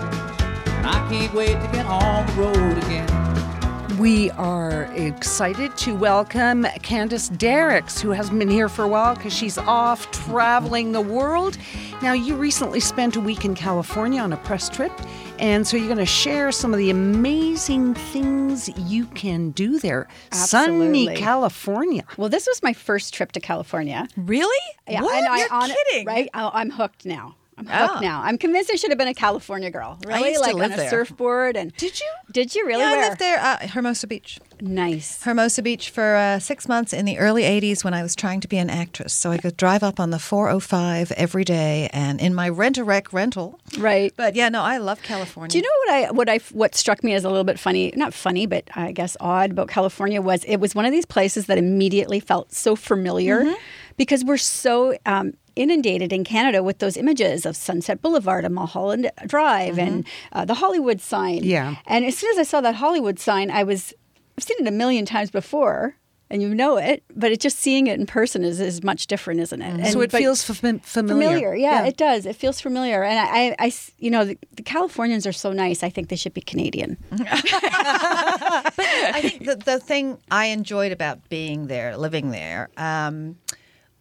And 0.71 0.89
I 0.89 1.09
can't 1.09 1.33
wait 1.33 1.61
to 1.61 1.69
get 1.73 1.87
on 1.87 2.27
the 2.27 2.33
road 2.33 2.79
again. 2.79 3.56
We 3.99 4.31
are 4.33 4.85
excited 4.95 5.75
to 5.79 5.95
welcome 5.95 6.67
Candace 6.83 7.31
Derickx, 7.31 7.99
who 7.99 8.11
hasn't 8.11 8.39
been 8.39 8.51
here 8.51 8.69
for 8.69 8.83
a 8.83 8.89
while 8.89 9.15
because 9.15 9.33
she's 9.33 9.57
off 9.57 10.11
traveling 10.11 10.93
the 10.93 11.01
world. 11.01 11.57
Now, 12.03 12.13
you 12.13 12.35
recently 12.37 12.81
spent 12.81 13.17
a 13.17 13.21
week 13.21 13.47
in 13.47 13.55
California 13.55 14.21
on 14.21 14.35
a 14.35 14.37
press 14.39 14.69
trip, 14.69 14.93
and 15.39 15.67
so 15.67 15.79
you're 15.79 15.87
going 15.87 15.97
to 15.99 16.05
share 16.05 16.53
some 16.53 16.75
of 16.75 16.79
the 16.79 16.91
amazing 16.91 17.95
things 17.95 18.69
you 18.77 19.07
can 19.07 19.51
do 19.53 19.79
there. 19.79 20.09
Absolutely. 20.33 21.07
Sunny 21.07 21.17
California. 21.17 22.05
Well, 22.19 22.29
this 22.29 22.47
was 22.47 22.63
my 22.63 22.75
first 22.75 23.15
trip 23.15 23.33
to 23.33 23.41
California. 23.41 24.09
Really? 24.17 24.75
Yeah, 24.87 25.03
What? 25.03 25.25
I 25.25 25.39
You're 25.39 25.53
on 25.53 25.71
kidding. 25.71 26.07
right? 26.07 26.29
I, 26.35 26.51
I'm 26.53 26.71
hooked 26.71 27.07
now. 27.07 27.37
I'm 27.59 27.67
hooked 27.67 27.95
Oh. 27.97 28.01
now. 28.01 28.21
I'm 28.23 28.37
convinced 28.37 28.71
I 28.71 28.77
should 28.77 28.91
have 28.91 28.99
been 28.99 29.09
a 29.09 29.15
California 29.15 29.71
girl. 29.71 29.99
Really, 30.07 30.37
like 30.37 30.55
on 30.57 30.73
a 30.73 30.77
there. 30.77 30.91
surfboard. 30.91 31.57
And 31.57 31.75
Did 31.77 31.99
you? 31.99 32.07
Did 32.31 32.55
you 32.55 32.67
really? 32.67 32.83
Yeah, 32.83 32.91
I 33.05 33.09
lived 33.09 33.19
there, 33.19 33.39
uh, 33.41 33.67
Hermosa 33.69 34.07
Beach. 34.07 34.39
Nice. 34.61 35.23
Hermosa 35.23 35.63
Beach 35.63 35.91
for 35.91 36.17
uh, 36.17 36.39
six 36.39 36.69
months 36.69 36.93
in 36.93 37.05
the 37.07 37.19
early 37.19 37.43
80s 37.45 37.83
when 37.85 37.95
I 37.95 38.03
was 38.03 38.15
trying 38.15 38.41
to 38.41 38.49
be 38.49 38.59
an 38.59 38.69
actress. 38.71 39.13
So 39.15 39.31
I 39.31 39.39
could 39.39 39.57
drive 39.57 39.83
up 39.83 39.99
on 40.01 40.11
the 40.11 40.19
405 40.19 41.13
every 41.13 41.45
day 41.45 41.89
and 41.93 42.21
in 42.21 42.35
my 42.35 42.49
rent 42.49 42.77
a 42.79 42.85
wreck 42.85 43.13
rental. 43.13 43.59
Right. 43.79 44.13
But 44.17 44.35
yeah, 44.35 44.49
no, 44.51 44.63
I 44.63 44.77
love 44.79 45.03
California. 45.03 45.51
Do 45.51 45.59
you 45.59 45.63
know 45.63 45.69
what 45.85 45.91
I 45.95 46.11
what 46.13 46.29
I 46.29 46.39
what 46.53 46.75
struck 46.75 47.03
me 47.05 47.15
as 47.15 47.25
a 47.25 47.29
little 47.29 47.45
bit 47.45 47.59
funny, 47.59 47.93
not 47.97 48.13
funny, 48.15 48.47
but 48.47 48.65
I 48.75 48.93
guess 48.93 49.17
odd 49.21 49.51
about 49.53 49.69
California 49.69 50.21
was 50.23 50.45
it 50.45 50.57
was 50.59 50.75
one 50.75 50.85
of 50.85 50.93
these 50.93 51.07
places 51.07 51.47
that 51.47 51.59
immediately 51.59 52.21
felt 52.21 52.53
so 52.53 52.77
familiar 52.77 53.41
Mm-hmm. 53.43 53.55
because 53.97 54.25
we're 54.25 54.37
so 54.39 54.97
um, 55.07 55.35
inundated 55.57 56.13
in 56.13 56.23
Canada 56.23 56.63
with 56.63 56.79
those 56.79 56.97
images 56.97 57.45
of 57.47 57.57
Sunset 57.57 58.01
Boulevard 58.03 58.45
and 58.45 58.55
Mulholland 58.55 59.11
Drive 59.27 59.79
and 59.79 60.05
Mm-hmm. 60.05 60.39
uh, 60.39 60.45
the 60.45 60.55
Hollywood 60.55 61.01
sign. 61.01 61.43
Yeah. 61.43 61.77
And 61.87 62.05
as 62.05 62.17
soon 62.17 62.31
as 62.33 62.39
I 62.39 62.43
saw 62.45 62.61
that 62.61 62.77
Hollywood 62.77 63.19
sign, 63.19 63.51
I 63.51 63.65
was 63.65 63.93
I've 64.39 64.45
seen 64.45 64.59
it 64.61 64.69
a 64.69 64.71
million 64.71 65.07
times 65.07 65.31
before. 65.31 65.97
And 66.29 66.43
you 66.43 66.53
know 66.53 66.77
it, 66.77 67.05
but 67.15 67.31
it 67.31 67.39
just 67.39 67.57
seeing 67.57 67.87
it 67.87 68.01
in 68.01 68.05
person 68.05 68.43
is, 68.43 68.59
is 68.59 68.83
much 68.83 69.07
different, 69.07 69.39
isn't 69.39 69.63
it? 69.63 69.75
And, 69.75 69.87
so 69.87 70.01
it 70.01 70.11
feels 70.11 70.43
fam- 70.43 70.81
familiar. 70.81 71.29
familiar. 71.29 71.55
Yeah, 71.55 71.85
it 71.87 71.97
does. 71.97 72.27
It 72.27 72.35
feels 72.35 72.61
familiar, 72.61 73.05
and 73.05 73.17
I, 73.17 73.55
I, 73.65 73.73
you 74.01 74.11
know, 74.11 74.25
the, 74.25 74.37
the 74.57 74.65
Californians 74.65 75.25
are 75.25 75.31
so 75.33 75.53
nice. 75.53 75.85
I 75.85 75.89
think 75.89 76.09
they 76.09 76.17
should 76.17 76.35
be 76.35 76.41
Canadian. 76.41 76.97
I 77.13 79.21
think 79.23 79.45
the, 79.47 79.57
the 79.57 79.79
thing 79.79 80.19
I 80.31 80.47
enjoyed 80.47 80.93
about 80.93 81.29
being 81.29 81.67
there, 81.69 81.97
living 81.97 82.31
there, 82.31 82.71
um, 82.77 83.37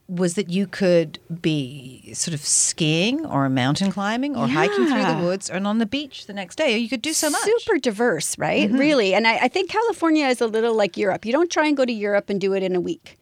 was 0.08 0.36
that 0.36 0.50
you 0.50 0.68
could 0.68 1.18
be 1.42 2.12
sort 2.14 2.36
of 2.36 2.42
skiing 2.42 3.26
or 3.26 3.50
mountain 3.50 3.92
climbing 3.92 4.36
or 4.36 4.48
hiking 4.48 4.86
through 4.88 5.04
the 5.04 5.20
woods 5.24 5.50
and 5.50 5.66
on 5.66 5.80
the 5.80 5.86
beach 5.86 6.28
the 6.28 6.34
next 6.34 6.58
day. 6.58 6.78
You 6.78 6.88
could 6.88 7.02
do 7.02 7.14
so 7.14 7.30
much. 7.30 7.42
Super 7.42 7.80
diverse, 7.80 8.38
right? 8.38 8.70
Mm-hmm. 8.70 8.78
Really, 8.78 9.14
and 9.16 9.28
I, 9.28 9.38
I 9.38 9.48
think 9.48 9.70
California 9.70 10.28
is 10.28 10.42
a 10.42 10.48
little 10.48 10.76
like 10.76 10.96
Europe. 10.96 11.26
You 11.26 11.32
don't 11.32 11.52
try 11.52 11.68
and 11.68 11.76
go 11.76 11.86
to 11.86 11.92
Europe 11.92 12.30
and 12.30 12.40
do 12.40 12.54
it 12.54 12.62
in 12.62 12.76
a 12.76 12.82
week. 12.82 13.18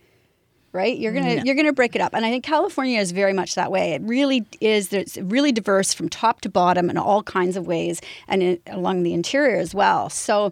Right, 0.74 0.98
you're 0.98 1.14
gonna 1.14 1.44
you're 1.46 1.54
gonna 1.54 1.72
break 1.72 1.96
it 1.96 2.02
up, 2.02 2.16
and 2.16 2.26
I 2.26 2.32
think 2.32 2.44
California 2.44 3.00
is 3.00 3.12
very 3.12 3.32
much 3.32 3.54
that 3.54 3.72
way. 3.72 3.92
It 3.92 4.02
really 4.02 4.44
is. 4.60 4.92
It's 4.92 5.18
really 5.18 5.52
diverse 5.52 5.94
from 5.94 6.10
top 6.10 6.42
to 6.42 6.50
bottom 6.50 6.90
in 6.90 6.98
all 6.98 7.22
kinds 7.22 7.56
of 7.56 7.68
ways, 7.68 8.02
and 8.28 8.42
in, 8.42 8.60
along 8.66 9.04
the 9.04 9.14
interior 9.14 9.58
as 9.58 9.76
well. 9.76 10.10
So, 10.10 10.52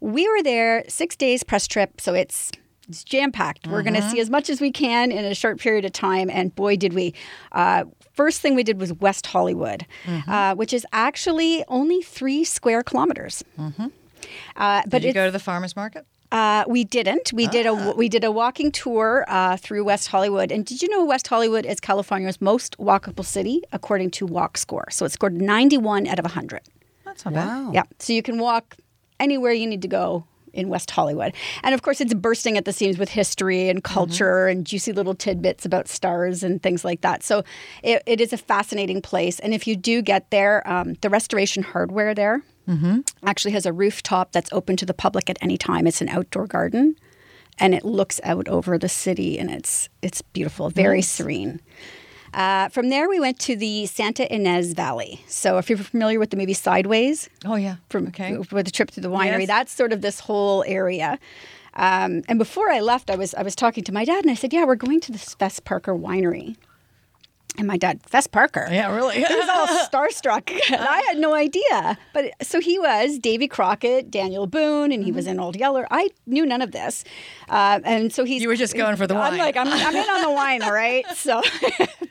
we 0.00 0.26
were 0.26 0.42
there 0.42 0.84
six 0.88 1.16
days 1.16 1.42
press 1.42 1.66
trip. 1.66 2.00
So 2.00 2.14
it's 2.14 2.50
it's 2.88 3.04
jam 3.04 3.32
packed. 3.32 3.66
We're 3.66 3.82
going 3.82 3.94
to 3.94 4.08
see 4.10 4.20
as 4.20 4.30
much 4.30 4.48
as 4.50 4.60
we 4.60 4.70
can 4.72 5.12
in 5.12 5.24
a 5.24 5.34
short 5.34 5.58
period 5.58 5.84
of 5.84 5.92
time, 5.92 6.30
and 6.30 6.54
boy, 6.54 6.76
did 6.76 6.92
we! 6.94 7.14
Uh, 7.52 7.84
first 8.14 8.40
thing 8.40 8.54
we 8.54 8.62
did 8.64 8.80
was 8.80 8.92
West 8.94 9.26
Hollywood, 9.26 9.86
uh, 10.26 10.54
which 10.54 10.72
is 10.72 10.86
actually 10.92 11.64
only 11.68 12.02
three 12.02 12.44
square 12.44 12.82
kilometers. 12.82 13.44
Uh, 14.56 14.82
but 14.88 15.02
Did 15.02 15.04
you 15.04 15.12
go 15.12 15.26
to 15.26 15.30
the 15.32 15.38
farmer's 15.38 15.76
market? 15.76 16.04
uh, 16.32 16.64
we 16.68 16.84
didn't. 16.84 17.32
We 17.32 17.46
did 17.46 17.64
a 17.66 17.94
we 17.96 18.08
did 18.08 18.24
a 18.24 18.30
walking 18.30 18.70
tour 18.72 19.24
uh, 19.28 19.56
through 19.56 19.84
West 19.84 20.08
Hollywood. 20.08 20.50
And 20.52 20.66
did 20.66 20.82
you 20.82 20.88
know 20.90 21.04
West 21.04 21.26
Hollywood 21.28 21.64
is 21.64 21.80
California's 21.80 22.40
most 22.40 22.76
walkable 22.78 23.24
city 23.24 23.62
according 23.72 24.10
to 24.12 24.26
Walk 24.26 24.58
Score? 24.58 24.86
So 24.90 25.06
it 25.06 25.12
scored 25.12 25.40
91 25.40 26.06
out 26.06 26.18
of 26.18 26.24
100. 26.24 26.60
That's 27.04 27.24
not 27.24 27.34
bad. 27.34 27.74
Yeah. 27.74 27.84
So 27.98 28.12
you 28.12 28.22
can 28.22 28.38
walk 28.38 28.76
anywhere 29.18 29.52
you 29.52 29.66
need 29.66 29.82
to 29.82 29.88
go 29.88 30.24
in 30.52 30.68
West 30.68 30.90
Hollywood. 30.90 31.34
And 31.62 31.74
of 31.74 31.82
course, 31.82 32.00
it's 32.00 32.14
bursting 32.14 32.56
at 32.56 32.64
the 32.64 32.72
seams 32.72 32.98
with 32.98 33.08
history 33.08 33.68
and 33.68 33.82
culture 33.82 34.46
and 34.46 34.66
juicy 34.66 34.92
little 34.92 35.14
tidbits 35.14 35.64
about 35.64 35.88
stars 35.88 36.42
and 36.42 36.62
things 36.62 36.84
like 36.84 37.00
that. 37.02 37.22
So 37.22 37.44
it, 37.82 38.02
it 38.06 38.20
is 38.20 38.32
a 38.32 38.38
fascinating 38.38 39.02
place. 39.02 39.38
And 39.40 39.54
if 39.54 39.66
you 39.66 39.76
do 39.76 40.02
get 40.02 40.30
there, 40.30 40.68
um, 40.68 40.94
the 41.00 41.10
restoration 41.10 41.62
hardware 41.62 42.14
there 42.14 42.42
actually 43.24 43.52
has 43.52 43.66
a 43.66 43.72
rooftop 43.72 44.32
that's 44.32 44.52
open 44.52 44.76
to 44.76 44.86
the 44.86 44.94
public 44.94 45.30
at 45.30 45.38
any 45.40 45.56
time. 45.56 45.86
It's 45.86 46.00
an 46.00 46.08
outdoor 46.08 46.46
garden. 46.46 46.96
And 47.60 47.74
it 47.74 47.84
looks 47.84 48.20
out 48.22 48.46
over 48.46 48.78
the 48.78 48.88
city, 48.88 49.36
and 49.36 49.50
it's 49.50 49.88
it's 50.00 50.22
beautiful, 50.22 50.70
very 50.70 51.02
serene. 51.02 51.60
Uh, 52.34 52.68
from 52.68 52.88
there, 52.90 53.08
we 53.08 53.18
went 53.20 53.38
to 53.40 53.56
the 53.56 53.86
Santa 53.86 54.24
Ynez 54.32 54.74
Valley. 54.74 55.22
So, 55.26 55.58
if 55.58 55.68
you're 55.68 55.78
familiar 55.78 56.18
with 56.18 56.30
the 56.30 56.36
movie 56.36 56.52
Sideways, 56.54 57.28
Oh, 57.44 57.56
yeah. 57.56 57.76
from 57.88 58.08
okay. 58.08 58.36
with 58.36 58.66
the 58.66 58.70
trip 58.70 58.90
to 58.92 59.00
the 59.00 59.08
winery. 59.10 59.40
Yes. 59.40 59.48
That's 59.48 59.72
sort 59.72 59.92
of 59.92 60.00
this 60.02 60.20
whole 60.20 60.62
area. 60.66 61.18
Um, 61.74 62.22
and 62.28 62.38
before 62.38 62.70
I 62.70 62.80
left, 62.80 63.08
I 63.10 63.16
was 63.16 63.34
I 63.34 63.42
was 63.42 63.54
talking 63.54 63.84
to 63.84 63.92
my 63.92 64.04
dad, 64.04 64.24
and 64.24 64.30
I 64.30 64.34
said, 64.34 64.52
"Yeah, 64.52 64.64
we're 64.64 64.74
going 64.74 65.00
to 65.00 65.12
the 65.12 65.18
Fess 65.18 65.60
Parker 65.60 65.94
Winery." 65.94 66.56
And 67.58 67.66
my 67.66 67.76
dad, 67.76 68.00
Fess 68.06 68.28
Parker. 68.28 68.68
Yeah, 68.70 68.94
really. 68.94 69.16
He 69.16 69.22
was 69.22 69.48
all 69.48 69.66
starstruck. 69.88 70.48
And 70.70 70.80
I 70.88 71.00
had 71.08 71.18
no 71.18 71.34
idea. 71.34 71.98
But 72.14 72.30
so 72.40 72.60
he 72.60 72.78
was 72.78 73.18
Davy 73.18 73.48
Crockett, 73.48 74.12
Daniel 74.12 74.46
Boone, 74.46 74.92
and 74.92 75.02
he 75.02 75.10
was 75.10 75.26
in 75.26 75.40
Old 75.40 75.56
Yeller. 75.56 75.84
I 75.90 76.10
knew 76.24 76.46
none 76.46 76.62
of 76.62 76.70
this. 76.70 77.02
Uh, 77.48 77.80
and 77.84 78.12
so 78.12 78.22
he's. 78.24 78.42
You 78.42 78.48
were 78.48 78.54
just 78.54 78.76
going 78.76 78.94
for 78.94 79.08
the 79.08 79.14
wine. 79.14 79.32
I'm 79.32 79.38
like, 79.38 79.56
I'm, 79.56 79.66
I'm 79.66 79.96
in 79.96 80.08
on 80.08 80.22
the 80.22 80.30
wine, 80.30 80.62
all 80.62 80.72
right? 80.72 81.04
So, 81.16 81.42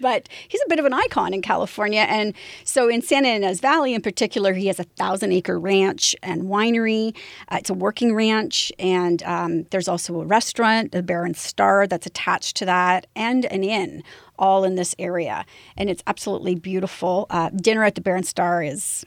but 0.01 0.27
he's 0.49 0.61
a 0.65 0.69
bit 0.69 0.79
of 0.79 0.85
an 0.85 0.93
icon 0.93 1.33
in 1.33 1.41
California. 1.41 2.01
And 2.01 2.33
so 2.65 2.89
in 2.89 3.01
Santa 3.01 3.29
Ynez 3.29 3.61
Valley 3.61 3.93
in 3.93 4.01
particular, 4.01 4.53
he 4.53 4.67
has 4.67 4.81
a 4.81 4.83
thousand 4.83 5.31
acre 5.31 5.57
ranch 5.57 6.13
and 6.21 6.43
winery. 6.43 7.15
Uh, 7.49 7.57
it's 7.59 7.69
a 7.69 7.73
working 7.73 8.13
ranch. 8.13 8.69
And 8.79 9.23
um, 9.23 9.63
there's 9.71 9.87
also 9.87 10.19
a 10.19 10.25
restaurant, 10.25 10.91
the 10.91 11.01
Bear 11.01 11.23
and 11.23 11.37
Star, 11.37 11.87
that's 11.87 12.05
attached 12.05 12.57
to 12.57 12.65
that, 12.65 13.07
and 13.15 13.45
an 13.45 13.63
inn 13.63 14.03
all 14.39 14.63
in 14.63 14.75
this 14.75 14.95
area. 14.99 15.45
And 15.75 15.89
it's 15.89 16.03
absolutely 16.07 16.55
beautiful. 16.55 17.25
Uh, 17.29 17.49
dinner 17.49 17.83
at 17.83 17.95
the 17.95 18.01
Bear 18.01 18.15
and 18.15 18.25
Star 18.25 18.63
is 18.63 19.05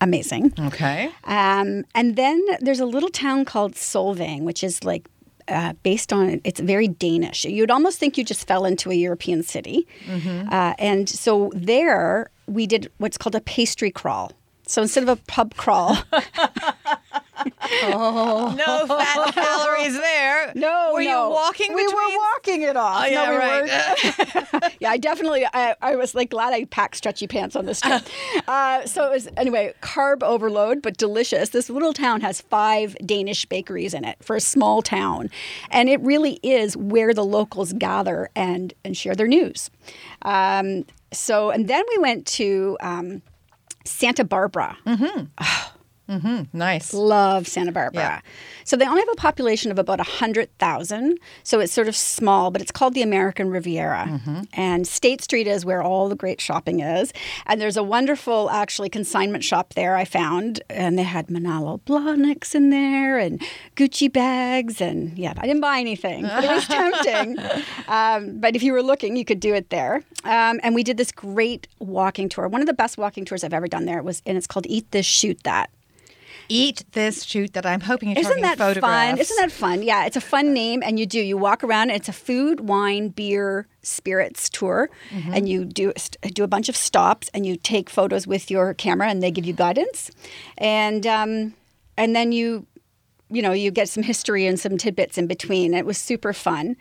amazing. 0.00 0.52
Okay. 0.58 1.10
Um, 1.24 1.84
and 1.94 2.16
then 2.16 2.44
there's 2.60 2.80
a 2.80 2.86
little 2.86 3.10
town 3.10 3.44
called 3.44 3.74
Solvang, 3.74 4.42
which 4.42 4.62
is 4.62 4.84
like 4.84 5.08
uh, 5.48 5.72
based 5.82 6.12
on 6.12 6.40
it's 6.44 6.60
very 6.60 6.88
Danish. 6.88 7.44
You'd 7.44 7.70
almost 7.70 7.98
think 7.98 8.18
you 8.18 8.24
just 8.24 8.46
fell 8.46 8.64
into 8.64 8.90
a 8.90 8.94
European 8.94 9.42
city. 9.42 9.86
Uh, 10.50 10.74
and 10.78 11.08
so 11.08 11.50
there 11.54 12.30
we 12.46 12.66
did 12.66 12.90
what's 12.98 13.18
called 13.18 13.34
a 13.34 13.40
pastry 13.40 13.90
crawl. 13.90 14.32
So 14.66 14.82
instead 14.82 15.02
of 15.02 15.08
a 15.08 15.16
pub 15.16 15.54
crawl, 15.56 15.96
No 17.88 18.86
fat 18.86 19.34
calories 19.34 19.94
there. 19.94 20.52
no, 20.54 20.90
Were 20.94 21.02
no. 21.02 21.28
you 21.28 21.30
walking 21.34 21.74
We 21.74 21.84
between? 21.84 21.96
were 21.96 22.16
walking 22.34 22.62
it 22.62 22.76
off. 22.76 23.02
Oh, 23.04 23.06
yeah, 23.06 23.24
no, 23.24 23.30
we 23.30 23.36
right. 23.36 24.76
yeah, 24.80 24.90
I 24.90 24.96
definitely. 24.98 25.46
I, 25.52 25.74
I 25.80 25.96
was 25.96 26.14
like 26.14 26.30
glad 26.30 26.52
I 26.52 26.64
packed 26.64 26.96
stretchy 26.96 27.26
pants 27.26 27.56
on 27.56 27.66
this 27.66 27.80
trip. 27.80 28.02
uh, 28.48 28.84
so 28.86 29.06
it 29.06 29.10
was 29.10 29.28
anyway 29.36 29.72
carb 29.82 30.22
overload, 30.22 30.82
but 30.82 30.96
delicious. 30.96 31.50
This 31.50 31.70
little 31.70 31.92
town 31.92 32.20
has 32.20 32.40
five 32.40 32.96
Danish 33.04 33.44
bakeries 33.46 33.94
in 33.94 34.04
it 34.04 34.16
for 34.22 34.36
a 34.36 34.40
small 34.40 34.82
town, 34.82 35.30
and 35.70 35.88
it 35.88 36.00
really 36.00 36.40
is 36.42 36.76
where 36.76 37.14
the 37.14 37.24
locals 37.24 37.72
gather 37.74 38.28
and 38.36 38.74
and 38.84 38.96
share 38.96 39.14
their 39.14 39.28
news. 39.28 39.70
Um, 40.22 40.84
so 41.12 41.50
and 41.50 41.68
then 41.68 41.84
we 41.90 41.98
went 41.98 42.26
to 42.26 42.76
um, 42.80 43.22
Santa 43.84 44.24
Barbara. 44.24 44.76
Nice. 46.52 46.94
Love 46.94 47.46
Santa 47.46 47.72
Barbara. 47.72 48.00
Yeah. 48.00 48.20
So 48.64 48.76
they 48.76 48.86
only 48.86 49.00
have 49.00 49.08
a 49.12 49.16
population 49.16 49.70
of 49.70 49.78
about 49.78 49.98
100,000. 49.98 51.18
So 51.42 51.60
it's 51.60 51.72
sort 51.72 51.88
of 51.88 51.96
small, 51.96 52.50
but 52.50 52.60
it's 52.60 52.70
called 52.70 52.94
the 52.94 53.02
American 53.02 53.50
Riviera. 53.50 54.06
Mm-hmm. 54.08 54.40
And 54.54 54.86
State 54.86 55.22
Street 55.22 55.46
is 55.46 55.64
where 55.64 55.82
all 55.82 56.08
the 56.08 56.16
great 56.16 56.40
shopping 56.40 56.80
is. 56.80 57.12
And 57.46 57.60
there's 57.60 57.76
a 57.76 57.82
wonderful, 57.82 58.50
actually, 58.50 58.88
consignment 58.88 59.44
shop 59.44 59.74
there 59.74 59.96
I 59.96 60.04
found. 60.04 60.62
And 60.68 60.98
they 60.98 61.02
had 61.02 61.30
Manolo 61.30 61.80
Blahniks 61.86 62.54
in 62.54 62.70
there 62.70 63.18
and 63.18 63.40
Gucci 63.76 64.12
bags. 64.12 64.80
And 64.80 65.16
yeah, 65.18 65.34
I 65.36 65.46
didn't 65.46 65.62
buy 65.62 65.78
anything, 65.78 66.22
but 66.22 66.44
it 66.44 66.50
was 66.50 66.66
tempting. 66.68 67.38
Um, 67.86 68.38
but 68.40 68.56
if 68.56 68.62
you 68.62 68.72
were 68.72 68.82
looking, 68.82 69.16
you 69.16 69.24
could 69.24 69.40
do 69.40 69.54
it 69.54 69.70
there. 69.70 70.02
Um, 70.24 70.60
and 70.62 70.74
we 70.74 70.82
did 70.82 70.96
this 70.96 71.12
great 71.12 71.68
walking 71.78 72.28
tour. 72.28 72.48
One 72.48 72.60
of 72.60 72.66
the 72.66 72.72
best 72.74 72.98
walking 72.98 73.24
tours 73.24 73.44
I've 73.44 73.54
ever 73.54 73.68
done 73.68 73.84
there 73.84 74.02
was, 74.02 74.22
and 74.26 74.36
it's 74.36 74.46
called 74.46 74.66
Eat 74.68 74.90
This, 74.90 75.06
Shoot 75.06 75.42
That. 75.44 75.70
Eat 76.48 76.84
this 76.92 77.24
shoot 77.24 77.52
that 77.52 77.66
I'm 77.66 77.80
hoping 77.80 78.10
you're 78.10 78.18
Isn't 78.20 78.40
that 78.40 78.58
fun? 78.58 79.18
Isn't 79.18 79.36
that 79.36 79.52
fun? 79.52 79.82
Yeah, 79.82 80.06
it's 80.06 80.16
a 80.16 80.20
fun 80.20 80.54
name, 80.54 80.82
and 80.82 80.98
you 80.98 81.04
do. 81.06 81.20
You 81.20 81.36
walk 81.36 81.62
around, 81.62 81.90
and 81.90 81.96
it's 82.00 82.08
a 82.08 82.12
food, 82.12 82.60
wine, 82.60 83.08
beer, 83.08 83.66
spirits 83.82 84.48
tour, 84.48 84.88
Mm-hmm. 85.10 85.34
and 85.34 85.48
you 85.48 85.64
do 85.64 85.92
do 86.34 86.44
a 86.44 86.48
bunch 86.48 86.68
of 86.68 86.76
stops, 86.76 87.28
and 87.34 87.44
you 87.44 87.56
take 87.56 87.90
photos 87.90 88.26
with 88.26 88.50
your 88.50 88.72
camera, 88.74 89.08
and 89.08 89.22
they 89.22 89.30
give 89.30 89.44
you 89.44 89.52
guidance, 89.52 90.10
and 90.56 91.06
um, 91.06 91.54
and 91.96 92.16
then 92.16 92.32
you, 92.32 92.66
you 93.28 93.42
know, 93.42 93.52
you 93.52 93.70
get 93.70 93.88
some 93.88 94.02
history 94.02 94.46
and 94.46 94.58
some 94.58 94.78
tidbits 94.78 95.18
in 95.18 95.26
between. 95.26 95.74
It 95.74 95.84
was 95.84 95.98
super 95.98 96.32
fun. 96.32 96.76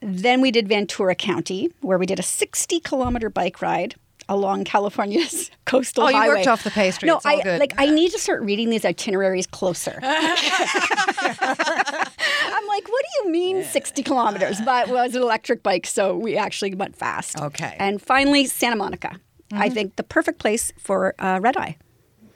Then 0.00 0.40
we 0.40 0.50
did 0.50 0.68
Ventura 0.68 1.14
County, 1.14 1.70
where 1.80 1.96
we 1.98 2.06
did 2.06 2.18
a 2.18 2.24
60 2.24 2.80
kilometer 2.80 3.30
bike 3.30 3.62
ride 3.62 3.94
along 4.28 4.64
California's 4.64 5.50
coastal 5.64 6.04
highway. 6.04 6.12
Oh, 6.12 6.16
you 6.16 6.22
highway. 6.22 6.34
worked 6.36 6.48
off 6.48 6.64
the 6.64 6.70
pastry. 6.70 7.08
No, 7.08 7.20
I 7.24 7.42
good. 7.42 7.60
like. 7.60 7.74
I 7.78 7.86
need 7.86 8.12
to 8.12 8.18
start 8.18 8.42
reading 8.42 8.70
these 8.70 8.84
itineraries 8.84 9.46
closer. 9.46 9.98
I'm 10.02 10.36
like, 12.66 12.88
what 12.88 13.04
do 13.04 13.24
you 13.24 13.30
mean 13.30 13.64
60 13.64 14.02
kilometers? 14.02 14.60
But 14.60 14.88
it 14.88 14.92
was 14.92 15.14
an 15.14 15.22
electric 15.22 15.62
bike, 15.62 15.86
so 15.86 16.16
we 16.16 16.36
actually 16.36 16.74
went 16.74 16.96
fast. 16.96 17.40
Okay. 17.40 17.76
And 17.78 18.00
finally, 18.00 18.46
Santa 18.46 18.76
Monica. 18.76 19.18
I 19.54 19.68
think 19.68 19.96
the 19.96 20.02
perfect 20.02 20.38
place 20.38 20.72
for 20.78 21.14
uh, 21.18 21.38
red 21.42 21.58
eye. 21.58 21.76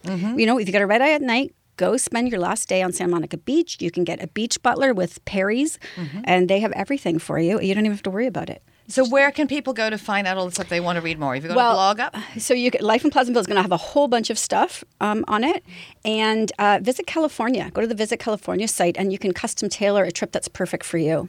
You 0.04 0.46
know, 0.46 0.58
if 0.58 0.68
you 0.68 0.72
got 0.72 0.82
a 0.82 0.86
red 0.86 1.02
eye 1.02 1.12
at 1.12 1.22
night, 1.22 1.54
go 1.76 1.96
spend 1.96 2.30
your 2.30 2.38
last 2.38 2.68
day 2.68 2.82
on 2.82 2.92
Santa 2.92 3.10
Monica 3.10 3.36
Beach. 3.38 3.78
You 3.80 3.90
can 3.90 4.04
get 4.04 4.22
a 4.22 4.28
beach 4.28 4.62
butler 4.62 4.94
with 4.94 5.24
Perry's, 5.24 5.78
and 6.24 6.48
they 6.48 6.60
have 6.60 6.72
everything 6.72 7.18
for 7.18 7.38
you. 7.38 7.60
You 7.60 7.74
don't 7.74 7.84
even 7.86 7.92
have 7.92 8.02
to 8.04 8.10
worry 8.10 8.26
about 8.26 8.50
it. 8.50 8.62
So 8.88 9.04
where 9.08 9.32
can 9.32 9.48
people 9.48 9.72
go 9.72 9.90
to 9.90 9.98
find 9.98 10.26
out 10.28 10.36
all 10.36 10.46
the 10.46 10.52
stuff 10.52 10.68
they 10.68 10.78
want 10.80 10.96
to 10.96 11.02
read 11.02 11.18
more? 11.18 11.34
Have 11.34 11.42
you 11.42 11.48
got 11.48 11.56
Well, 11.56 11.72
a 11.72 11.74
blog 11.74 12.00
up? 12.00 12.16
So 12.38 12.54
you 12.54 12.70
can, 12.70 12.82
Life 12.84 13.04
in 13.04 13.10
Pleasantville 13.10 13.40
is 13.40 13.46
going 13.46 13.56
to 13.56 13.62
have 13.62 13.72
a 13.72 13.76
whole 13.76 14.06
bunch 14.06 14.30
of 14.30 14.38
stuff 14.38 14.84
um, 15.00 15.24
on 15.26 15.42
it, 15.42 15.64
and 16.04 16.52
uh, 16.60 16.78
visit 16.80 17.06
California. 17.06 17.70
Go 17.74 17.80
to 17.80 17.86
the 17.86 17.94
Visit 17.96 18.18
California 18.20 18.68
site, 18.68 18.96
and 18.96 19.12
you 19.12 19.18
can 19.18 19.32
custom 19.32 19.68
tailor 19.68 20.04
a 20.04 20.12
trip 20.12 20.30
that's 20.30 20.46
perfect 20.48 20.84
for 20.84 20.98
you. 20.98 21.28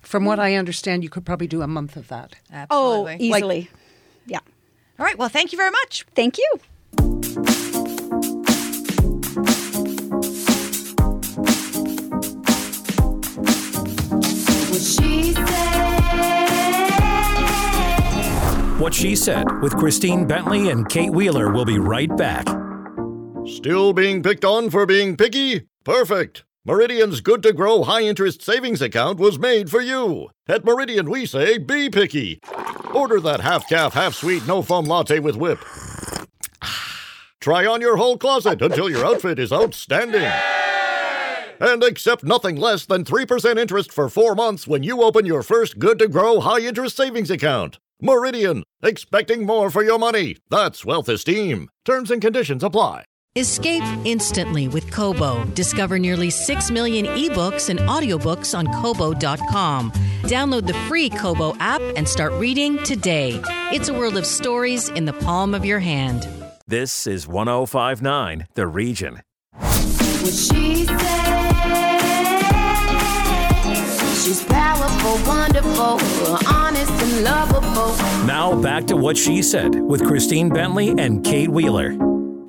From 0.00 0.24
what 0.24 0.38
I 0.38 0.54
understand, 0.54 1.02
you 1.02 1.10
could 1.10 1.24
probably 1.26 1.46
do 1.48 1.62
a 1.62 1.66
month 1.66 1.96
of 1.96 2.06
that. 2.08 2.36
Oh, 2.70 3.06
Absolutely. 3.08 3.26
easily. 3.26 3.70
yeah. 4.26 4.38
All 4.98 5.04
right. 5.06 5.18
Well, 5.18 5.28
thank 5.28 5.52
you 5.52 5.58
very 5.58 5.70
much. 5.70 6.04
Thank 6.14 6.38
you. 6.38 7.62
What 14.70 14.80
she 14.80 15.34
said. 15.34 15.81
What 18.82 18.94
She 18.94 19.14
Said 19.14 19.44
with 19.62 19.76
Christine 19.76 20.26
Bentley 20.26 20.70
and 20.70 20.88
Kate 20.88 21.12
Wheeler 21.12 21.52
will 21.52 21.64
be 21.64 21.78
right 21.78 22.10
back. 22.16 22.48
Still 23.46 23.92
being 23.92 24.24
picked 24.24 24.44
on 24.44 24.70
for 24.70 24.86
being 24.86 25.16
picky? 25.16 25.68
Perfect. 25.84 26.42
Meridian's 26.64 27.20
good 27.20 27.44
to 27.44 27.52
grow 27.52 27.84
high 27.84 28.00
interest 28.00 28.42
savings 28.42 28.82
account 28.82 29.20
was 29.20 29.38
made 29.38 29.70
for 29.70 29.80
you. 29.80 30.30
At 30.48 30.64
Meridian, 30.64 31.08
we 31.08 31.26
say 31.26 31.58
be 31.58 31.90
picky. 31.90 32.40
Order 32.92 33.20
that 33.20 33.38
half 33.38 33.68
calf, 33.68 33.94
half 33.94 34.14
sweet, 34.14 34.48
no 34.48 34.62
foam 34.62 34.86
latte 34.86 35.20
with 35.20 35.36
whip. 35.36 35.60
Try 37.38 37.64
on 37.64 37.80
your 37.80 37.98
whole 37.98 38.18
closet 38.18 38.60
until 38.60 38.90
your 38.90 39.06
outfit 39.06 39.38
is 39.38 39.52
outstanding. 39.52 40.28
And 41.60 41.84
accept 41.84 42.24
nothing 42.24 42.56
less 42.56 42.84
than 42.84 43.04
3% 43.04 43.60
interest 43.60 43.92
for 43.92 44.08
four 44.08 44.34
months 44.34 44.66
when 44.66 44.82
you 44.82 45.04
open 45.04 45.24
your 45.24 45.44
first 45.44 45.78
good 45.78 46.00
to 46.00 46.08
grow 46.08 46.40
high 46.40 46.62
interest 46.62 46.96
savings 46.96 47.30
account. 47.30 47.78
Meridian, 48.04 48.64
expecting 48.82 49.46
more 49.46 49.70
for 49.70 49.84
your 49.84 49.96
money. 49.96 50.36
That's 50.50 50.84
wealth 50.84 51.08
esteem. 51.08 51.68
Terms 51.84 52.10
and 52.10 52.20
conditions 52.20 52.64
apply. 52.64 53.04
Escape 53.36 53.84
instantly 54.04 54.66
with 54.66 54.90
Kobo. 54.90 55.44
Discover 55.54 56.00
nearly 56.00 56.28
6 56.28 56.70
million 56.72 57.06
ebooks 57.06 57.70
and 57.70 57.78
audiobooks 57.78 58.58
on 58.58 58.66
Kobo.com. 58.82 59.92
Download 60.22 60.66
the 60.66 60.74
free 60.88 61.10
Kobo 61.10 61.56
app 61.60 61.80
and 61.96 62.06
start 62.06 62.32
reading 62.32 62.76
today. 62.82 63.40
It's 63.72 63.88
a 63.88 63.94
world 63.94 64.16
of 64.16 64.26
stories 64.26 64.88
in 64.88 65.04
the 65.04 65.12
palm 65.12 65.54
of 65.54 65.64
your 65.64 65.78
hand. 65.78 66.28
This 66.66 67.06
is 67.06 67.28
1059 67.28 68.48
The 68.54 68.66
Region. 68.66 69.22
What 69.52 70.34
she 70.34 70.86
said. 70.86 71.42
She's 74.24 74.42
wonderful, 75.04 75.98
honest, 76.46 76.92
and 76.92 77.24
lovable. 77.24 77.96
Now 78.26 78.60
back 78.60 78.86
to 78.86 78.96
What 78.96 79.16
She 79.16 79.42
Said 79.42 79.74
with 79.74 80.04
Christine 80.06 80.48
Bentley 80.48 80.94
and 80.96 81.24
Kate 81.24 81.48
Wheeler. 81.48 81.96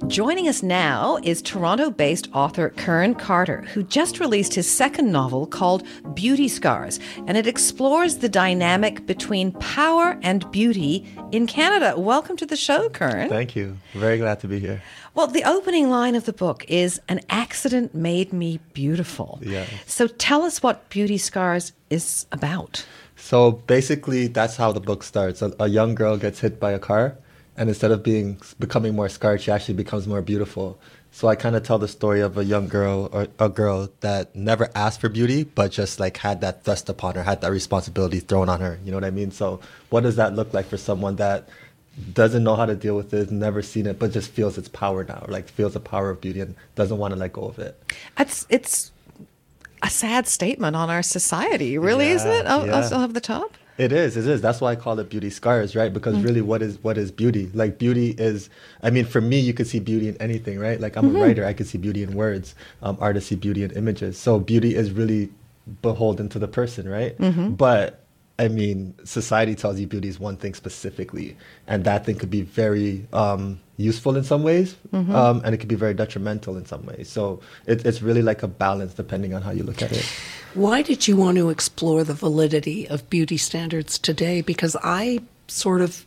Joining 0.08 0.50
us 0.50 0.62
now 0.62 1.18
is 1.24 1.42
Toronto 1.42 1.90
based 1.90 2.28
author 2.34 2.70
Kern 2.72 3.16
Carter, 3.16 3.62
who 3.74 3.84
just 3.84 4.20
released 4.20 4.54
his 4.54 4.70
second 4.70 5.12
novel 5.12 5.48
called 5.48 5.84
Beauty 6.14 6.48
Scars, 6.50 7.00
and 7.26 7.38
it 7.38 7.48
explores 7.48 8.18
the 8.18 8.28
dynamic 8.28 9.06
between 9.06 9.54
power 9.54 10.20
and 10.22 10.50
beauty 10.52 11.08
in 11.32 11.48
Canada. 11.48 11.98
Welcome 11.98 12.36
to 12.38 12.46
the 12.46 12.58
show, 12.58 12.90
Kern. 12.90 13.30
Thank 13.30 13.56
you. 13.56 13.78
Very 13.94 14.18
glad 14.18 14.42
to 14.42 14.48
be 14.48 14.60
here. 14.60 14.84
Well, 15.16 15.28
the 15.28 15.46
opening 15.46 15.90
line 15.90 16.16
of 16.16 16.26
the 16.26 16.34
book 16.34 16.66
is 16.68 17.00
An 17.08 17.22
accident 17.30 17.96
made 17.96 18.34
me 18.34 18.60
beautiful. 18.74 19.40
Yeah. 19.42 19.66
So 19.86 20.08
tell 20.08 20.44
us 20.44 20.62
what 20.62 20.90
Beauty 20.90 21.18
Scars 21.18 21.72
is 21.90 22.26
about. 22.32 22.86
So 23.16 23.52
basically, 23.52 24.28
that's 24.28 24.58
how 24.58 24.74
the 24.74 24.82
book 24.82 25.02
starts. 25.02 25.42
A, 25.42 25.54
a 25.60 25.68
young 25.68 25.96
girl 25.96 26.18
gets 26.18 26.42
hit 26.42 26.60
by 26.60 26.72
a 26.72 26.80
car, 26.80 27.18
and 27.58 27.70
instead 27.70 27.92
of 27.92 28.04
being 28.04 28.40
becoming 28.60 28.96
more 28.96 29.10
scarred, 29.10 29.42
she 29.42 29.52
actually 29.52 29.76
becomes 29.76 30.08
more 30.08 30.22
beautiful. 30.22 30.80
So 31.12 31.28
I 31.28 31.36
kind 31.36 31.56
of 31.56 31.62
tell 31.62 31.78
the 31.78 31.88
story 31.88 32.22
of 32.22 32.38
a 32.40 32.44
young 32.44 32.68
girl 32.68 33.08
or 33.12 33.28
a 33.38 33.48
girl 33.48 33.90
that 34.00 34.36
never 34.36 34.72
asked 34.74 35.00
for 35.00 35.10
beauty, 35.10 35.44
but 35.44 35.72
just 35.72 36.00
like 36.00 36.18
had 36.18 36.42
that 36.42 36.64
thrust 36.64 36.90
upon 36.90 37.14
her, 37.16 37.24
had 37.24 37.42
that 37.42 37.52
responsibility 37.52 38.20
thrown 38.20 38.50
on 38.50 38.62
her. 38.62 38.80
You 38.84 38.90
know 38.90 38.98
what 38.98 39.06
I 39.06 39.12
mean? 39.12 39.30
So 39.30 39.60
what 39.90 40.02
does 40.02 40.16
that 40.16 40.36
look 40.36 40.54
like 40.56 40.66
for 40.66 40.78
someone 40.78 41.18
that 41.18 41.50
doesn't 42.12 42.44
know 42.44 42.56
how 42.56 42.66
to 42.66 42.76
deal 42.76 42.96
with 42.96 43.14
it, 43.14 43.30
never 43.30 43.62
seen 43.62 43.86
it, 43.86 44.00
but 44.00 44.12
just 44.12 44.32
feels 44.32 44.58
its 44.58 44.68
power 44.68 45.04
now, 45.04 45.24
like 45.28 45.48
feels 45.48 45.74
the 45.74 45.80
power 45.80 46.10
of 46.10 46.20
beauty 46.20 46.40
and 46.40 46.56
doesn't 46.74 46.98
want 46.98 47.14
to 47.14 47.20
let 47.20 47.34
go 47.34 47.44
of 47.44 47.60
it? 47.60 47.80
It's 48.18 48.48
it's 48.50 48.92
a 49.84 49.92
sad 49.92 50.28
statement 50.28 50.76
on 50.76 50.90
our 50.90 51.04
society, 51.04 51.78
really, 51.78 52.08
isn't 52.08 52.32
it? 52.32 52.48
I'll, 52.48 52.66
yeah. 52.66 52.90
I'll 52.92 53.02
have 53.02 53.14
the 53.14 53.22
top. 53.22 53.56
It 53.78 53.92
is. 53.92 54.16
It 54.18 54.28
is. 54.28 54.40
That's 54.42 54.62
why 54.62 54.72
I 54.72 54.76
call 54.76 55.00
it 55.00 55.10
beauty 55.10 55.30
scars, 55.32 55.76
right? 55.76 55.92
Because 55.92 56.16
Mm. 56.16 56.24
really, 56.24 56.42
what 56.42 56.62
is 56.62 56.78
what 56.84 56.98
is 56.98 57.12
beauty? 57.12 57.50
Like 57.54 57.80
beauty 57.80 58.12
is. 58.20 58.50
I 58.84 58.90
mean, 58.92 59.06
for 59.06 59.20
me, 59.22 59.40
you 59.40 59.54
could 59.54 59.66
see 59.68 59.80
beauty 59.80 60.08
in 60.08 60.18
anything, 60.18 60.60
right? 60.60 60.80
Like 60.80 60.96
I'm 60.96 61.06
Mhm. 61.10 61.18
a 61.18 61.22
writer. 61.22 61.46
I 61.46 61.54
could 61.54 61.66
see 61.68 61.80
beauty 61.80 62.04
in 62.04 62.14
words. 62.14 62.54
Um, 62.84 62.98
artists 63.00 63.30
see 63.30 63.36
beauty 63.36 63.64
in 63.64 63.72
images. 63.72 64.18
So 64.18 64.40
beauty 64.40 64.76
is 64.76 64.92
really 64.92 65.30
beholden 65.82 66.30
to 66.30 66.40
the 66.40 66.48
person, 66.48 66.88
right? 66.88 67.18
Mhm. 67.18 67.58
But 67.58 68.03
I 68.40 68.48
mean, 68.48 68.96
society 69.04 69.54
tells 69.54 69.80
you 69.80 69.86
beauty 69.86 70.08
is 70.08 70.20
one 70.20 70.38
thing 70.38 70.56
specifically, 70.56 71.38
and 71.68 71.84
that 71.86 72.04
thing 72.06 72.16
could 72.16 72.32
be 72.32 72.42
very 72.42 73.06
um, 73.14 73.60
useful 73.78 74.16
in 74.18 74.24
some 74.24 74.42
ways, 74.42 74.76
Mhm. 74.92 75.10
um, 75.14 75.42
and 75.46 75.54
it 75.54 75.60
could 75.60 75.70
be 75.70 75.76
very 75.76 75.94
detrimental 75.94 76.58
in 76.58 76.66
some 76.66 76.84
ways. 76.86 77.10
So 77.10 77.42
it, 77.68 77.86
it's 77.86 78.02
really 78.02 78.24
like 78.24 78.42
a 78.42 78.48
balance 78.48 78.96
depending 78.96 79.36
on 79.36 79.44
how 79.44 79.52
you 79.52 79.62
look 79.64 79.82
at 79.84 79.92
it. 79.92 80.04
Why 80.56 80.82
did 80.82 81.08
you 81.08 81.16
want 81.16 81.38
to 81.38 81.50
explore 81.52 82.04
the 82.04 82.14
validity 82.16 82.88
of 82.88 83.08
beauty 83.10 83.38
standards 83.38 84.00
today? 84.00 84.42
Because 84.42 84.76
I 84.84 85.20
sort 85.48 85.82
of 85.82 86.04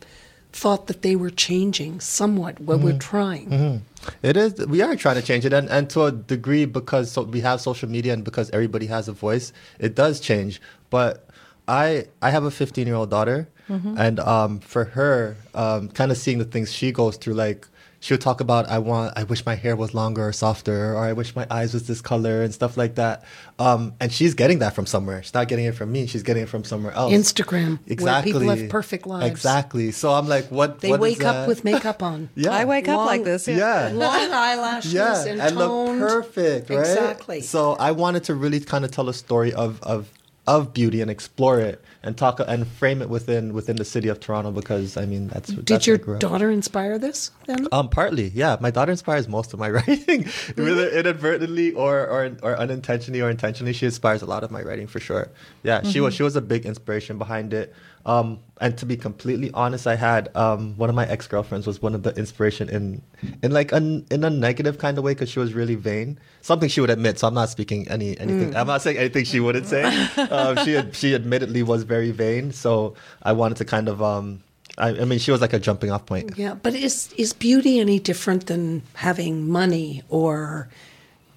thought 0.51 0.87
that 0.87 1.03
they 1.03 1.15
were 1.15 1.29
changing 1.29 1.99
somewhat 2.01 2.59
what 2.59 2.79
we're 2.79 2.97
trying. 2.97 3.49
Mhm. 3.49 3.81
It 4.23 4.35
is. 4.37 4.65
We 4.67 4.81
are 4.81 4.95
trying 4.95 5.15
to 5.15 5.21
change 5.21 5.45
it, 5.45 5.53
and, 5.53 5.69
and 5.69 5.89
to 5.91 6.03
a 6.05 6.11
degree, 6.11 6.65
because 6.65 7.11
so 7.11 7.23
we 7.23 7.41
have 7.41 7.61
social 7.61 7.89
media 7.89 8.13
and 8.13 8.23
because 8.23 8.49
everybody 8.51 8.87
has 8.87 9.07
a 9.07 9.11
voice, 9.13 9.53
it 9.79 9.95
does 9.95 10.19
change. 10.19 10.61
But 10.89 11.26
I 11.67 12.05
I 12.21 12.29
have 12.31 12.43
a 12.43 12.51
15 12.51 12.87
year 12.87 12.95
old 12.95 13.09
daughter, 13.09 13.47
Mhm. 13.69 13.95
and 13.97 14.19
um, 14.19 14.59
for 14.59 14.85
her, 14.85 15.35
um, 15.53 15.89
kind 15.89 16.11
of 16.11 16.17
seeing 16.17 16.37
the 16.39 16.45
things 16.45 16.71
she 16.71 16.91
goes 16.91 17.17
through, 17.17 17.33
like 17.33 17.67
she'll 17.99 18.17
talk 18.17 18.39
about, 18.41 18.69
I 18.69 18.77
want, 18.77 19.11
I 19.17 19.23
wish 19.23 19.43
my 19.43 19.55
hair 19.55 19.75
was 19.75 19.91
longer 19.95 20.27
or 20.27 20.31
softer, 20.31 20.93
or 20.93 21.03
I 21.03 21.13
wish 21.13 21.35
my 21.35 21.47
eyes 21.49 21.73
was 21.73 21.87
this 21.87 21.99
color 21.99 22.43
and 22.43 22.53
stuff 22.53 22.77
like 22.77 22.93
that. 22.95 23.23
Um, 23.57 23.93
and 23.99 24.13
she's 24.13 24.35
getting 24.35 24.59
that 24.59 24.75
from 24.75 24.85
somewhere. 24.85 25.23
She's 25.23 25.33
not 25.33 25.47
getting 25.47 25.65
it 25.65 25.73
from 25.73 25.91
me. 25.91 26.05
She's 26.05 26.21
getting 26.21 26.43
it 26.43 26.47
from 26.49 26.63
somewhere 26.63 26.93
else. 26.93 27.11
Instagram, 27.11 27.69
where 27.69 27.79
Exactly. 27.87 28.31
people 28.33 28.47
have 28.49 28.69
perfect 28.69 29.07
lives. 29.07 29.25
Exactly. 29.25 29.91
So 29.91 30.13
I'm 30.13 30.27
like, 30.27 30.45
what? 30.51 30.79
They 30.79 30.91
what 30.91 30.97
is 30.97 31.01
wake 31.01 31.23
up 31.25 31.35
that? 31.35 31.47
with 31.47 31.63
makeup 31.65 32.03
on. 32.11 32.29
Yeah. 32.35 32.51
I 32.51 32.65
wake 32.65 32.87
up 32.87 32.99
like 33.07 33.21
Long- 33.21 33.25
this. 33.25 33.47
Yeah. 33.47 33.89
Long 33.91 34.31
eyelashes 34.31 34.93
yeah, 34.93 35.25
and, 35.25 35.41
and 35.41 35.57
toned. 35.57 35.99
look 35.99 36.09
perfect, 36.11 36.69
right? 36.69 36.79
Exactly. 36.79 37.41
So 37.41 37.73
I 37.79 37.91
wanted 37.93 38.23
to 38.25 38.35
really 38.35 38.59
kind 38.59 38.85
of 38.85 38.91
tell 38.91 39.09
a 39.09 39.13
story 39.13 39.53
of 39.53 39.81
of 39.81 40.07
of 40.47 40.73
beauty 40.73 41.01
and 41.01 41.11
explore 41.11 41.59
it 41.59 41.83
and 42.03 42.17
talk 42.17 42.39
and 42.39 42.65
frame 42.65 43.01
it 43.01 43.09
within 43.09 43.53
within 43.53 43.75
the 43.75 43.83
city 43.85 44.07
of 44.07 44.19
Toronto 44.19 44.51
because 44.51 44.95
I 44.95 45.05
mean 45.05 45.27
that's 45.27 45.49
Did 45.49 45.65
that's 45.65 45.85
your 45.85 45.97
where 45.97 46.01
I 46.01 46.05
grew 46.05 46.15
up. 46.15 46.19
daughter 46.21 46.49
inspire 46.49 46.97
this 46.97 47.31
then? 47.45 47.67
Um, 47.71 47.89
partly, 47.89 48.29
yeah. 48.29 48.55
My 48.61 48.71
daughter 48.71 48.91
inspires 48.91 49.27
most 49.27 49.53
of 49.53 49.59
my 49.59 49.69
writing, 49.77 50.25
whether 50.55 50.89
inadvertently 50.89 51.73
or, 51.73 52.07
or 52.07 52.31
or 52.41 52.57
unintentionally 52.57 53.21
or 53.21 53.29
intentionally. 53.29 53.73
She 53.73 53.85
inspires 53.85 54.21
a 54.21 54.25
lot 54.25 54.43
of 54.43 54.51
my 54.51 54.61
writing 54.61 54.87
for 54.87 54.99
sure. 55.01 55.29
Yeah, 55.63 55.83
she 55.83 55.99
was 55.99 56.13
she 56.13 56.23
was 56.23 56.35
a 56.37 56.41
big 56.41 56.65
inspiration 56.65 57.17
behind 57.17 57.53
it. 57.53 57.75
Um, 58.07 58.39
and 58.59 58.77
to 58.77 58.85
be 58.85 58.95
completely 58.95 59.51
honest, 59.53 59.85
I 59.85 59.95
had 59.95 60.35
um, 60.35 60.75
one 60.77 60.89
of 60.89 60.95
my 60.95 61.05
ex 61.05 61.27
girlfriends 61.27 61.67
was 61.67 61.81
one 61.81 61.93
of 61.93 62.03
the 62.03 62.11
inspiration 62.15 62.69
in 62.69 63.01
in 63.43 63.51
like 63.51 63.71
an 63.73 64.05
in 64.09 64.23
a 64.23 64.29
negative 64.29 64.77
kind 64.79 64.97
of 64.97 65.03
way 65.03 65.13
because 65.13 65.29
she 65.29 65.39
was 65.39 65.53
really 65.53 65.75
vain. 65.75 66.17
Something 66.41 66.69
she 66.69 66.79
would 66.81 66.89
admit. 66.89 67.19
So 67.19 67.27
I'm 67.27 67.33
not 67.33 67.49
speaking 67.49 67.87
any 67.89 68.17
anything. 68.17 68.53
Mm. 68.53 68.55
I'm 68.55 68.67
not 68.67 68.81
saying 68.81 68.97
anything 68.97 69.25
she 69.25 69.41
wouldn't 69.41 69.67
say. 69.67 69.83
um, 70.31 70.57
she 70.63 70.71
had, 70.71 70.95
she 70.95 71.13
admittedly 71.13 71.63
was 71.63 71.83
very 71.83 72.11
vain. 72.11 72.51
So 72.53 72.95
I 73.21 73.33
wanted 73.33 73.57
to 73.57 73.65
kind 73.65 73.89
of 73.89 74.01
um, 74.01 74.41
I, 74.77 74.89
I 74.89 75.05
mean 75.05 75.19
she 75.19 75.31
was 75.31 75.41
like 75.41 75.53
a 75.53 75.59
jumping 75.59 75.91
off 75.91 76.05
point. 76.05 76.37
Yeah, 76.37 76.55
but 76.55 76.73
is 76.75 77.13
is 77.17 77.33
beauty 77.33 77.79
any 77.79 77.99
different 77.99 78.47
than 78.47 78.83
having 78.95 79.49
money 79.49 80.01
or 80.07 80.69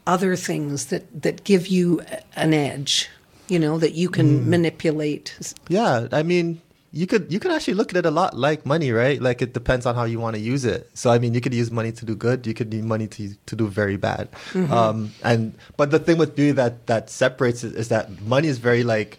other 0.06 0.36
things 0.36 0.86
that 0.86 1.22
that 1.22 1.42
give 1.42 1.66
you 1.66 2.02
an 2.36 2.54
edge? 2.54 3.10
You 3.50 3.58
know 3.58 3.78
that 3.78 3.94
you 3.94 4.08
can 4.08 4.48
manipulate. 4.48 5.54
Yeah, 5.68 6.06
I 6.12 6.22
mean, 6.22 6.62
you 6.92 7.06
could 7.06 7.32
you 7.32 7.40
could 7.40 7.50
actually 7.50 7.74
look 7.74 7.90
at 7.92 7.96
it 7.96 8.06
a 8.06 8.10
lot 8.10 8.36
like 8.36 8.64
money, 8.64 8.92
right? 8.92 9.20
Like 9.20 9.42
it 9.42 9.54
depends 9.54 9.86
on 9.86 9.94
how 9.94 10.04
you 10.04 10.20
want 10.20 10.36
to 10.36 10.40
use 10.40 10.64
it. 10.64 10.88
So 10.94 11.10
I 11.10 11.18
mean, 11.18 11.34
you 11.34 11.40
could 11.40 11.54
use 11.54 11.70
money 11.70 11.92
to 11.92 12.04
do 12.04 12.14
good. 12.14 12.46
You 12.46 12.54
could 12.54 12.72
use 12.72 12.84
money 12.84 13.06
to 13.08 13.34
to 13.46 13.56
do 13.56 13.66
very 13.66 13.96
bad. 13.96 14.28
Mhm. 14.52 14.70
Um, 14.70 15.12
and 15.22 15.54
but 15.76 15.90
the 15.90 15.98
thing 15.98 16.18
with 16.18 16.36
beauty 16.36 16.52
that 16.52 16.86
that 16.86 17.10
separates 17.10 17.64
it 17.64 17.74
is 17.74 17.88
that 17.88 18.20
money 18.22 18.48
is 18.48 18.58
very 18.58 18.82
like 18.84 19.18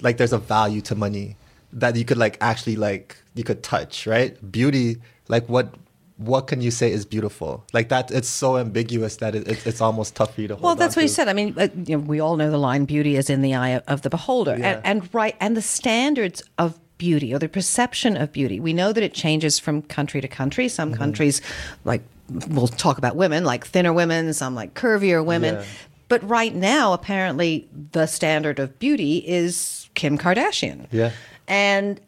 like 0.00 0.16
there's 0.16 0.32
a 0.32 0.38
value 0.38 0.80
to 0.82 0.94
money 0.94 1.36
that 1.72 1.96
you 1.96 2.04
could 2.04 2.18
like 2.18 2.36
actually 2.40 2.76
like 2.76 3.16
you 3.34 3.44
could 3.44 3.62
touch, 3.62 4.06
right? 4.06 4.34
Beauty, 4.50 4.98
like 5.28 5.48
what 5.48 5.74
what 6.18 6.48
can 6.48 6.60
you 6.60 6.70
say 6.70 6.90
is 6.92 7.04
beautiful? 7.06 7.64
Like 7.72 7.88
that, 7.88 8.10
it's 8.10 8.28
so 8.28 8.56
ambiguous 8.58 9.16
that 9.16 9.34
it, 9.34 9.46
it's 9.48 9.66
it's 9.66 9.80
almost 9.80 10.14
tough 10.16 10.34
for 10.34 10.40
you 10.42 10.48
to 10.48 10.54
hold. 10.54 10.64
Well, 10.64 10.74
that's 10.74 10.96
on 10.96 11.00
what 11.00 11.04
you 11.04 11.08
said. 11.08 11.28
I 11.28 11.32
mean, 11.32 11.54
uh, 11.56 11.68
you 11.86 11.96
know, 11.96 12.02
we 12.02 12.20
all 12.20 12.36
know 12.36 12.50
the 12.50 12.58
line 12.58 12.84
"beauty 12.84 13.16
is 13.16 13.30
in 13.30 13.40
the 13.42 13.54
eye 13.54 13.76
of 13.86 14.02
the 14.02 14.10
beholder," 14.10 14.56
Yeah. 14.58 14.80
and, 14.84 15.02
and 15.02 15.14
right, 15.14 15.36
and 15.40 15.56
the 15.56 15.62
standards 15.62 16.42
of 16.58 16.78
beauty 16.98 17.32
or 17.32 17.38
the 17.38 17.48
perception 17.48 18.16
of 18.16 18.32
beauty. 18.32 18.58
We 18.58 18.72
know 18.72 18.92
that 18.92 19.02
it 19.04 19.14
changes 19.14 19.58
from 19.60 19.82
country 19.82 20.20
to 20.20 20.28
country. 20.28 20.68
Some 20.68 20.90
Mm-hmm. 20.90 20.98
countries, 20.98 21.40
like 21.84 22.02
we'll 22.48 22.66
talk 22.68 22.98
about 22.98 23.14
women, 23.16 23.44
like 23.44 23.64
thinner 23.64 23.92
women. 23.92 24.32
Some 24.34 24.54
like 24.56 24.74
curvier 24.74 25.24
women. 25.24 25.54
Yeah. 25.54 25.64
But 26.08 26.28
right 26.28 26.54
now, 26.54 26.94
apparently, 26.94 27.68
the 27.92 28.06
standard 28.06 28.58
of 28.58 28.78
beauty 28.80 29.18
is 29.18 29.88
Kim 29.94 30.18
Kardashian, 30.18 30.86
Yeah. 30.90 31.12
and 31.46 32.00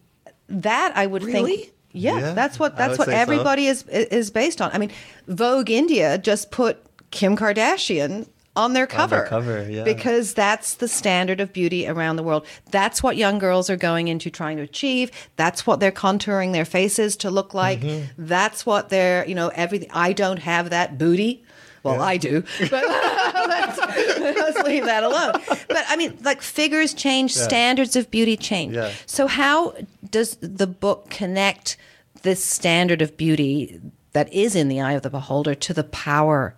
that 0.49 0.93
I 0.97 1.07
would 1.07 1.23
Really? 1.23 1.57
think. 1.59 1.73
Yeah, 1.93 2.19
Yeah, 2.19 2.33
that's 2.35 2.59
what 2.59 2.77
that's 2.77 2.99
what 2.99 3.07
say 3.07 3.15
so. 3.15 3.19
everybody 3.19 3.67
is 3.67 3.83
is 3.89 4.31
based 4.31 4.61
on. 4.61 4.71
I 4.73 4.79
mean, 4.79 4.91
Vogue 5.27 5.71
India 5.71 6.19
just 6.19 6.51
put 6.51 6.79
Kim 7.11 7.37
Kardashian 7.37 8.29
on 8.57 8.73
their 8.73 8.85
On 8.85 8.89
cover. 8.89 9.17
their 9.17 9.27
cover, 9.27 9.69
yeah. 9.71 9.85
Because 9.85 10.35
that's 10.35 10.75
the 10.75 10.89
standard 10.89 11.41
of 11.41 11.53
beauty 11.53 11.87
around 11.87 12.17
the 12.17 12.23
world. 12.23 12.47
That's 12.71 13.03
what 13.03 13.17
young 13.17 13.39
girls 13.39 13.71
are 13.71 13.77
going 13.77 14.09
into 14.09 14.29
trying 14.31 14.57
to 14.57 14.63
achieve. 14.63 15.11
That's 15.37 15.67
what 15.67 15.81
they're 15.81 15.93
contouring 15.93 16.53
their 16.53 16.65
faces 16.65 17.17
to 17.19 17.31
look 17.31 17.55
like. 17.55 17.81
Mm-hmm. 17.81 18.07
That's 18.27 18.67
what 18.67 18.89
they're, 18.89 19.27
you 19.29 19.35
know, 19.35 19.49
everything. 19.55 19.89
I 19.93 20.13
don't 20.13 20.41
have 20.41 20.71
that 20.71 20.99
booty. 20.99 21.45
Well, 21.83 22.03
I 22.03 22.17
do, 22.19 22.43
but 22.59 22.73
let's, 23.49 23.79
let's 23.79 24.63
leave 24.69 24.85
that 24.85 25.03
alone. 25.03 25.33
But 25.69 25.85
I 25.89 25.97
mean, 25.97 26.19
like 26.23 26.43
figures 26.43 26.93
change, 26.93 27.35
Yeah. 27.37 27.43
standards 27.45 27.97
of 27.97 28.11
beauty 28.11 28.37
change. 28.37 28.75
Yeah. 28.75 28.93
So 29.07 29.27
how 29.27 29.75
does 30.11 30.37
the 30.41 30.67
book 30.67 31.09
connect 31.11 31.77
this 32.23 32.45
standard 32.45 33.01
of 33.01 33.17
beauty 33.17 33.81
that 34.13 34.31
is 34.33 34.55
in 34.55 34.69
the 34.69 34.81
eye 34.81 34.93
of 34.93 35.03
the 35.03 35.11
beholder 35.11 35.55
to 35.55 35.73
the 35.73 35.85
power 35.85 36.55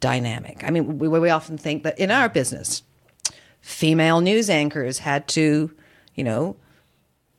dynamic? 0.00 0.64
I 0.64 0.70
mean, 0.70 0.98
we, 0.98 1.08
we 1.08 1.28
often 1.30 1.58
think 1.58 1.82
that 1.82 1.98
in 1.98 2.10
our 2.10 2.28
business, 2.30 2.82
female 3.60 4.20
news 4.20 4.48
anchors 4.48 4.98
had 5.00 5.28
to, 5.28 5.70
you 6.14 6.24
know, 6.24 6.56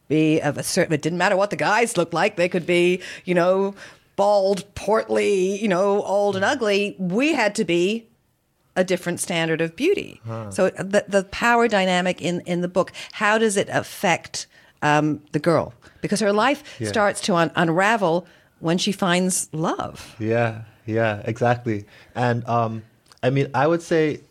be 0.08 0.40
of 0.40 0.58
a 0.60 0.64
certain. 0.64 0.94
It 0.94 1.02
didn't 1.02 1.18
matter 1.18 1.36
what 1.36 1.50
the 1.50 1.56
guys 1.56 1.98
looked 1.98 2.14
like; 2.14 2.36
they 2.36 2.48
could 2.50 2.68
be, 2.68 3.02
you 3.24 3.34
know, 3.34 3.74
bald, 4.16 4.64
portly, 4.76 5.60
you 5.62 5.68
know, 5.68 6.02
old 6.04 6.36
and 6.36 6.46
ugly. 6.46 6.96
We 7.00 7.34
had 7.34 7.56
to 7.56 7.66
be 7.66 8.08
a 8.76 8.84
different 8.84 9.20
standard 9.20 9.62
of 9.62 9.76
beauty. 9.76 10.22
So 10.50 10.70
the 10.70 11.06
the 11.08 11.24
power 11.26 11.68
dynamic 11.68 12.22
in 12.22 12.42
in 12.42 12.62
the 12.62 12.68
book, 12.68 12.92
how 13.14 13.38
does 13.38 13.56
it 13.58 13.70
affect 13.70 14.48
um, 14.82 15.22
the 15.32 15.40
girl? 15.40 15.74
Because 16.02 16.20
her 16.20 16.34
life 16.34 16.64
Yeah. 16.80 16.90
starts 16.90 17.22
to 17.22 17.36
un- 17.36 17.52
unravel 17.56 18.28
when 18.60 18.78
she 18.78 18.92
finds 18.92 19.50
love. 19.54 20.16
Yeah, 20.20 20.62
yeah, 20.86 21.22
exactly. 21.26 21.86
And 22.14 22.48
um, 22.48 22.84
I 23.24 23.30
mean, 23.32 23.48
I 23.54 23.66
would 23.66 23.82
say, 23.82 24.22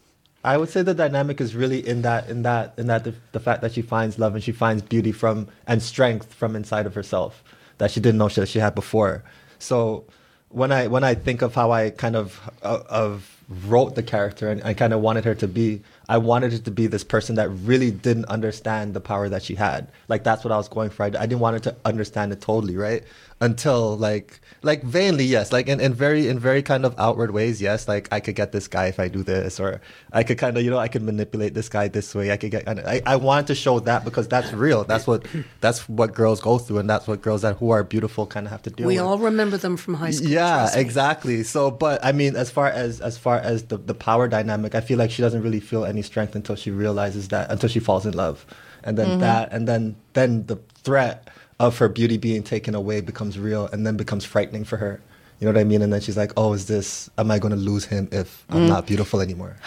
I 0.44 0.56
would 0.56 0.68
say 0.68 0.82
the 0.82 0.94
dynamic 0.94 1.40
is 1.40 1.54
really 1.54 1.86
in 1.86 2.02
that, 2.02 2.28
in 2.28 2.42
that, 2.42 2.74
in 2.76 2.86
that 2.86 3.04
the, 3.04 3.14
the 3.32 3.40
fact 3.40 3.60
that 3.62 3.72
she 3.72 3.82
finds 3.82 4.18
love 4.18 4.34
and 4.34 4.44
she 4.44 4.52
finds 4.52 4.82
beauty 4.82 5.10
from 5.10 5.48
and 5.66 5.82
strength 5.82 6.32
from 6.34 6.54
inside 6.54 6.86
of 6.86 6.94
herself 6.94 7.42
that 7.78 7.90
she 7.90 7.98
didn't 8.00 8.18
know 8.18 8.28
she, 8.28 8.44
she 8.46 8.58
had 8.60 8.74
before. 8.74 9.24
So 9.64 10.04
when 10.50 10.70
I 10.70 10.86
when 10.86 11.04
I 11.04 11.14
think 11.14 11.42
of 11.42 11.54
how 11.54 11.72
I 11.72 11.90
kind 11.90 12.16
of 12.16 12.38
uh, 12.62 12.82
of 12.88 13.30
wrote 13.48 13.94
the 13.94 14.02
character 14.02 14.50
and 14.50 14.62
I 14.62 14.72
kind 14.74 14.92
of 14.92 15.00
wanted 15.00 15.24
her 15.24 15.34
to 15.34 15.48
be, 15.48 15.82
I 16.08 16.18
wanted 16.18 16.52
her 16.52 16.58
to 16.58 16.70
be 16.70 16.86
this 16.86 17.04
person 17.04 17.34
that 17.36 17.48
really 17.48 17.90
didn't 17.90 18.26
understand 18.26 18.94
the 18.94 19.00
power 19.00 19.28
that 19.28 19.42
she 19.42 19.54
had. 19.54 19.88
Like 20.08 20.22
that's 20.24 20.44
what 20.44 20.52
I 20.52 20.56
was 20.56 20.68
going 20.68 20.90
for. 20.90 21.02
I, 21.02 21.06
I 21.06 21.26
didn't 21.26 21.40
want 21.40 21.54
her 21.54 21.70
to 21.70 21.76
understand 21.84 22.32
it 22.32 22.40
totally, 22.40 22.76
right? 22.76 23.02
Until 23.44 23.96
like 23.98 24.40
like 24.62 24.82
vainly, 24.82 25.24
yes, 25.24 25.52
like 25.52 25.68
in, 25.68 25.78
in 25.80 25.92
very 25.92 26.28
in 26.28 26.38
very 26.38 26.62
kind 26.62 26.86
of 26.86 26.94
outward 26.98 27.30
ways, 27.32 27.60
yes. 27.60 27.86
Like 27.86 28.08
I 28.10 28.18
could 28.20 28.34
get 28.34 28.52
this 28.52 28.66
guy 28.66 28.86
if 28.86 28.98
I 28.98 29.08
do 29.08 29.22
this, 29.22 29.60
or 29.60 29.80
I 30.12 30.22
could 30.22 30.38
kind 30.38 30.56
of 30.56 30.64
you 30.64 30.70
know 30.70 30.78
I 30.78 30.88
could 30.88 31.02
manipulate 31.02 31.52
this 31.52 31.68
guy 31.68 31.88
this 31.88 32.14
way. 32.14 32.32
I 32.32 32.38
could 32.38 32.50
get. 32.50 32.66
I, 32.66 33.02
I 33.04 33.16
wanted 33.16 33.48
to 33.48 33.54
show 33.54 33.80
that 33.80 34.04
because 34.04 34.26
that's 34.28 34.52
real. 34.52 34.84
That's 34.84 35.06
what 35.06 35.26
that's 35.60 35.88
what 35.88 36.14
girls 36.14 36.40
go 36.40 36.58
through, 36.58 36.78
and 36.78 36.88
that's 36.88 37.06
what 37.06 37.20
girls 37.20 37.42
that 37.42 37.56
who 37.58 37.70
are 37.70 37.84
beautiful 37.84 38.26
kind 38.26 38.46
of 38.46 38.52
have 38.52 38.62
to 38.62 38.70
do 38.70 38.84
We 38.84 38.94
with. 38.94 39.02
all 39.02 39.18
remember 39.18 39.58
them 39.58 39.76
from 39.76 39.94
high 39.94 40.12
school. 40.12 40.30
Yeah, 40.30 40.70
exactly. 40.74 41.42
So, 41.42 41.70
but 41.70 42.02
I 42.04 42.12
mean, 42.12 42.34
as 42.36 42.50
far 42.50 42.68
as 42.68 43.00
as 43.00 43.18
far 43.18 43.38
as 43.38 43.64
the 43.64 43.76
the 43.76 43.94
power 43.94 44.26
dynamic, 44.28 44.74
I 44.74 44.80
feel 44.80 44.98
like 44.98 45.10
she 45.10 45.20
doesn't 45.20 45.42
really 45.42 45.60
feel 45.60 45.84
any 45.84 46.02
strength 46.02 46.34
until 46.34 46.56
she 46.56 46.70
realizes 46.70 47.28
that 47.28 47.50
until 47.50 47.68
she 47.68 47.80
falls 47.80 48.06
in 48.06 48.14
love, 48.14 48.46
and 48.82 48.96
then 48.96 49.08
mm-hmm. 49.08 49.20
that, 49.20 49.52
and 49.52 49.68
then 49.68 49.96
then 50.14 50.46
the 50.46 50.56
threat 50.82 51.28
of 51.66 51.78
her 51.78 51.88
beauty 51.88 52.16
being 52.16 52.42
taken 52.42 52.74
away 52.74 53.00
becomes 53.00 53.38
real, 53.38 53.66
and 53.68 53.86
then 53.86 53.96
becomes 53.96 54.24
frightening 54.24 54.64
for 54.64 54.76
her. 54.78 55.00
You 55.40 55.46
know 55.46 55.52
what 55.52 55.60
I 55.60 55.64
mean? 55.64 55.82
And 55.82 55.92
then 55.92 56.00
she's 56.00 56.16
like, 56.16 56.32
"Oh, 56.36 56.52
is 56.52 56.66
this? 56.66 57.10
Am 57.18 57.30
I 57.30 57.38
going 57.38 57.50
to 57.52 57.58
lose 57.60 57.84
him 57.86 58.08
if 58.12 58.44
I'm 58.48 58.68
not 58.68 58.86
beautiful 58.86 59.20
anymore?" 59.20 59.56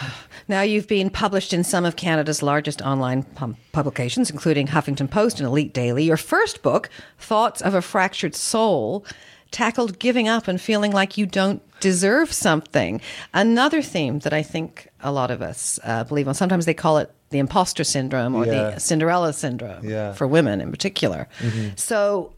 Now, 0.50 0.62
you've 0.62 0.88
been 0.88 1.10
published 1.10 1.52
in 1.52 1.62
some 1.62 1.84
of 1.84 1.96
Canada's 1.96 2.42
largest 2.42 2.80
online 2.80 3.26
publications, 3.72 4.30
including 4.30 4.68
Huffington 4.68 5.10
Post 5.10 5.40
and 5.40 5.46
Elite 5.46 5.74
Daily. 5.74 6.04
Your 6.04 6.16
first 6.16 6.62
book, 6.62 6.88
Thoughts 7.18 7.60
of 7.60 7.74
a 7.74 7.82
Fractured 7.82 8.34
Soul, 8.34 9.04
tackled 9.50 9.98
giving 9.98 10.26
up 10.26 10.48
and 10.48 10.58
feeling 10.58 10.90
like 10.90 11.18
you 11.18 11.26
don't 11.26 11.60
deserve 11.80 12.32
something. 12.32 13.02
Another 13.34 13.82
theme 13.82 14.20
that 14.20 14.32
I 14.32 14.42
think 14.42 14.88
a 15.02 15.12
lot 15.12 15.30
of 15.30 15.42
us 15.42 15.78
uh, 15.84 16.04
believe 16.04 16.28
on. 16.28 16.34
Sometimes 16.34 16.64
they 16.64 16.72
call 16.74 16.96
it 16.96 17.12
the 17.30 17.38
imposter 17.38 17.84
syndrome 17.84 18.34
or 18.34 18.46
Yeah. 18.46 18.70
the 18.70 18.80
Cinderella 18.80 19.32
syndrome 19.32 19.84
Yeah. 19.88 20.12
for 20.12 20.26
women 20.26 20.60
in 20.60 20.70
particular. 20.70 21.28
So, 21.76 22.32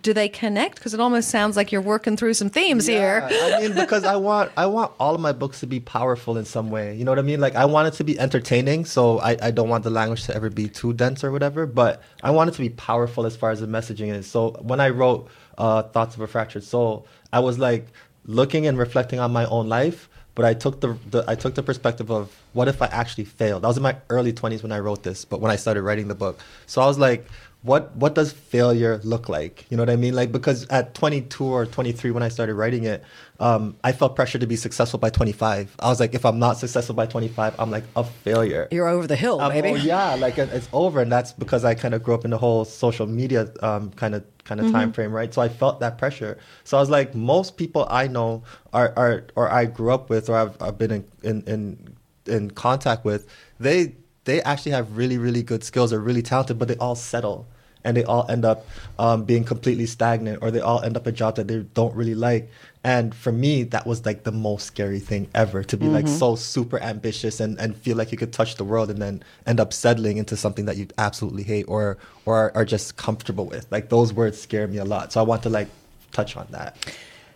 do 0.00 0.14
they 0.14 0.28
connect? 0.30 0.76
Because 0.76 0.94
it 0.94 1.00
almost 1.00 1.28
sounds 1.28 1.54
like 1.54 1.70
you're 1.70 1.82
working 1.82 2.16
through 2.16 2.32
some 2.32 2.48
themes 2.48 2.86
here. 2.86 3.28
I 3.30 3.60
mean, 3.60 3.74
because 3.84 4.04
I 4.04 4.16
want 4.16 4.50
I 4.56 4.64
want 4.64 4.92
all 4.98 5.14
of 5.14 5.20
my 5.20 5.32
books 5.32 5.60
to 5.60 5.66
be 5.66 5.80
powerful 5.80 6.38
in 6.38 6.46
some 6.46 6.70
way. 6.70 6.96
You 6.96 7.04
know 7.04 7.10
what 7.10 7.18
I 7.18 7.22
mean? 7.22 7.40
Like 7.40 7.56
I 7.56 7.66
want 7.66 7.88
it 7.88 7.94
to 7.98 8.04
be 8.04 8.18
entertaining, 8.18 8.86
so 8.86 9.18
I, 9.18 9.36
I 9.42 9.50
don't 9.50 9.68
want 9.68 9.84
the 9.84 9.90
language 9.90 10.24
to 10.24 10.34
ever 10.34 10.48
be 10.48 10.66
too 10.68 10.94
dense 10.94 11.22
or 11.22 11.30
whatever. 11.30 11.66
But 11.66 12.00
I 12.22 12.30
want 12.30 12.48
it 12.48 12.54
to 12.54 12.60
be 12.62 12.70
powerful 12.70 13.26
as 13.26 13.36
far 13.36 13.50
as 13.50 13.60
the 13.60 13.66
messaging 13.66 14.08
is. 14.14 14.26
So 14.26 14.52
when 14.62 14.80
I 14.80 14.88
wrote 14.88 15.28
uh, 15.58 15.82
Thoughts 15.82 16.14
of 16.14 16.22
a 16.22 16.26
Fractured 16.26 16.64
Soul, 16.64 17.06
I 17.30 17.40
was 17.40 17.58
like 17.58 17.88
looking 18.24 18.66
and 18.66 18.78
reflecting 18.78 19.18
on 19.18 19.30
my 19.30 19.44
own 19.44 19.68
life. 19.68 20.08
But 20.34 20.44
I 20.46 20.54
took 20.54 20.80
the, 20.80 20.96
the 21.10 21.24
I 21.28 21.34
took 21.34 21.54
the 21.54 21.62
perspective 21.62 22.10
of 22.10 22.34
what 22.54 22.66
if 22.68 22.80
I 22.80 22.86
actually 22.86 23.24
failed. 23.24 23.64
I 23.64 23.68
was 23.68 23.76
in 23.76 23.82
my 23.82 23.96
early 24.08 24.32
twenties 24.32 24.62
when 24.62 24.72
I 24.72 24.78
wrote 24.78 25.02
this, 25.02 25.24
but 25.24 25.40
when 25.40 25.50
I 25.50 25.56
started 25.56 25.82
writing 25.82 26.08
the 26.08 26.14
book, 26.14 26.40
so 26.66 26.80
I 26.80 26.86
was 26.86 26.98
like, 26.98 27.26
what 27.62 27.94
what 27.96 28.14
does 28.14 28.32
failure 28.32 28.98
look 29.04 29.28
like? 29.28 29.66
You 29.70 29.76
know 29.76 29.82
what 29.82 29.90
I 29.90 29.96
mean? 29.96 30.14
Like 30.14 30.32
because 30.32 30.66
at 30.68 30.94
22 30.94 31.44
or 31.44 31.66
23 31.66 32.10
when 32.12 32.22
I 32.22 32.28
started 32.28 32.54
writing 32.54 32.84
it, 32.84 33.04
um, 33.40 33.76
I 33.84 33.92
felt 33.92 34.16
pressure 34.16 34.38
to 34.38 34.46
be 34.46 34.56
successful 34.56 34.98
by 34.98 35.10
25. 35.10 35.76
I 35.78 35.88
was 35.88 36.00
like, 36.00 36.14
if 36.14 36.24
I'm 36.24 36.38
not 36.38 36.56
successful 36.56 36.94
by 36.94 37.06
25, 37.06 37.54
I'm 37.60 37.70
like 37.70 37.84
a 37.94 38.02
failure. 38.02 38.68
You're 38.70 38.88
over 38.88 39.06
the 39.06 39.16
hill, 39.16 39.40
Um, 39.40 39.52
baby. 39.52 39.68
oh, 39.70 39.74
yeah, 39.74 40.14
like 40.14 40.38
it's 40.38 40.68
over, 40.72 41.00
and 41.02 41.12
that's 41.12 41.32
because 41.32 41.64
I 41.64 41.74
kind 41.74 41.92
of 41.94 42.02
grew 42.02 42.14
up 42.14 42.24
in 42.24 42.30
the 42.30 42.38
whole 42.38 42.64
social 42.64 43.06
media 43.06 43.52
um, 43.62 43.90
kind 43.92 44.14
of 44.14 44.24
kind 44.44 44.60
of 44.60 44.70
time 44.70 44.92
frame, 44.92 45.12
right? 45.12 45.32
So 45.32 45.40
I 45.42 45.48
felt 45.48 45.80
that 45.80 45.98
pressure. 45.98 46.38
So 46.64 46.76
I 46.76 46.80
was 46.80 46.90
like, 46.90 47.14
most 47.14 47.56
people 47.56 47.86
I 47.90 48.08
know 48.08 48.42
are 48.72 48.92
are 48.96 49.24
or 49.36 49.50
I 49.50 49.66
grew 49.66 49.92
up 49.92 50.10
with, 50.10 50.28
or 50.28 50.36
I've, 50.36 50.60
I've 50.60 50.78
been 50.78 50.90
in, 50.90 51.04
in 51.22 51.42
in 51.46 51.96
in 52.26 52.50
contact 52.50 53.04
with, 53.04 53.26
they 53.60 53.94
they 54.24 54.42
actually 54.42 54.72
have 54.72 54.96
really 54.96 55.18
really 55.18 55.42
good 55.42 55.64
skills, 55.64 55.92
are 55.92 56.00
really 56.00 56.22
talented, 56.22 56.58
but 56.58 56.68
they 56.68 56.76
all 56.76 56.94
settle. 56.96 57.46
and 57.84 57.96
they 57.96 58.04
all 58.04 58.24
end 58.30 58.44
up 58.44 58.64
um, 58.98 59.24
being 59.24 59.42
completely 59.44 59.86
stagnant 59.86 60.38
or 60.40 60.50
they 60.52 60.60
all 60.60 60.80
end 60.82 60.96
up 60.96 61.06
a 61.06 61.10
job 61.12 61.34
that 61.34 61.48
they 61.48 61.58
don't 61.74 61.94
really 61.96 62.14
like. 62.14 62.48
And 62.84 63.14
for 63.14 63.30
me, 63.30 63.62
that 63.64 63.86
was 63.86 64.04
like 64.04 64.24
the 64.24 64.32
most 64.32 64.66
scary 64.66 64.98
thing 64.98 65.28
ever 65.34 65.62
to 65.62 65.76
be 65.76 65.86
like 65.88 66.06
Mhm. 66.06 66.18
so 66.18 66.34
super 66.34 66.80
ambitious 66.80 67.38
and, 67.38 67.58
and 67.60 67.76
feel 67.76 67.96
like 67.96 68.10
you 68.10 68.18
could 68.18 68.32
touch 68.32 68.56
the 68.56 68.64
world 68.64 68.90
and 68.90 69.00
then 69.00 69.22
end 69.46 69.60
up 69.60 69.72
settling 69.72 70.16
into 70.16 70.36
something 70.36 70.64
that 70.64 70.76
you 70.76 70.88
absolutely 70.98 71.44
hate 71.44 71.64
or 71.68 71.96
or 72.26 72.36
are, 72.36 72.52
are 72.56 72.64
just 72.64 72.96
comfortable 72.96 73.46
with. 73.46 73.66
Like 73.70 73.88
those 73.88 74.12
words 74.12 74.40
scare 74.40 74.66
me 74.66 74.78
a 74.78 74.84
lot. 74.84 75.12
So 75.12 75.20
I 75.20 75.22
want 75.22 75.42
to 75.44 75.48
like 75.48 75.68
touch 76.10 76.36
on 76.36 76.46
that. 76.50 76.76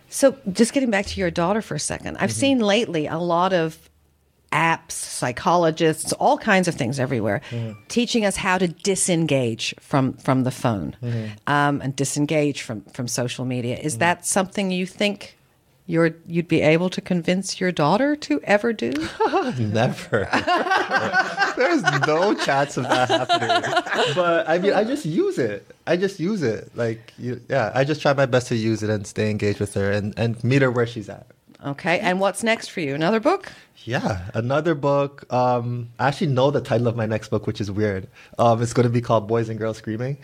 So, 0.09 0.37
just 0.53 0.71
getting 0.73 0.89
back 0.89 1.05
to 1.07 1.19
your 1.19 1.29
daughter 1.31 1.61
for 1.61 1.75
a 1.75 1.79
second, 1.79 2.15
I've 2.17 2.31
seen 2.31 2.59
lately 2.59 3.07
a 3.07 3.17
lot 3.17 3.51
of 3.51 3.89
apps, 4.51 4.91
psychologists, 4.91 6.13
all 6.13 6.37
kinds 6.37 6.67
of 6.67 6.75
things 6.75 6.99
everywhere, 6.99 7.41
mm-hmm. 7.49 7.79
teaching 7.87 8.25
us 8.25 8.37
how 8.37 8.57
to 8.57 8.67
disengage 8.67 9.75
from 9.79 10.13
from 10.13 10.43
the 10.43 10.51
phone 10.51 10.95
mm-hmm. 11.01 11.27
um, 11.47 11.81
and 11.81 11.95
disengage 11.95 12.61
from 12.61 12.81
from 12.93 13.07
social 13.07 13.45
media. 13.45 13.77
Is 13.77 13.93
mm-hmm. 13.93 13.99
that 13.99 14.25
something 14.25 14.71
you 14.71 14.85
think 14.85 15.37
you're 15.89 16.11
you'd 16.27 16.47
be 16.49 16.61
able 16.61 16.89
to 16.89 17.01
convince 17.01 17.59
your 17.59 17.71
daughter 17.71 18.15
to 18.15 18.41
ever 18.43 18.73
do? 18.73 18.91
Never. 19.57 20.27
There's 21.57 21.81
no 22.05 22.35
chance 22.35 22.77
of 22.77 22.83
that 22.83 23.09
happening. 23.09 24.13
But 24.13 24.47
I 24.49 24.59
mean, 24.59 24.73
I 24.73 24.83
just 24.83 25.05
use 25.05 25.39
it. 25.39 25.65
I 25.87 25.95
just 25.95 26.19
use 26.19 26.43
it. 26.43 26.69
Like, 26.75 27.13
you, 27.17 27.41
yeah, 27.49 27.71
I 27.73 27.85
just 27.85 28.01
try 28.01 28.13
my 28.13 28.25
best 28.25 28.47
to 28.49 28.55
use 28.55 28.83
it 28.83 28.89
and 28.89 29.07
stay 29.07 29.31
engaged 29.31 29.59
with 29.59 29.73
her 29.75 29.91
and, 29.91 30.13
and 30.17 30.41
meet 30.43 30.61
her 30.61 30.69
where 30.69 30.85
she's 30.85 31.09
at. 31.09 31.27
Okay, 31.67 31.99
and 31.99 32.21
what's 32.21 32.43
next 32.43 32.69
for 32.69 32.79
you? 32.79 32.95
Another 32.95 33.19
book? 33.19 33.51
Yeah, 33.83 34.29
another 34.33 34.73
book. 34.73 35.31
Um, 35.31 35.89
I 35.99 36.07
actually 36.07 36.27
know 36.27 36.49
the 36.49 36.61
title 36.61 36.87
of 36.87 36.95
my 36.95 37.05
next 37.05 37.27
book, 37.27 37.45
which 37.45 37.59
is 37.59 37.69
weird. 37.69 38.07
Um, 38.39 38.61
it's 38.61 38.71
going 38.71 38.87
to 38.87 38.89
be 38.89 39.01
called 39.01 39.27
Boys 39.27 39.49
and 39.49 39.59
Girls 39.59 39.77
Screaming. 39.77 40.17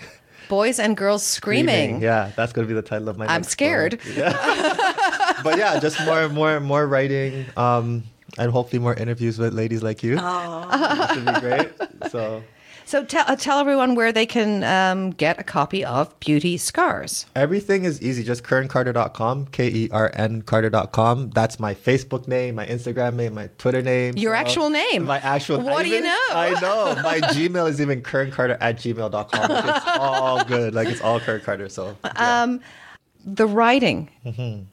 Boys 0.50 0.80
and 0.80 0.96
girls 0.98 1.24
screaming. 1.24 2.02
Yeah, 2.02 2.32
that's 2.36 2.52
going 2.52 2.68
to 2.68 2.74
be 2.74 2.76
the 2.76 2.86
title 2.86 3.10
of 3.10 3.18
my. 3.18 3.26
Book. 3.26 3.34
I'm 3.34 3.44
scared. 3.44 4.00
Yeah. 4.16 4.34
but 5.44 5.58
yeah, 5.58 5.80
just 5.80 6.04
more, 6.06 6.28
more, 6.30 6.60
more 6.60 6.86
writing, 6.86 7.46
um, 7.56 8.04
and 8.38 8.52
hopefully 8.52 8.80
more 8.80 8.94
interviews 8.94 9.40
with 9.40 9.54
ladies 9.54 9.84
like 9.84 10.04
you. 10.04 10.18
Oh. 10.20 11.08
Which 11.08 11.26
would 11.26 11.34
be 11.36 11.40
great. 11.40 11.72
So. 12.12 12.44
So 12.86 13.04
tell 13.04 13.26
uh, 13.28 13.36
tell 13.36 13.60
everyone 13.60 13.96
where 13.96 14.12
they 14.12 14.26
can 14.26 14.64
um, 14.64 15.12
get 15.12 15.40
a 15.40 15.44
copy 15.44 15.84
of 15.86 16.18
Beauty 16.20 16.58
Scars. 16.58 17.26
Everything 17.36 17.86
is 17.86 18.02
easy. 18.02 18.24
Just 18.24 18.44
kerncarter.com, 18.44 19.48
K 19.48 19.68
E 19.70 19.90
R 19.92 20.12
N 20.14 20.42
Carter.com. 20.42 21.30
That's 21.32 21.60
my 21.60 21.74
Facebook 21.74 22.28
name, 22.28 22.56
my 22.56 22.66
Instagram 22.68 23.16
name, 23.16 23.34
my 23.36 23.50
Twitter 23.58 23.82
name. 23.82 24.16
Your 24.18 24.34
So- 24.36 24.40
actual 24.40 24.70
name. 24.70 25.06
My 25.06 25.20
actual 25.20 25.62
What 25.62 25.74
I 25.78 25.84
do 25.84 25.90
you 25.90 26.02
know? 26.02 26.18
I 26.32 26.60
know. 26.62 26.96
My 27.04 27.20
Gmail 27.20 27.70
is 27.70 27.82
even 27.82 28.02
kerncarter 28.02 28.58
at 28.62 28.78
gmail.com. 28.78 29.52
It's 29.52 29.86
all 30.00 30.44
good. 30.44 30.74
Like 30.74 30.88
it's 30.88 31.02
all 31.02 31.20
Kern 31.20 31.42
Carter. 31.42 31.70
So 31.70 31.98
Um, 32.16 32.60
the 33.26 33.46
writing 33.48 34.10
Mhm. 34.26 34.66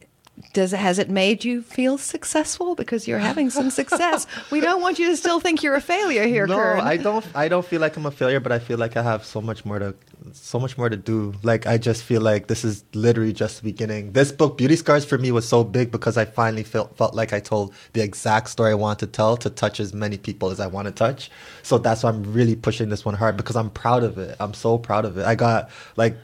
Does 0.53 0.73
has 0.73 0.99
it 0.99 1.11
made 1.11 1.45
you 1.45 1.63
feel 1.63 1.99
successful 1.99 2.75
because 2.75 3.07
you're 3.07 3.19
having 3.19 3.51
some 3.51 3.71
success? 3.71 4.27
we 4.51 4.61
don't 4.61 4.81
want 4.81 4.99
you 4.99 5.09
to 5.09 5.17
still 5.17 5.41
think 5.41 5.63
you're 5.63 5.75
a 5.75 5.81
failure 5.81 6.27
here, 6.27 6.47
no, 6.47 6.57
Kern. 6.57 6.81
I 6.81 6.97
don't. 6.97 7.27
I 7.35 7.49
don't 7.49 7.65
feel 7.65 7.81
like 7.81 7.97
I'm 7.97 8.07
a 8.07 8.11
failure, 8.11 8.41
but 8.41 8.53
I 8.53 8.59
feel 8.59 8.79
like 8.79 8.97
I 8.97 9.03
have 9.03 9.25
so 9.25 9.41
much 9.41 9.65
more 9.65 9.79
to, 9.79 9.95
so 10.33 10.59
much 10.59 10.77
more 10.77 10.89
to 10.89 10.97
do. 10.97 11.35
Like 11.43 11.67
I 11.67 11.79
just 11.79 12.03
feel 12.03 12.21
like 12.21 12.47
this 12.47 12.65
is 12.65 12.85
literally 12.95 13.33
just 13.33 13.59
the 13.59 13.65
beginning. 13.65 14.13
This 14.13 14.33
book, 14.33 14.59
Beauty 14.59 14.77
Scars, 14.77 15.05
for 15.05 15.19
me 15.19 15.33
was 15.33 15.49
so 15.49 15.65
big 15.65 15.91
because 15.91 16.17
I 16.17 16.25
finally 16.25 16.63
felt 16.63 16.97
felt 16.97 17.15
like 17.15 17.33
I 17.33 17.41
told 17.41 17.75
the 17.93 18.01
exact 18.01 18.51
story 18.51 18.73
I 18.73 18.75
wanted 18.75 19.07
to 19.07 19.13
tell 19.13 19.37
to 19.39 19.51
touch 19.51 19.81
as 19.81 19.93
many 19.93 20.19
people 20.19 20.51
as 20.51 20.61
I 20.61 20.67
want 20.67 20.87
to 20.87 20.93
touch. 20.93 21.31
So 21.63 21.79
that's 21.79 22.03
why 22.03 22.11
I'm 22.11 22.33
really 22.33 22.57
pushing 22.57 22.89
this 22.89 23.05
one 23.05 23.15
hard 23.15 23.37
because 23.37 23.57
I'm 23.57 23.71
proud 23.71 24.03
of 24.03 24.19
it. 24.19 24.37
I'm 24.41 24.55
so 24.55 24.79
proud 24.79 25.05
of 25.05 25.19
it. 25.19 25.27
I 25.27 25.35
got 25.35 25.71
like 25.97 26.17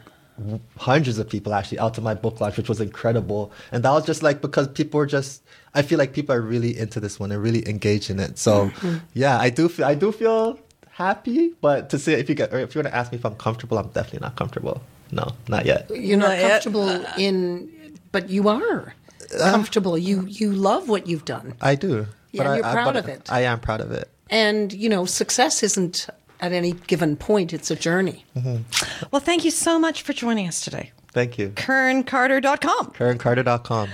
hundreds 0.77 1.17
of 1.19 1.27
people 1.29 1.53
actually 1.53 1.79
out 1.79 1.93
to 1.95 2.01
my 2.01 2.13
book 2.13 2.39
launch, 2.41 2.57
which 2.57 2.69
was 2.69 2.79
incredible. 2.81 3.51
And 3.71 3.83
that 3.83 3.91
was 3.91 4.05
just 4.05 4.23
like 4.23 4.41
because 4.41 4.67
people 4.67 4.97
were 4.99 5.05
just. 5.07 5.41
I 5.73 5.81
feel 5.83 5.97
like 5.99 6.13
people 6.13 6.33
are 6.35 6.41
really 6.41 6.77
into 6.77 6.99
this 6.99 7.19
one 7.19 7.31
and 7.31 7.41
really 7.41 7.67
engaged 7.67 8.09
in 8.09 8.19
it. 8.19 8.37
So 8.37 8.69
Mhm. 8.69 9.01
yeah, 9.13 9.37
I 9.39 9.49
do 9.49 9.69
feel 9.69 9.85
I 9.85 9.95
do 9.95 10.11
feel 10.11 10.59
happy, 10.91 11.53
but 11.61 11.89
to 11.91 11.99
say 11.99 12.13
if 12.13 12.29
you 12.29 12.35
get 12.35 12.53
or 12.53 12.59
if 12.59 12.73
you 12.73 12.79
want 12.79 12.87
to 12.93 12.95
ask 12.95 13.11
me 13.11 13.17
if 13.17 13.25
I'm 13.25 13.35
comfortable, 13.35 13.77
I'm 13.77 13.89
definitely 13.89 14.19
not 14.27 14.35
comfortable. 14.35 14.81
No, 15.11 15.25
not 15.47 15.65
yet. 15.65 15.89
You're 15.93 16.17
not 16.17 16.37
comfortable 16.39 16.89
in, 17.17 17.69
but 18.11 18.29
you 18.29 18.49
are 18.49 18.93
comfortable. 19.39 19.97
You 19.97 20.25
you 20.27 20.51
love 20.53 20.89
what 20.89 21.07
you've 21.07 21.25
done, 21.25 21.53
I 21.61 21.75
do. 21.75 22.07
Yeah, 22.31 22.43
but 22.43 22.47
I, 22.47 22.55
you're 22.57 22.65
I- 22.65 22.73
proud 22.73 22.93
but 22.93 22.95
of 22.97 23.07
it. 23.09 23.31
I 23.31 23.41
am 23.41 23.59
proud 23.59 23.81
of 23.81 23.91
it. 23.91 24.09
and 24.29 24.73
you 24.73 24.89
know 24.89 25.05
success 25.05 25.63
isn't 25.63 26.07
at 26.39 26.51
any 26.51 26.73
given 26.73 27.15
point. 27.15 27.53
It's 27.53 27.71
a 27.71 27.75
journey. 27.75 28.25
Mm-hmm. 28.35 29.07
well, 29.11 29.19
thank 29.19 29.45
you 29.45 29.51
so 29.51 29.79
much 29.79 30.01
for 30.01 30.13
joining 30.13 30.47
us 30.47 30.61
today. 30.61 30.91
Thank 31.11 31.37
you. 31.37 31.49
KernCarter.com. 31.49 32.87
KernCarter.com. 32.91 33.89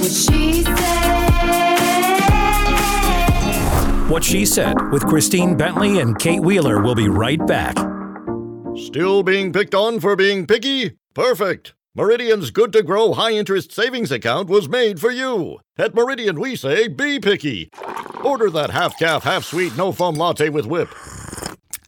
What 0.00 0.10
she 0.10 0.64
said. 0.64 1.22
What 4.10 4.24
She 4.24 4.44
Said 4.44 4.74
with 4.90 5.06
Christine 5.06 5.56
Bentley 5.56 6.00
and 6.00 6.18
Kate 6.18 6.40
Wheeler 6.40 6.82
will 6.82 6.94
be 6.94 7.08
right 7.08 7.44
back. 7.46 7.76
Still 8.76 9.22
being 9.22 9.52
picked 9.52 9.74
on 9.74 10.00
for 10.00 10.16
being 10.16 10.46
picky? 10.46 10.98
Perfect. 11.14 11.74
Meridian's 11.94 12.50
good 12.50 12.72
to 12.72 12.82
grow 12.82 13.12
high 13.12 13.32
interest 13.32 13.70
savings 13.70 14.10
account 14.10 14.48
was 14.48 14.66
made 14.66 14.98
for 14.98 15.10
you. 15.10 15.58
At 15.76 15.94
Meridian, 15.94 16.40
we 16.40 16.56
say 16.56 16.88
be 16.88 17.20
picky. 17.20 17.68
Order 18.24 18.48
that 18.48 18.70
half 18.70 18.98
calf, 18.98 19.24
half 19.24 19.44
sweet, 19.44 19.76
no 19.76 19.92
foam 19.92 20.14
latte 20.14 20.48
with 20.48 20.64
whip. 20.64 20.88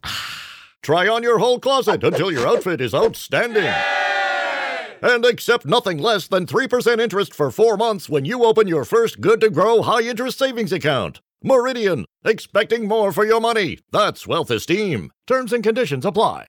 Try 0.83 1.09
on 1.09 1.23
your 1.23 1.39
whole 1.39 1.59
closet 1.59 2.05
until 2.05 2.31
your 2.31 2.47
outfit 2.47 2.83
is 2.83 2.95
outstanding. 2.95 3.73
And 5.01 5.25
accept 5.25 5.65
nothing 5.65 5.97
less 5.97 6.29
than 6.29 6.45
3% 6.45 7.01
interest 7.01 7.33
for 7.33 7.51
four 7.51 7.79
months 7.79 8.07
when 8.07 8.27
you 8.27 8.45
open 8.45 8.69
your 8.69 8.85
first 8.85 9.23
good 9.23 9.41
to 9.41 9.49
grow 9.49 9.81
high 9.81 10.03
interest 10.03 10.39
savings 10.39 10.73
account. 10.73 11.23
Meridian, 11.43 12.05
expecting 12.27 12.87
more 12.87 13.11
for 13.11 13.25
your 13.25 13.41
money. 13.41 13.79
That's 13.91 14.27
wealth 14.27 14.51
esteem. 14.51 15.13
Terms 15.27 15.51
and 15.55 15.65
conditions 15.65 16.05
apply. 16.05 16.49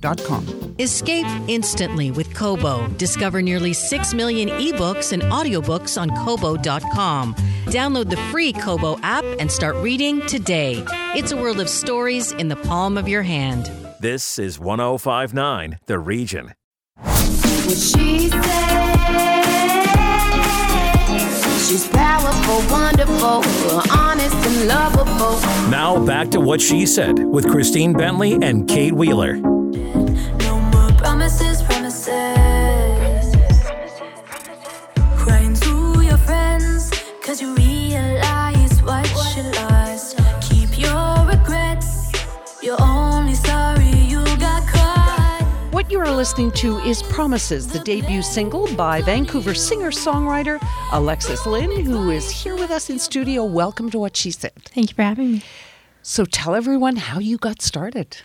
kernsandco.com. 0.01 0.75
Escape 0.79 1.25
instantly 1.47 2.11
with 2.11 2.33
Kobo. 2.33 2.87
Discover 2.97 3.41
nearly 3.41 3.73
6 3.73 4.13
million 4.13 4.49
ebooks 4.49 5.13
and 5.13 5.21
audiobooks 5.23 5.99
on 5.99 6.09
Kobo.com. 6.25 7.35
Download 7.65 8.09
the 8.09 8.17
free 8.31 8.53
Kobo 8.53 8.99
app 9.01 9.23
and 9.39 9.51
start 9.51 9.75
reading 9.77 10.25
today. 10.25 10.83
It's 11.15 11.31
a 11.31 11.37
world 11.37 11.59
of 11.59 11.69
stories 11.69 12.31
in 12.33 12.47
the 12.47 12.55
palm 12.55 12.97
of 12.97 13.07
your 13.07 13.23
hand. 13.23 13.71
This 13.99 14.39
is 14.39 14.59
1059 14.59 15.79
The 15.85 15.99
Region. 15.99 16.53
What 17.03 17.77
she 17.77 18.29
said. 18.29 18.41
She's 21.67 21.87
powerful, 21.87 22.69
wonderful, 22.69 23.43
honest 23.95 24.35
and 24.35 24.67
lovable. 24.67 25.39
Now 25.69 26.03
back 26.03 26.29
to 26.31 26.41
What 26.41 26.59
She 26.59 26.85
Said 26.85 27.19
with 27.19 27.49
Christine 27.49 27.93
Bentley 27.93 28.33
and 28.33 28.67
Kate 28.67 28.91
Wheeler. 28.91 29.39
Are 46.01 46.09
listening 46.09 46.49
to 46.49 46.79
is 46.79 47.03
Promises, 47.03 47.67
the 47.67 47.77
debut 47.79 48.23
single 48.23 48.73
by 48.75 49.03
Vancouver 49.03 49.53
singer 49.53 49.91
songwriter 49.91 50.59
Alexis 50.93 51.45
Lynn, 51.45 51.85
who 51.85 52.09
is 52.09 52.31
here 52.31 52.55
with 52.55 52.71
us 52.71 52.89
in 52.89 52.97
studio. 52.97 53.45
Welcome 53.45 53.91
to 53.91 53.99
What 53.99 54.17
She 54.17 54.31
Said. 54.31 54.53
Thank 54.65 54.89
you 54.89 54.95
for 54.95 55.03
having 55.03 55.31
me. 55.33 55.43
So 56.01 56.25
tell 56.25 56.55
everyone 56.55 56.95
how 56.95 57.19
you 57.19 57.37
got 57.37 57.61
started. 57.61 58.17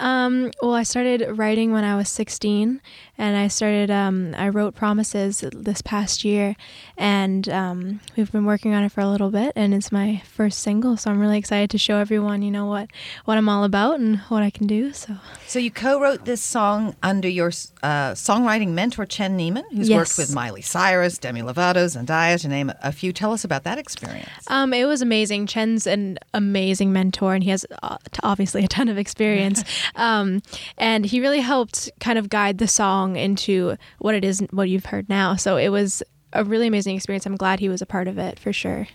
Um, 0.00 0.50
well, 0.62 0.74
I 0.74 0.82
started 0.82 1.26
writing 1.38 1.72
when 1.72 1.84
I 1.84 1.96
was 1.96 2.08
16, 2.08 2.80
and 3.16 3.36
I 3.36 3.48
started. 3.48 3.90
Um, 3.90 4.34
I 4.36 4.48
wrote 4.48 4.74
Promises 4.74 5.44
this 5.52 5.82
past 5.82 6.24
year, 6.24 6.56
and 6.96 7.48
um, 7.48 8.00
we've 8.16 8.30
been 8.32 8.44
working 8.44 8.74
on 8.74 8.82
it 8.82 8.90
for 8.92 9.00
a 9.00 9.08
little 9.08 9.30
bit, 9.30 9.52
and 9.56 9.72
it's 9.72 9.92
my 9.92 10.20
first 10.26 10.58
single. 10.60 10.96
So 10.96 11.10
I'm 11.10 11.20
really 11.20 11.38
excited 11.38 11.70
to 11.70 11.78
show 11.78 11.98
everyone, 11.98 12.42
you 12.42 12.50
know, 12.50 12.66
what 12.66 12.90
what 13.24 13.38
I'm 13.38 13.48
all 13.48 13.64
about 13.64 14.00
and 14.00 14.18
what 14.28 14.42
I 14.42 14.50
can 14.50 14.66
do. 14.66 14.92
So, 14.92 15.14
So 15.46 15.58
you 15.58 15.70
co-wrote 15.70 16.24
this 16.24 16.42
song 16.42 16.96
under 17.02 17.28
your 17.28 17.48
uh, 17.82 18.12
songwriting 18.12 18.70
mentor 18.70 19.06
Chen 19.06 19.38
Neeman, 19.38 19.64
who's 19.72 19.88
Yes. 19.88 19.96
worked 19.96 20.18
with 20.18 20.34
Miley 20.34 20.62
Cyrus, 20.62 21.18
Demi 21.18 21.42
Lovato, 21.42 21.84
Zendaya, 21.86 22.40
to 22.40 22.48
name 22.48 22.72
a 22.82 22.90
few. 22.92 23.12
Tell 23.12 23.32
us 23.32 23.44
about 23.44 23.62
that 23.64 23.78
experience. 23.78 24.28
um, 24.48 24.72
it 24.72 24.86
was 24.86 25.02
amazing. 25.02 25.46
Chen's 25.46 25.86
an 25.86 26.18
amazing 26.32 26.92
mentor, 26.92 27.34
and 27.34 27.44
he 27.44 27.50
has 27.50 27.64
uh, 27.82 27.96
obviously 28.22 28.64
a 28.64 28.68
ton 28.68 28.88
of 28.88 28.98
experience. 28.98 29.62
um, 29.96 30.42
and 30.78 31.04
he 31.04 31.20
really 31.20 31.40
helped 31.40 31.90
kind 32.00 32.18
of 32.18 32.28
guide 32.28 32.58
the 32.58 32.68
song 32.68 33.16
into 33.16 33.76
what 33.98 34.14
it 34.14 34.24
is, 34.24 34.40
what 34.50 34.68
you've 34.68 34.86
heard 34.86 35.08
now. 35.08 35.36
So 35.36 35.56
it 35.56 35.68
was 35.68 36.02
a 36.32 36.44
really 36.44 36.66
amazing 36.66 36.96
experience. 36.96 37.26
I'm 37.26 37.36
glad 37.36 37.60
he 37.60 37.68
was 37.68 37.82
a 37.82 37.86
part 37.86 38.08
of 38.08 38.18
it 38.18 38.38
for 38.38 38.52
sure. 38.52 38.88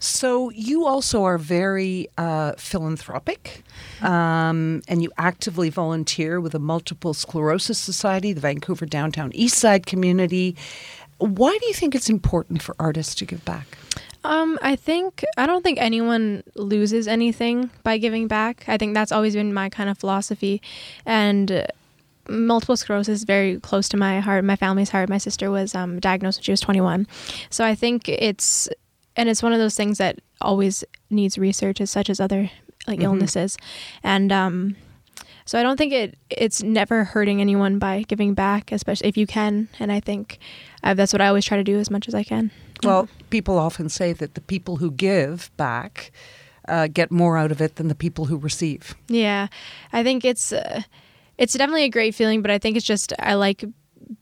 So 0.00 0.50
you 0.50 0.86
also 0.86 1.24
are 1.24 1.38
very 1.38 2.08
uh, 2.18 2.52
philanthropic, 2.58 3.64
um, 4.02 4.82
and 4.86 5.02
you 5.02 5.10
actively 5.16 5.70
volunteer 5.70 6.42
with 6.42 6.52
the 6.52 6.58
Multiple 6.58 7.14
Sclerosis 7.14 7.78
Society, 7.78 8.34
the 8.34 8.40
Vancouver 8.42 8.84
Downtown 8.84 9.30
East 9.34 9.56
Side 9.58 9.86
community. 9.86 10.56
Why 11.16 11.56
do 11.58 11.66
you 11.66 11.72
think 11.72 11.94
it's 11.94 12.10
important 12.10 12.60
for 12.60 12.76
artists 12.78 13.14
to 13.14 13.24
give 13.24 13.46
back? 13.46 13.78
Um, 14.24 14.58
I 14.62 14.74
think 14.74 15.22
I 15.36 15.46
don't 15.46 15.62
think 15.62 15.78
anyone 15.80 16.42
loses 16.54 17.06
anything 17.06 17.70
by 17.82 17.98
giving 17.98 18.26
back. 18.26 18.64
I 18.66 18.78
think 18.78 18.94
that's 18.94 19.12
always 19.12 19.34
been 19.34 19.52
my 19.52 19.68
kind 19.68 19.90
of 19.90 19.98
philosophy, 19.98 20.62
and 21.04 21.52
uh, 21.52 21.64
multiple 22.28 22.76
sclerosis 22.76 23.18
is 23.20 23.24
very 23.24 23.60
close 23.60 23.88
to 23.90 23.96
my 23.98 24.20
heart, 24.20 24.44
my 24.44 24.56
family's 24.56 24.90
heart. 24.90 25.08
My 25.10 25.18
sister 25.18 25.50
was 25.50 25.74
um, 25.74 26.00
diagnosed 26.00 26.38
when 26.38 26.44
she 26.44 26.52
was 26.52 26.60
21, 26.60 27.06
so 27.50 27.64
I 27.64 27.74
think 27.74 28.08
it's 28.08 28.68
and 29.16 29.28
it's 29.28 29.42
one 29.42 29.52
of 29.52 29.58
those 29.58 29.76
things 29.76 29.98
that 29.98 30.18
always 30.40 30.84
needs 31.10 31.36
research, 31.38 31.80
as 31.80 31.90
such 31.90 32.08
as 32.08 32.18
other 32.18 32.50
like 32.86 33.00
Mhm. 33.00 33.04
illnesses, 33.04 33.58
and 34.02 34.32
um, 34.32 34.76
so 35.44 35.58
I 35.58 35.62
don't 35.62 35.76
think 35.76 35.92
it 35.92 36.16
it's 36.30 36.62
never 36.62 37.04
hurting 37.04 37.42
anyone 37.42 37.78
by 37.78 38.04
giving 38.08 38.32
back, 38.32 38.72
especially 38.72 39.08
if 39.10 39.18
you 39.18 39.26
can. 39.26 39.68
And 39.78 39.92
I 39.92 40.00
think 40.00 40.38
uh, 40.82 40.94
that's 40.94 41.12
what 41.12 41.20
I 41.20 41.28
always 41.28 41.44
try 41.44 41.58
to 41.58 41.64
do 41.64 41.78
as 41.78 41.90
much 41.90 42.08
as 42.08 42.14
I 42.14 42.24
can. 42.24 42.50
Well, 42.82 43.08
people 43.30 43.58
often 43.58 43.88
say 43.88 44.12
that 44.12 44.34
the 44.34 44.40
people 44.40 44.76
who 44.76 44.90
give 44.90 45.50
back 45.56 46.12
uh, 46.68 46.88
get 46.88 47.10
more 47.10 47.36
out 47.36 47.52
of 47.52 47.60
it 47.60 47.76
than 47.76 47.88
the 47.88 47.94
people 47.94 48.24
who 48.26 48.36
receive. 48.36 48.94
Yeah, 49.08 49.48
I 49.92 50.02
think 50.02 50.24
it's 50.24 50.52
uh, 50.52 50.82
it's 51.38 51.54
definitely 51.54 51.84
a 51.84 51.90
great 51.90 52.14
feeling, 52.14 52.42
but 52.42 52.50
I 52.50 52.58
think 52.58 52.76
it's 52.76 52.86
just 52.86 53.12
I 53.18 53.34
like 53.34 53.64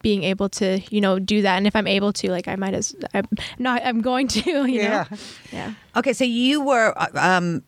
being 0.02 0.22
able 0.24 0.48
to 0.48 0.80
you 0.90 1.00
know 1.00 1.18
do 1.18 1.42
that, 1.42 1.56
and 1.56 1.66
if 1.66 1.74
I'm 1.76 1.86
able 1.86 2.12
to, 2.14 2.30
like 2.30 2.48
I 2.48 2.56
might 2.56 2.74
as 2.74 2.94
I'm 3.14 3.26
not 3.58 3.82
I'm 3.84 4.00
going 4.00 4.28
to 4.28 4.40
you 4.68 4.82
know 4.82 5.04
yeah 5.52 5.74
Okay, 5.96 6.12
so 6.12 6.24
you 6.24 6.62
were 6.64 6.94
uh, 6.96 7.08
um, 7.14 7.62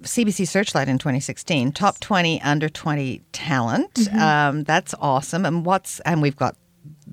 CBC 0.00 0.46
Searchlight 0.46 0.88
in 0.88 0.98
2016, 0.98 1.72
top 1.72 1.98
20 2.00 2.42
under 2.42 2.68
20 2.68 3.22
talent. 3.32 3.94
Mhm. 3.94 4.18
Um, 4.20 4.64
that's 4.64 4.94
awesome. 5.00 5.46
And 5.46 5.64
what's 5.64 6.00
and 6.00 6.20
we've 6.20 6.36
got 6.36 6.56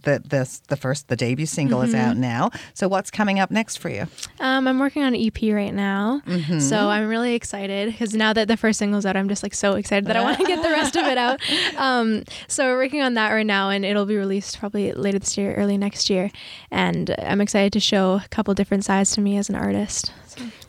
the 0.04 0.22
this 0.26 0.60
the 0.68 0.76
first 0.78 1.08
the 1.08 1.16
debut 1.16 1.46
single 1.46 1.82
is 1.82 1.94
Mhm. 1.94 2.00
out 2.00 2.18
now. 2.18 2.52
So 2.74 2.88
what's 2.88 3.12
coming 3.12 3.40
up 3.40 3.52
next 3.52 3.78
for 3.78 3.90
you? 3.90 4.08
Um, 4.40 4.68
I'm 4.68 4.80
working 4.80 5.04
on 5.04 5.14
an 5.14 5.20
EP 5.20 5.52
right 5.54 5.74
now, 5.74 6.22
Mhm. 6.26 6.62
so 6.62 6.90
I'm 6.90 7.08
really 7.08 7.34
excited 7.36 7.92
because 7.92 8.14
now 8.14 8.34
that 8.34 8.48
the 8.48 8.58
first 8.58 8.80
single's 8.80 9.06
out, 9.06 9.16
I'm 9.18 9.30
just 9.30 9.44
like 9.44 9.54
so 9.54 9.74
excited 9.74 10.06
that 10.06 10.16
I 10.18 10.22
want 10.24 10.38
to 10.40 10.46
get 10.46 10.62
the 10.64 10.70
rest 10.70 10.96
of 10.96 11.06
it 11.06 11.18
out. 11.18 11.40
Um, 11.78 12.24
so 12.48 12.66
we're 12.66 12.78
working 12.78 13.02
on 13.02 13.14
that 13.14 13.32
right 13.32 13.46
now, 13.46 13.70
and 13.70 13.86
it'll 13.86 14.06
be 14.06 14.16
released 14.18 14.60
probably 14.60 14.92
later 14.92 15.20
this 15.20 15.38
year, 15.38 15.54
early 15.54 15.78
next 15.78 16.10
year. 16.10 16.30
And 16.72 17.16
I'm 17.20 17.42
excited 17.42 17.72
to 17.74 17.80
show 17.80 18.22
a 18.24 18.28
couple 18.30 18.54
different 18.54 18.84
sides 18.86 19.12
to 19.12 19.22
me 19.22 19.38
as 19.38 19.50
an 19.50 19.56
artist. 19.56 20.12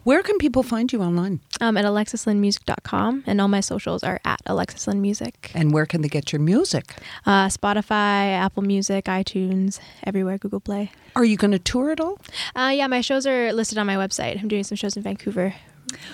Where 0.03 0.23
can 0.23 0.39
people 0.39 0.63
find 0.63 0.91
you 0.93 1.03
online? 1.03 1.41
Um, 1.61 1.77
at 1.77 1.85
alexislynnmusic.com, 1.85 3.25
and 3.27 3.41
all 3.41 3.49
my 3.49 3.61
socials 3.61 4.03
are 4.03 4.19
at 4.25 4.43
alexislynnmusic. 4.47 5.35
And 5.55 5.73
where 5.73 5.87
can 5.87 6.01
they 6.03 6.09
get 6.09 6.33
your 6.33 6.41
music? 6.41 6.95
Uh, 7.27 7.47
Spotify, 7.49 8.33
Apple 8.33 8.63
Music, 8.63 9.09
iTunes, 9.11 9.81
everywhere, 10.05 10.39
Google 10.39 10.61
Play. 10.61 10.91
Are 11.17 11.25
you 11.25 11.37
going 11.37 11.51
to 11.51 11.59
tour 11.59 11.91
at 11.91 12.01
all? 12.01 12.19
Uh, 12.55 12.73
yeah, 12.75 12.87
my 12.87 13.01
shows 13.01 13.27
are 13.27 13.53
listed 13.53 13.79
on 13.79 13.87
my 13.87 13.97
website. 13.97 14.41
I'm 14.41 14.49
doing 14.49 14.65
some 14.65 14.77
shows 14.77 14.97
in 14.97 15.03
Vancouver 15.03 15.55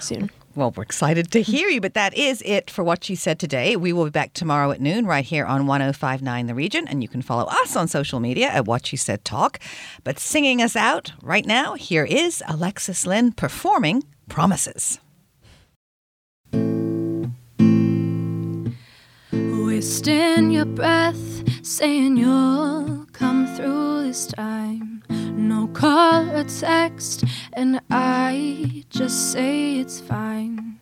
soon. 0.01 0.31
Well, 0.55 0.73
we're 0.75 0.85
excited 0.85 1.31
to 1.33 1.43
hear 1.43 1.69
you, 1.69 1.83
but 1.83 1.93
that 1.93 2.17
is 2.17 2.43
it 2.47 2.71
for 2.71 2.83
what 2.83 3.05
she 3.05 3.15
said 3.15 3.39
today. 3.39 3.77
We 3.77 3.93
will 3.93 4.05
be 4.07 4.11
back 4.11 4.33
tomorrow 4.33 4.71
at 4.71 4.81
noon 4.81 5.05
right 5.05 5.25
here 5.25 5.45
on 5.45 5.67
1059 5.67 6.47
The 6.47 6.55
Region, 6.55 6.89
and 6.89 7.03
you 7.03 7.09
can 7.09 7.21
follow 7.21 7.45
us 7.45 7.77
on 7.77 7.89
social 7.89 8.21
media 8.21 8.49
at 8.49 8.65
What 8.65 8.87
She 8.87 8.97
Said 8.97 9.23
Talk. 9.23 9.61
But 10.03 10.19
singing 10.19 10.63
us 10.63 10.75
out 10.75 11.13
right 11.21 11.45
now, 11.45 11.75
here 11.75 12.05
is 12.07 12.43
Alexis 12.49 13.07
Lynn 13.07 13.33
performing 13.33 14.05
Promises. 14.31 14.99
Wasting 19.33 20.51
your 20.53 20.65
breath, 20.65 21.43
saying 21.67 22.17
you'll 22.17 23.05
come 23.13 23.45
through 23.57 24.05
this 24.05 24.27
time. 24.29 25.03
No 25.09 25.67
call 25.67 26.31
or 26.31 26.45
text, 26.45 27.25
and 27.55 27.81
I 27.91 28.85
just 28.89 29.33
say 29.33 29.81
it's 29.81 29.99
fine. 29.99 30.79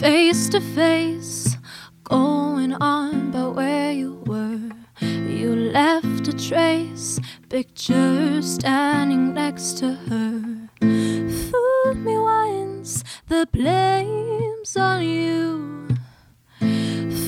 Face 0.00 0.48
to 0.48 0.60
face, 0.60 1.58
going 2.04 2.72
on 2.72 3.28
about 3.28 3.56
where 3.56 3.92
you 3.92 4.22
were. 4.24 4.70
You 5.02 5.54
left 5.54 6.28
a 6.28 6.32
trace, 6.32 7.20
picture 7.50 8.40
standing 8.40 9.34
next 9.34 9.76
to 9.78 9.92
her. 10.08 10.70
Fool 10.80 11.94
me 11.94 12.18
once, 12.18 13.04
the 13.28 13.46
blame's 13.52 14.76
on 14.78 15.04
you. 15.04 15.88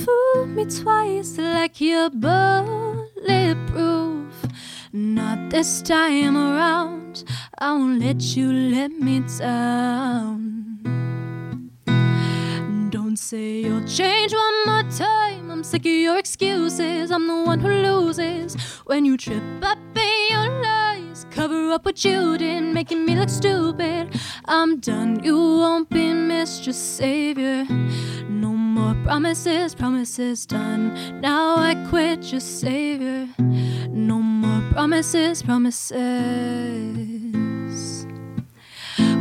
Fool 0.08 0.46
me 0.46 0.64
twice 0.64 1.36
like 1.36 1.80
you're 1.82 2.08
bulletproof. 2.08 3.04
Not 4.90 5.50
this 5.50 5.82
time 5.82 6.34
around. 6.34 7.24
I 7.58 7.72
won't 7.72 8.00
let 8.00 8.22
you 8.34 8.50
let 8.50 8.90
me 8.92 9.20
down. 9.38 10.78
Don't 12.90 13.18
say 13.18 13.60
you'll 13.60 13.86
change 13.86 14.32
one 14.32 14.66
more 14.66 14.84
time. 14.90 15.50
I'm 15.50 15.62
sick 15.62 15.82
of 15.82 15.92
your 15.92 16.18
excuses. 16.18 17.10
I'm 17.10 17.26
the 17.26 17.42
one 17.44 17.60
who 17.60 17.68
loses 17.68 18.56
when 18.86 19.04
you 19.04 19.18
trip 19.18 19.42
up 19.62 19.78
in 19.94 20.26
your 20.30 20.48
lies. 20.62 21.26
Cover 21.30 21.70
up 21.72 21.84
what 21.84 22.02
you 22.02 22.38
did, 22.38 22.62
making 22.62 23.04
me 23.04 23.14
look 23.14 23.28
stupid. 23.28 24.18
I'm 24.46 24.80
done. 24.80 25.22
You 25.22 25.36
won't 25.36 25.90
be 25.90 26.14
mistress 26.14 26.78
savior. 26.78 27.66
More 28.78 28.94
promises, 29.02 29.74
promises 29.74 30.46
done. 30.46 30.94
Now 31.20 31.56
I 31.56 31.74
quit 31.90 32.30
your 32.30 32.40
savior. 32.40 33.26
No 33.90 34.20
more 34.20 34.62
promises, 34.70 35.42
promises. 35.42 35.96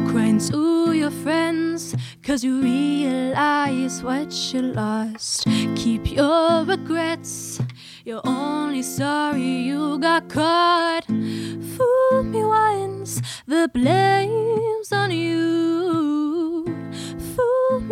Crying 0.10 0.38
to 0.50 0.94
your 0.94 1.10
friends, 1.10 1.96
cause 2.22 2.44
you 2.44 2.62
realize 2.62 4.04
what 4.04 4.32
you 4.54 4.62
lost. 4.62 5.48
Keep 5.76 6.12
your 6.12 6.64
regrets, 6.64 7.60
you're 8.06 8.22
only 8.26 8.84
sorry 8.84 9.42
you 9.42 9.98
got 9.98 10.30
caught. 10.30 11.06
Fool 11.08 12.24
me 12.24 12.44
once, 12.44 13.22
the 13.48 13.68
blame's 13.74 14.92
on 14.92 15.10
you. 15.10 15.47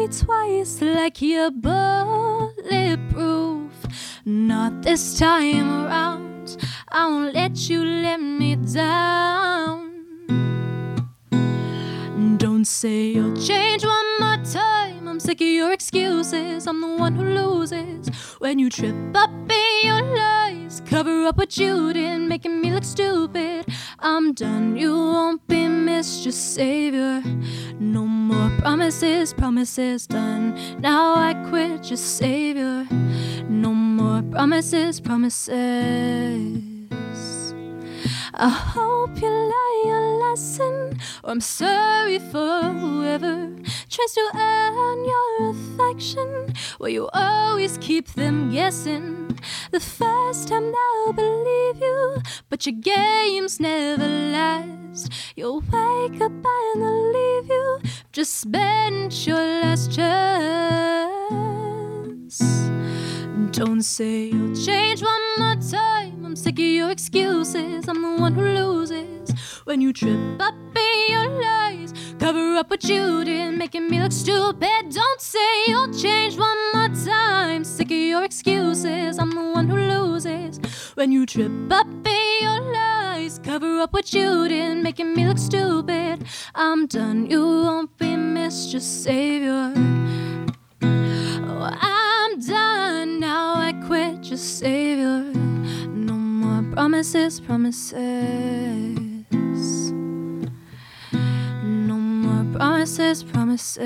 Me 0.05 0.11
twice, 0.11 0.81
like 0.83 1.19
you're 1.19 1.49
bulletproof. 1.49 2.53
Not 4.23 4.83
this 4.83 5.17
time 5.17 5.67
around, 5.67 6.57
I 6.89 7.07
won't 7.07 7.33
let 7.33 7.67
you 7.67 7.83
let 7.83 8.21
me 8.21 8.55
down. 8.55 10.05
Don't 12.37 12.65
say 12.65 13.13
you'll 13.13 13.35
change 13.35 13.83
one 13.83 14.19
more 14.19 14.37
time. 14.45 15.07
I'm 15.07 15.19
sick 15.19 15.41
of 15.41 15.47
your 15.47 15.71
excuses. 15.71 16.67
I'm 16.67 16.81
the 16.81 16.87
one 16.87 17.15
who 17.15 17.23
loses 17.23 18.07
when 18.37 18.59
you 18.59 18.69
trip 18.69 18.95
up 19.15 19.31
in 19.31 19.87
your 19.87 20.03
lies. 20.03 20.83
Cover 20.85 21.25
up 21.25 21.37
what 21.37 21.57
you 21.57 21.93
did, 21.93 22.19
making 22.19 22.61
me 22.61 22.71
look 22.71 22.83
stupid. 22.83 23.65
I'm 24.07 24.33
done. 24.33 24.75
You 24.75 24.93
won't 24.93 25.47
be 25.47 25.67
mistress 25.67 26.35
savior. 26.35 27.23
No 27.79 28.05
more 28.05 28.51
promises, 28.59 29.33
promises 29.33 30.05
done. 30.05 30.53
Now 30.79 31.15
I 31.15 31.33
quit 31.49 31.89
your 31.89 31.97
savior. 31.97 32.87
No 33.49 33.73
more 33.73 34.21
promises, 34.21 34.99
promises. 35.01 36.74
I 38.37 38.49
hope 38.49 39.21
you 39.21 39.29
learn 39.29 39.85
your 39.85 40.29
lesson, 40.29 40.99
or 41.23 41.31
I'm 41.31 41.39
sorry 41.39 42.19
for 42.19 42.63
whoever 42.63 43.49
tries 43.89 44.13
to 44.13 44.31
earn 44.35 45.05
your 45.05 45.51
affection. 45.51 46.53
Well, 46.77 46.89
you 46.89 47.07
always 47.13 47.77
keep 47.77 48.09
them 48.09 48.51
guessing. 48.51 49.39
The 49.71 49.79
first 49.79 50.49
time 50.49 50.73
they'll 50.73 51.13
believe 51.13 51.77
you, 51.81 52.17
but 52.49 52.65
your 52.65 52.75
games 52.75 53.61
never 53.61 54.05
last. 54.05 55.13
You'll 55.37 55.61
wake 55.61 56.19
up 56.19 56.33
and 56.33 56.81
they'll 56.81 57.11
leave 57.13 57.47
you, 57.49 57.79
just 58.11 58.33
spent 58.35 59.25
your 59.25 59.37
last 59.37 59.93
chance. 59.93 61.15
Don't 63.51 63.81
say 63.81 64.25
you'll 64.25 64.55
change 64.55 65.01
one 65.01 65.39
more 65.39 65.55
time. 65.71 66.14
I'm 66.25 66.35
sick 66.35 66.55
of 66.55 66.65
your 66.65 66.89
excuses. 66.89 67.87
I'm 67.87 68.01
the 68.01 68.19
one 68.19 68.33
who 68.33 68.41
loses 68.41 69.29
when 69.65 69.79
you 69.79 69.93
trip 69.93 70.41
up 70.41 70.55
in 70.75 71.13
your 71.13 71.27
lies. 71.39 71.93
Cover 72.17 72.55
up 72.55 72.71
what 72.71 72.83
you 72.83 73.23
did, 73.23 73.55
making 73.55 73.87
me 73.91 74.01
look 74.01 74.11
stupid. 74.11 74.89
Don't 74.89 75.21
say 75.21 75.65
you'll 75.67 75.93
change 75.93 76.35
one 76.35 76.57
more 76.73 76.89
time. 77.05 77.63
Sick 77.63 77.91
of 77.91 77.97
your 77.97 78.23
excuses. 78.23 79.19
I'm 79.19 79.29
the 79.29 79.51
one 79.53 79.69
who 79.69 79.77
loses 79.77 80.59
when 80.95 81.11
you 81.11 81.27
trip 81.27 81.51
up 81.71 81.87
in 82.07 82.41
your 82.41 82.73
lies. 82.73 83.39
Cover 83.43 83.79
up 83.79 83.93
what 83.93 84.11
you 84.11 84.47
did, 84.47 84.79
making 84.79 85.13
me 85.13 85.27
look 85.27 85.37
stupid. 85.37 86.25
I'm 86.55 86.87
done. 86.87 87.29
You 87.29 87.41
won't 87.41 87.95
be 87.99 88.15
missed. 88.15 88.71
Just 88.71 89.03
save 89.03 89.43
your. 89.43 89.73
Oh, 91.47 91.69
I'm 91.81 92.39
done 92.39 93.19
now. 93.19 93.55
I 93.55 93.73
quit. 93.87 94.25
Your. 94.25 94.37
No 95.87 96.13
more 96.13 96.63
promises, 96.73 97.39
promises. 97.39 97.95
No 101.63 101.95
more 101.95 102.57
promises, 102.57 103.23
promises. 103.23 103.85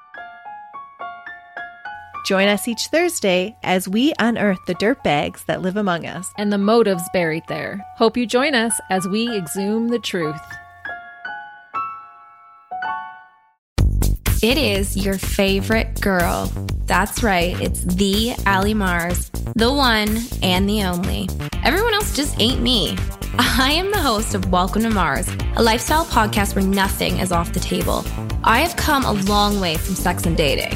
Join 2.23 2.47
us 2.47 2.67
each 2.67 2.87
Thursday 2.87 3.55
as 3.63 3.87
we 3.87 4.13
unearth 4.19 4.63
the 4.67 4.75
dirt 4.75 5.03
bags 5.03 5.43
that 5.45 5.61
live 5.61 5.75
among 5.75 6.05
us 6.05 6.31
and 6.37 6.53
the 6.53 6.57
motives 6.57 7.03
buried 7.13 7.43
there. 7.47 7.83
Hope 7.97 8.15
you 8.15 8.27
join 8.27 8.53
us 8.53 8.79
as 8.89 9.07
we 9.07 9.35
exhume 9.35 9.87
the 9.87 9.99
truth. 9.99 10.39
It 14.43 14.57
is 14.57 14.97
your 14.97 15.17
favorite 15.17 15.99
girl. 16.01 16.51
That's 16.85 17.23
right, 17.23 17.59
it's 17.61 17.81
the 17.83 18.33
Ally 18.45 18.73
Mars, 18.73 19.29
the 19.55 19.71
one 19.71 20.19
and 20.43 20.69
the 20.69 20.83
only. 20.83 21.29
Everyone 21.63 21.93
else 21.93 22.15
just 22.15 22.39
ain't 22.39 22.61
me. 22.61 22.97
I 23.37 23.71
am 23.71 23.91
the 23.91 23.99
host 23.99 24.35
of 24.35 24.51
Welcome 24.51 24.83
to 24.83 24.89
Mars, 24.89 25.29
a 25.55 25.63
lifestyle 25.63 26.05
podcast 26.05 26.55
where 26.55 26.65
nothing 26.65 27.19
is 27.19 27.31
off 27.31 27.53
the 27.53 27.59
table. 27.59 28.03
I 28.43 28.59
have 28.61 28.75
come 28.75 29.05
a 29.05 29.13
long 29.13 29.59
way 29.59 29.77
from 29.77 29.95
sex 29.95 30.25
and 30.25 30.35
dating 30.35 30.75